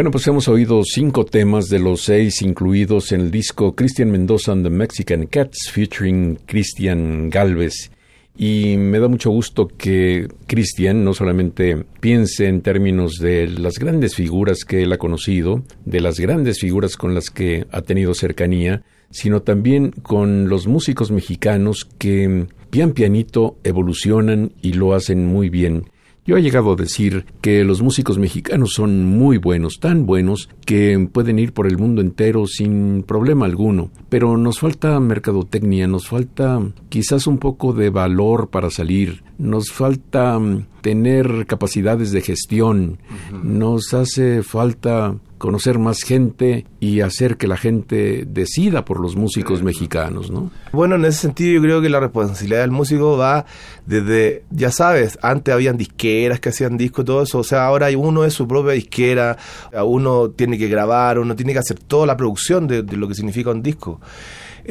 Bueno, 0.00 0.12
pues 0.12 0.26
hemos 0.28 0.48
oído 0.48 0.80
cinco 0.82 1.26
temas 1.26 1.66
de 1.66 1.78
los 1.78 2.00
seis 2.00 2.40
incluidos 2.40 3.12
en 3.12 3.20
el 3.20 3.30
disco 3.30 3.74
Christian 3.74 4.10
Mendoza 4.10 4.52
and 4.52 4.64
the 4.64 4.70
Mexican 4.70 5.26
Cats 5.26 5.70
featuring 5.70 6.38
Cristian 6.46 7.28
Galvez. 7.28 7.90
Y 8.34 8.78
me 8.78 8.98
da 8.98 9.08
mucho 9.08 9.28
gusto 9.28 9.68
que 9.68 10.26
Cristian 10.46 11.04
no 11.04 11.12
solamente 11.12 11.84
piense 12.00 12.48
en 12.48 12.62
términos 12.62 13.18
de 13.18 13.46
las 13.46 13.78
grandes 13.78 14.14
figuras 14.14 14.64
que 14.64 14.84
él 14.84 14.92
ha 14.94 14.96
conocido, 14.96 15.64
de 15.84 16.00
las 16.00 16.18
grandes 16.18 16.60
figuras 16.60 16.96
con 16.96 17.14
las 17.14 17.28
que 17.28 17.66
ha 17.70 17.82
tenido 17.82 18.14
cercanía, 18.14 18.82
sino 19.10 19.42
también 19.42 19.90
con 19.90 20.48
los 20.48 20.66
músicos 20.66 21.10
mexicanos 21.10 21.86
que 21.98 22.46
pian 22.70 22.92
pianito 22.92 23.58
evolucionan 23.64 24.52
y 24.62 24.72
lo 24.72 24.94
hacen 24.94 25.26
muy 25.26 25.50
bien. 25.50 25.84
Yo 26.26 26.36
he 26.36 26.42
llegado 26.42 26.72
a 26.72 26.76
decir 26.76 27.24
que 27.40 27.64
los 27.64 27.82
músicos 27.82 28.18
mexicanos 28.18 28.74
son 28.74 29.04
muy 29.04 29.38
buenos, 29.38 29.80
tan 29.80 30.06
buenos 30.06 30.48
que 30.66 31.08
pueden 31.12 31.38
ir 31.38 31.52
por 31.52 31.66
el 31.66 31.78
mundo 31.78 32.02
entero 32.02 32.46
sin 32.46 33.02
problema 33.02 33.46
alguno, 33.46 33.90
pero 34.08 34.36
nos 34.36 34.60
falta 34.60 35.00
mercadotecnia, 35.00 35.86
nos 35.86 36.08
falta 36.08 36.60
quizás 36.88 37.26
un 37.26 37.38
poco 37.38 37.72
de 37.72 37.90
valor 37.90 38.48
para 38.50 38.70
salir, 38.70 39.22
nos 39.38 39.72
falta 39.72 40.38
mm, 40.38 40.66
tener 40.82 41.46
capacidades 41.46 42.12
de 42.12 42.20
gestión, 42.20 42.98
nos 43.42 43.94
hace 43.94 44.42
falta 44.42 45.16
conocer 45.40 45.78
más 45.78 46.02
gente 46.02 46.66
y 46.80 47.00
hacer 47.00 47.38
que 47.38 47.48
la 47.48 47.56
gente 47.56 48.26
decida 48.28 48.84
por 48.84 49.00
los 49.00 49.16
músicos 49.16 49.62
mexicanos, 49.62 50.30
¿no? 50.30 50.50
Bueno, 50.70 50.96
en 50.96 51.06
ese 51.06 51.20
sentido 51.20 51.54
yo 51.54 51.62
creo 51.62 51.80
que 51.80 51.88
la 51.88 51.98
responsabilidad 51.98 52.60
del 52.60 52.70
músico 52.70 53.16
va 53.16 53.46
desde, 53.86 54.44
ya 54.50 54.70
sabes, 54.70 55.18
antes 55.22 55.54
habían 55.54 55.78
disqueras 55.78 56.40
que 56.40 56.50
hacían 56.50 56.76
discos 56.76 57.06
todo 57.06 57.22
eso, 57.22 57.38
o 57.38 57.42
sea, 57.42 57.64
ahora 57.64 57.88
uno 57.96 58.26
es 58.26 58.34
su 58.34 58.46
propia 58.46 58.72
disquera, 58.72 59.38
uno 59.82 60.28
tiene 60.28 60.58
que 60.58 60.68
grabar, 60.68 61.18
uno 61.18 61.34
tiene 61.34 61.54
que 61.54 61.60
hacer 61.60 61.78
toda 61.78 62.04
la 62.04 62.18
producción 62.18 62.66
de, 62.66 62.82
de 62.82 62.98
lo 62.98 63.08
que 63.08 63.14
significa 63.14 63.50
un 63.50 63.62
disco. 63.62 63.98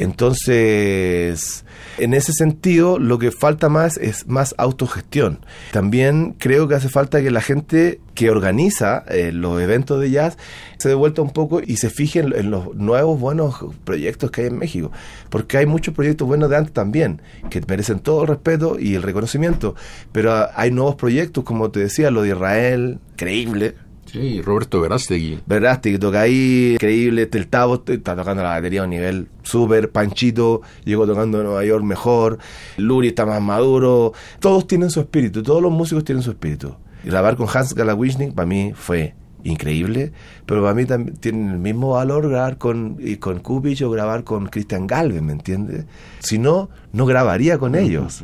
Entonces, 0.00 1.66
en 1.98 2.14
ese 2.14 2.32
sentido, 2.32 2.98
lo 2.98 3.18
que 3.18 3.30
falta 3.30 3.68
más 3.68 3.98
es 3.98 4.26
más 4.26 4.54
autogestión. 4.56 5.40
También 5.72 6.34
creo 6.38 6.68
que 6.68 6.74
hace 6.74 6.88
falta 6.88 7.20
que 7.20 7.30
la 7.30 7.42
gente 7.42 8.00
que 8.14 8.30
organiza 8.30 9.04
eh, 9.10 9.30
los 9.30 9.60
eventos 9.60 10.00
de 10.00 10.10
jazz 10.10 10.38
se 10.78 10.88
dé 10.88 10.94
vuelta 10.94 11.20
un 11.20 11.34
poco 11.34 11.60
y 11.60 11.76
se 11.76 11.90
fije 11.90 12.20
en, 12.20 12.50
los 12.50 12.74
nuevos 12.74 13.20
buenos 13.20 13.56
proyectos 13.84 14.30
que 14.30 14.40
hay 14.40 14.46
en 14.46 14.56
México. 14.56 14.90
Porque 15.28 15.58
hay 15.58 15.66
muchos 15.66 15.94
proyectos 15.94 16.26
buenos 16.26 16.48
de 16.48 16.56
antes 16.56 16.72
también, 16.72 17.20
que 17.50 17.60
merecen 17.68 17.98
todo 17.98 18.22
el 18.22 18.28
respeto 18.28 18.78
y 18.80 18.94
el 18.94 19.02
reconocimiento. 19.02 19.74
Pero 20.12 20.48
hay 20.54 20.70
nuevos 20.70 20.94
proyectos, 20.94 21.44
como 21.44 21.70
te 21.70 21.80
decía, 21.80 22.10
lo 22.10 22.22
de 22.22 22.30
Israel, 22.30 23.00
creíble 23.16 23.74
Sí, 24.06 24.42
Roberto 24.42 24.80
Verástegui. 24.80 25.40
Verástegui 25.46 25.98
toca 25.98 26.22
ahí, 26.22 26.72
increíble. 26.74 27.28
El 27.32 27.46
Tavo 27.48 27.82
está 27.86 28.16
tocando 28.16 28.42
la 28.42 28.50
batería 28.50 28.80
a 28.80 28.84
un 28.84 28.90
nivel 28.90 29.28
súper. 29.42 29.90
Panchito 29.90 30.62
llegó 30.84 31.06
tocando 31.06 31.38
en 31.38 31.44
Nueva 31.44 31.64
York 31.64 31.84
mejor. 31.84 32.38
Luri 32.76 33.08
está 33.08 33.24
más 33.24 33.40
maduro. 33.40 34.12
Todos 34.40 34.66
tienen 34.66 34.90
su 34.90 35.00
espíritu, 35.00 35.42
todos 35.42 35.62
los 35.62 35.70
músicos 35.70 36.04
tienen 36.04 36.22
su 36.22 36.30
espíritu. 36.30 36.74
Grabar 37.04 37.36
con 37.36 37.46
Hans 37.52 37.74
Galawishnik 37.74 38.34
para 38.34 38.46
mí 38.46 38.72
fue 38.74 39.14
increíble, 39.44 40.12
pero 40.46 40.62
para 40.62 40.74
mí 40.74 40.84
también 40.84 41.16
tiene 41.16 41.52
el 41.52 41.58
mismo 41.58 41.90
valor 41.90 42.28
grabar 42.28 42.58
con, 42.58 42.96
y 42.98 43.16
con 43.16 43.40
Kubich 43.40 43.82
o 43.82 43.90
grabar 43.90 44.24
con 44.24 44.46
Christian 44.46 44.86
Galvez, 44.86 45.22
¿me 45.22 45.32
entiendes? 45.32 45.84
Si 46.20 46.38
no, 46.38 46.68
no 46.92 47.06
grabaría 47.06 47.58
con 47.58 47.74
ellos. 47.74 48.22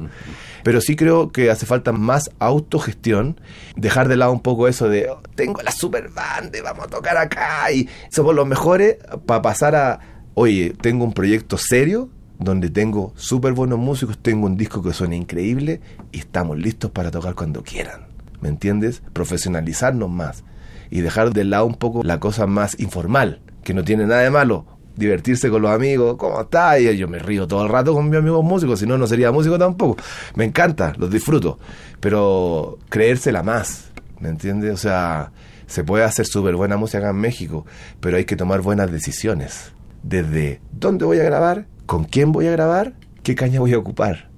Pero 0.63 0.81
sí 0.81 0.97
creo 0.97 1.31
que 1.31 1.51
hace 1.51 1.67
falta 1.67 1.93
más 1.93 2.31
autogestión, 2.39 3.41
dejar 3.77 4.09
de 4.09 4.17
lado 4.17 4.33
un 4.33 4.41
poco 4.41 4.69
eso 4.69 4.89
de 4.89 5.09
oh, 5.11 5.21
tengo 5.35 5.63
la 5.63 5.73
super 5.73 6.09
band, 6.09 6.55
vamos 6.63 6.87
a 6.87 6.89
tocar 6.89 7.17
acá 7.17 7.71
y 7.73 7.89
somos 8.11 8.35
los 8.35 8.47
mejores, 8.47 8.97
para 9.27 9.43
pasar 9.43 9.75
a, 9.77 10.01
oye, 10.35 10.75
tengo 10.81 11.05
un 11.05 11.13
proyecto 11.13 11.59
serio 11.59 12.09
donde 12.39 12.69
tengo 12.69 13.15
súper 13.17 13.55
buenos 13.55 13.79
músicos, 13.79 14.19
tengo 14.19 14.47
un 14.47 14.57
disco 14.57 14.83
que 14.83 14.93
suena 14.93 15.17
increíble 15.17 15.81
y 16.13 16.19
estamos 16.19 16.59
listos 16.59 16.91
para 16.91 17.11
tocar 17.11 17.35
cuando 17.35 17.63
quieran. 17.63 18.07
¿Me 18.41 18.51
entiendes? 18.51 19.03
Profesionalizarnos 19.15 20.11
más 20.11 20.45
y 20.91 21.01
dejar 21.01 21.33
de 21.33 21.45
lado 21.45 21.67
un 21.67 21.75
poco 21.75 22.03
la 22.03 22.21
cosa 22.21 22.47
más 22.47 22.79
informal, 22.81 23.41
que 23.65 23.75
no 23.75 23.85
tiene 23.85 24.07
nada 24.07 24.23
de 24.23 24.31
malo 24.31 24.77
divertirse 24.97 25.51
con 25.51 25.63
los 25.63 25.71
amigos, 25.71 26.17
¿cómo 26.17 26.41
está? 26.41 26.79
Y 26.81 26.97
yo 26.97 27.07
me 27.07 27.19
río 27.19 27.47
todo 27.47 27.63
el 27.63 27.69
rato 27.69 27.93
con 27.93 28.09
mis 28.09 28.19
amigos 28.19 28.43
músicos, 28.45 28.81
si 28.81 28.87
no, 28.87 28.99
no 28.99 29.07
sería 29.07 29.31
músico 29.31 29.59
tampoco. 29.59 30.03
Me 30.35 30.45
encanta, 30.45 30.95
los 30.97 31.11
disfruto, 31.11 31.59
pero 32.01 32.79
creérsela 32.89 33.43
más, 33.43 33.91
¿me 34.21 34.31
entiendes? 34.31 34.73
O 34.73 34.77
sea, 34.79 35.33
se 35.67 35.85
puede 35.85 36.05
hacer 36.05 36.27
súper 36.27 36.57
buena 36.57 36.77
música 36.77 36.99
acá 36.99 37.11
en 37.11 37.17
México, 37.17 37.67
pero 38.01 38.17
hay 38.17 38.25
que 38.25 38.37
tomar 38.37 38.63
buenas 38.63 38.91
decisiones. 38.91 39.73
Desde 40.03 40.61
dónde 40.73 41.05
voy 41.05 41.19
a 41.19 41.25
grabar, 41.25 41.67
con 41.85 42.05
quién 42.05 42.33
voy 42.33 42.47
a 42.47 42.53
grabar, 42.53 42.95
qué 43.23 43.35
caña 43.35 43.61
voy 43.61 43.75
a 43.75 43.79
ocupar. 43.79 44.31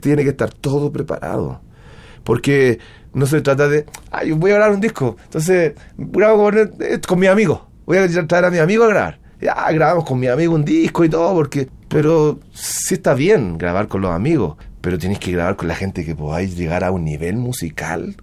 Tiene 0.00 0.24
que 0.24 0.30
estar 0.30 0.52
todo 0.52 0.92
preparado. 0.92 1.62
Porque 2.24 2.78
no 3.12 3.26
se 3.26 3.40
trata 3.40 3.68
de, 3.68 3.86
ay, 4.10 4.32
voy 4.32 4.52
a 4.52 4.54
grabar 4.54 4.74
un 4.74 4.80
disco, 4.80 5.16
entonces 5.24 5.74
grabo 5.96 6.44
con, 6.44 6.58
eh, 6.58 7.00
con 7.06 7.18
mi 7.18 7.26
amigo, 7.26 7.68
voy 7.86 7.98
a 7.98 8.26
traer 8.26 8.44
a 8.44 8.50
mi 8.50 8.58
amigo 8.58 8.84
a 8.84 8.88
grabar 8.88 9.20
ya 9.40 9.70
grabamos 9.72 10.04
con 10.04 10.20
mi 10.20 10.26
amigo 10.26 10.54
un 10.54 10.64
disco 10.64 11.04
y 11.04 11.08
todo, 11.08 11.34
porque, 11.34 11.68
pero 11.88 12.40
sí 12.52 12.94
está 12.94 13.14
bien 13.14 13.58
grabar 13.58 13.88
con 13.88 14.02
los 14.02 14.10
amigos, 14.10 14.56
pero 14.80 14.98
tienes 14.98 15.18
que 15.18 15.32
grabar 15.32 15.56
con 15.56 15.68
la 15.68 15.74
gente 15.74 16.04
que 16.04 16.14
podáis 16.14 16.56
llegar 16.56 16.84
a 16.84 16.90
un 16.90 17.04
nivel 17.04 17.36
musical 17.36 18.16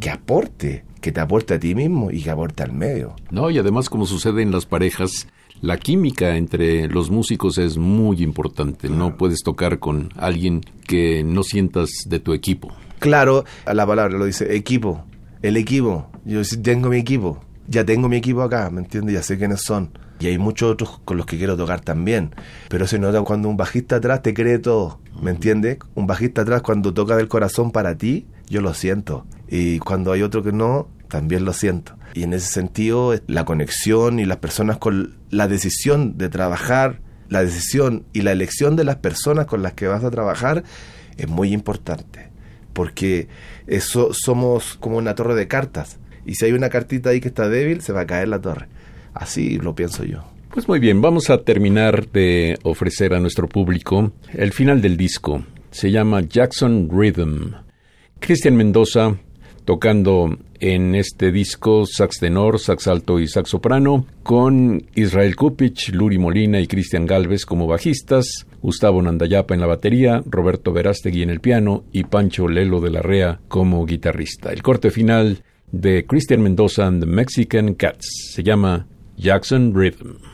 que 0.00 0.10
aporte, 0.10 0.84
que 1.00 1.12
te 1.12 1.20
aporte 1.20 1.54
a 1.54 1.60
ti 1.60 1.74
mismo 1.74 2.10
y 2.10 2.22
que 2.22 2.30
aporte 2.30 2.62
al 2.62 2.72
medio. 2.72 3.16
No, 3.30 3.50
y 3.50 3.58
además 3.58 3.88
como 3.88 4.06
sucede 4.06 4.42
en 4.42 4.50
las 4.50 4.66
parejas, 4.66 5.28
la 5.62 5.78
química 5.78 6.36
entre 6.36 6.88
los 6.88 7.10
músicos 7.10 7.58
es 7.58 7.76
muy 7.76 8.22
importante. 8.22 8.88
No 8.88 9.16
puedes 9.16 9.42
tocar 9.42 9.78
con 9.78 10.10
alguien 10.16 10.62
que 10.86 11.22
no 11.22 11.42
sientas 11.42 11.90
de 12.06 12.18
tu 12.18 12.32
equipo. 12.32 12.72
Claro, 13.00 13.44
la 13.66 13.86
palabra 13.86 14.16
lo 14.16 14.24
dice, 14.24 14.54
equipo, 14.54 15.04
el 15.42 15.56
equipo. 15.56 16.08
Yo 16.24 16.42
tengo 16.62 16.88
mi 16.88 16.98
equipo, 16.98 17.40
ya 17.66 17.84
tengo 17.84 18.08
mi 18.08 18.16
equipo 18.16 18.42
acá, 18.42 18.70
¿me 18.70 18.80
entiendes? 18.80 19.14
Ya 19.14 19.22
sé 19.22 19.36
quiénes 19.36 19.62
son 19.62 19.90
y 20.20 20.26
hay 20.26 20.38
muchos 20.38 20.70
otros 20.70 21.00
con 21.04 21.16
los 21.16 21.26
que 21.26 21.38
quiero 21.38 21.56
tocar 21.56 21.80
también. 21.80 22.34
Pero 22.68 22.86
se 22.86 22.98
nota 22.98 23.22
cuando 23.22 23.48
un 23.48 23.56
bajista 23.56 23.96
atrás 23.96 24.22
te 24.22 24.34
cree 24.34 24.58
todo, 24.58 25.00
¿me 25.20 25.30
entiendes? 25.30 25.78
Un 25.94 26.06
bajista 26.06 26.42
atrás 26.42 26.62
cuando 26.62 26.94
toca 26.94 27.16
del 27.16 27.26
corazón 27.26 27.72
para 27.72 27.96
ti, 27.96 28.26
yo 28.46 28.60
lo 28.60 28.74
siento. 28.74 29.26
Y 29.48 29.78
cuando 29.78 30.12
hay 30.12 30.22
otro 30.22 30.42
que 30.42 30.52
no, 30.52 30.88
también 31.08 31.44
lo 31.44 31.52
siento. 31.54 31.96
Y 32.12 32.24
en 32.24 32.34
ese 32.34 32.52
sentido, 32.52 33.14
la 33.26 33.44
conexión 33.44 34.20
y 34.20 34.26
las 34.26 34.36
personas 34.36 34.76
con 34.76 35.16
la 35.30 35.48
decisión 35.48 36.18
de 36.18 36.28
trabajar, 36.28 37.00
la 37.28 37.42
decisión 37.42 38.04
y 38.12 38.20
la 38.20 38.32
elección 38.32 38.76
de 38.76 38.84
las 38.84 38.96
personas 38.96 39.46
con 39.46 39.62
las 39.62 39.72
que 39.72 39.88
vas 39.88 40.04
a 40.04 40.10
trabajar 40.10 40.64
es 41.16 41.28
muy 41.28 41.52
importante. 41.52 42.29
Porque 42.80 43.28
eso 43.66 44.08
somos 44.14 44.78
como 44.80 44.96
una 44.96 45.14
torre 45.14 45.34
de 45.34 45.46
cartas. 45.46 45.98
Y 46.24 46.36
si 46.36 46.46
hay 46.46 46.52
una 46.52 46.70
cartita 46.70 47.10
ahí 47.10 47.20
que 47.20 47.28
está 47.28 47.46
débil, 47.50 47.82
se 47.82 47.92
va 47.92 48.00
a 48.00 48.06
caer 48.06 48.28
la 48.28 48.40
torre. 48.40 48.68
Así 49.12 49.58
lo 49.58 49.74
pienso 49.74 50.02
yo. 50.02 50.24
Pues 50.50 50.66
muy 50.66 50.80
bien, 50.80 51.02
vamos 51.02 51.28
a 51.28 51.42
terminar 51.42 52.08
de 52.08 52.58
ofrecer 52.62 53.12
a 53.12 53.20
nuestro 53.20 53.50
público 53.50 54.12
el 54.32 54.54
final 54.54 54.80
del 54.80 54.96
disco. 54.96 55.44
Se 55.70 55.90
llama 55.90 56.22
Jackson 56.22 56.88
Rhythm. 56.90 57.52
Cristian 58.18 58.56
Mendoza 58.56 59.14
tocando 59.66 60.38
en 60.58 60.94
este 60.94 61.30
disco 61.30 61.84
sax 61.84 62.18
tenor, 62.18 62.60
sax 62.60 62.88
alto 62.88 63.20
y 63.20 63.28
sax 63.28 63.50
soprano, 63.50 64.06
con 64.22 64.86
Israel 64.94 65.36
Kupich, 65.36 65.92
Luri 65.92 66.16
Molina 66.16 66.58
y 66.60 66.66
Cristian 66.66 67.04
Galvez 67.04 67.44
como 67.44 67.66
bajistas, 67.66 68.46
Gustavo 68.62 69.00
Nandayapa 69.02 69.54
en 69.54 69.60
la 69.60 69.66
batería, 69.66 70.22
Roberto 70.26 70.72
Verástegui 70.72 71.22
en 71.22 71.30
el 71.30 71.40
piano 71.40 71.84
y 71.92 72.04
Pancho 72.04 72.48
Lelo 72.48 72.80
de 72.80 72.90
la 72.90 73.02
Rea 73.02 73.40
como 73.48 73.84
guitarrista. 73.86 74.52
El 74.52 74.62
corte 74.62 74.90
final 74.90 75.42
de 75.72 76.06
Cristian 76.06 76.42
Mendoza 76.42 76.86
and 76.86 77.02
the 77.02 77.10
Mexican 77.10 77.74
Cats 77.74 78.32
se 78.32 78.42
llama 78.42 78.86
Jackson 79.16 79.74
Rhythm. 79.74 80.29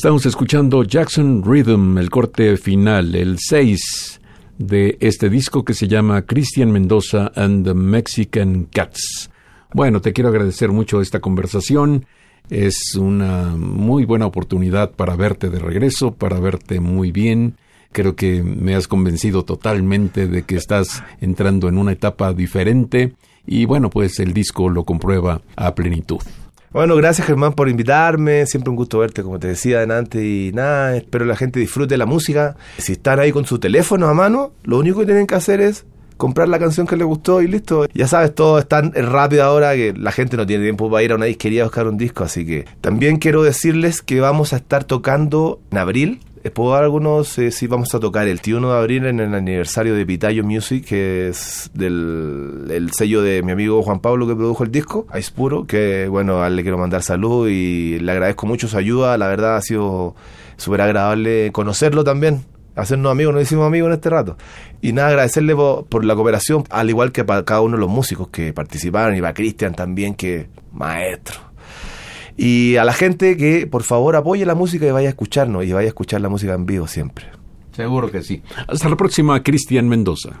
Estamos 0.00 0.24
escuchando 0.24 0.82
Jackson 0.82 1.42
Rhythm, 1.44 1.98
el 1.98 2.08
corte 2.08 2.56
final, 2.56 3.14
el 3.14 3.36
6 3.38 4.18
de 4.56 4.96
este 4.98 5.28
disco 5.28 5.62
que 5.62 5.74
se 5.74 5.88
llama 5.88 6.22
Christian 6.22 6.72
Mendoza 6.72 7.30
and 7.34 7.66
the 7.66 7.74
Mexican 7.74 8.64
Cats. 8.72 9.30
Bueno, 9.74 10.00
te 10.00 10.14
quiero 10.14 10.30
agradecer 10.30 10.72
mucho 10.72 11.02
esta 11.02 11.20
conversación. 11.20 12.06
Es 12.48 12.94
una 12.94 13.54
muy 13.58 14.06
buena 14.06 14.24
oportunidad 14.24 14.92
para 14.92 15.16
verte 15.16 15.50
de 15.50 15.58
regreso, 15.58 16.14
para 16.14 16.40
verte 16.40 16.80
muy 16.80 17.12
bien. 17.12 17.56
Creo 17.92 18.16
que 18.16 18.42
me 18.42 18.74
has 18.74 18.88
convencido 18.88 19.44
totalmente 19.44 20.28
de 20.28 20.44
que 20.44 20.56
estás 20.56 21.04
entrando 21.20 21.68
en 21.68 21.76
una 21.76 21.92
etapa 21.92 22.32
diferente 22.32 23.12
y 23.46 23.66
bueno, 23.66 23.90
pues 23.90 24.18
el 24.18 24.32
disco 24.32 24.70
lo 24.70 24.84
comprueba 24.84 25.42
a 25.56 25.74
plenitud. 25.74 26.22
Bueno, 26.72 26.94
gracias 26.94 27.26
Germán 27.26 27.54
por 27.54 27.68
invitarme, 27.68 28.46
siempre 28.46 28.70
un 28.70 28.76
gusto 28.76 29.00
verte 29.00 29.24
como 29.24 29.40
te 29.40 29.48
decía 29.48 29.78
adelante 29.78 30.24
y 30.24 30.52
nada, 30.52 30.96
espero 30.96 31.24
la 31.24 31.34
gente 31.34 31.58
disfrute 31.58 31.96
la 31.96 32.06
música. 32.06 32.54
Si 32.78 32.92
están 32.92 33.18
ahí 33.18 33.32
con 33.32 33.44
su 33.44 33.58
teléfono 33.58 34.06
a 34.06 34.14
mano, 34.14 34.52
lo 34.62 34.78
único 34.78 35.00
que 35.00 35.06
tienen 35.06 35.26
que 35.26 35.34
hacer 35.34 35.60
es 35.60 35.84
comprar 36.16 36.48
la 36.48 36.60
canción 36.60 36.86
que 36.86 36.96
les 36.96 37.08
gustó 37.08 37.42
y 37.42 37.48
listo. 37.48 37.86
Ya 37.92 38.06
sabes, 38.06 38.32
todo 38.36 38.60
es 38.60 38.68
tan 38.68 38.92
rápido 38.92 39.42
ahora 39.42 39.74
que 39.74 39.92
la 39.94 40.12
gente 40.12 40.36
no 40.36 40.46
tiene 40.46 40.62
tiempo 40.62 40.88
para 40.88 41.02
ir 41.02 41.10
a 41.10 41.16
una 41.16 41.24
disquería 41.24 41.62
a 41.62 41.64
buscar 41.64 41.88
un 41.88 41.96
disco, 41.96 42.22
así 42.22 42.46
que 42.46 42.66
también 42.80 43.16
quiero 43.16 43.42
decirles 43.42 44.00
que 44.00 44.20
vamos 44.20 44.52
a 44.52 44.56
estar 44.56 44.84
tocando 44.84 45.58
en 45.72 45.78
abril 45.78 46.20
Puedo 46.48 46.72
dar 46.72 46.84
algunos, 46.84 47.36
eh, 47.38 47.50
sí, 47.50 47.66
vamos 47.66 47.94
a 47.94 48.00
tocar. 48.00 48.26
El 48.26 48.40
1 48.44 48.72
de 48.72 48.78
abril 48.78 49.04
en 49.04 49.20
el 49.20 49.34
aniversario 49.34 49.94
de 49.94 50.06
Pitayo 50.06 50.42
Music, 50.42 50.86
que 50.86 51.28
es 51.28 51.70
del 51.74 52.66
el 52.70 52.90
sello 52.92 53.20
de 53.20 53.42
mi 53.42 53.52
amigo 53.52 53.82
Juan 53.82 54.00
Pablo 54.00 54.26
que 54.26 54.34
produjo 54.34 54.64
el 54.64 54.70
disco, 54.70 55.06
Ice 55.18 55.30
Puro, 55.32 55.66
que 55.66 56.08
bueno, 56.08 56.48
le 56.48 56.62
quiero 56.62 56.78
mandar 56.78 57.02
salud 57.02 57.46
y 57.46 57.98
le 57.98 58.12
agradezco 58.12 58.46
mucho 58.46 58.68
su 58.68 58.78
ayuda, 58.78 59.18
la 59.18 59.28
verdad 59.28 59.56
ha 59.56 59.60
sido 59.60 60.14
súper 60.56 60.80
agradable 60.80 61.52
conocerlo 61.52 62.04
también, 62.04 62.46
hacernos 62.74 63.12
amigos, 63.12 63.34
nos 63.34 63.42
hicimos 63.42 63.66
amigos 63.66 63.88
en 63.88 63.94
este 63.94 64.08
rato. 64.08 64.38
Y 64.80 64.92
nada, 64.92 65.08
agradecerle 65.08 65.54
por, 65.54 65.84
por, 65.86 66.06
la 66.06 66.14
cooperación, 66.14 66.64
al 66.70 66.88
igual 66.88 67.12
que 67.12 67.22
para 67.22 67.44
cada 67.44 67.60
uno 67.60 67.76
de 67.76 67.82
los 67.82 67.90
músicos 67.90 68.28
que 68.28 68.54
participaron, 68.54 69.14
y 69.14 69.20
para 69.20 69.34
Cristian 69.34 69.74
también, 69.74 70.14
que 70.14 70.48
maestro 70.72 71.49
y 72.36 72.76
a 72.76 72.84
la 72.84 72.92
gente 72.92 73.36
que 73.36 73.66
por 73.66 73.82
favor 73.82 74.16
apoye 74.16 74.44
la 74.46 74.54
música 74.54 74.86
y 74.86 74.90
vaya 74.90 75.08
a 75.08 75.10
escucharnos 75.10 75.64
y 75.64 75.72
vaya 75.72 75.86
a 75.86 75.88
escuchar 75.88 76.20
la 76.20 76.28
música 76.28 76.54
en 76.54 76.66
vivo 76.66 76.86
siempre. 76.86 77.26
Seguro 77.72 78.10
que 78.10 78.22
sí. 78.22 78.42
Hasta 78.66 78.88
la 78.88 78.96
próxima, 78.96 79.42
Cristian 79.42 79.88
Mendoza. 79.88 80.40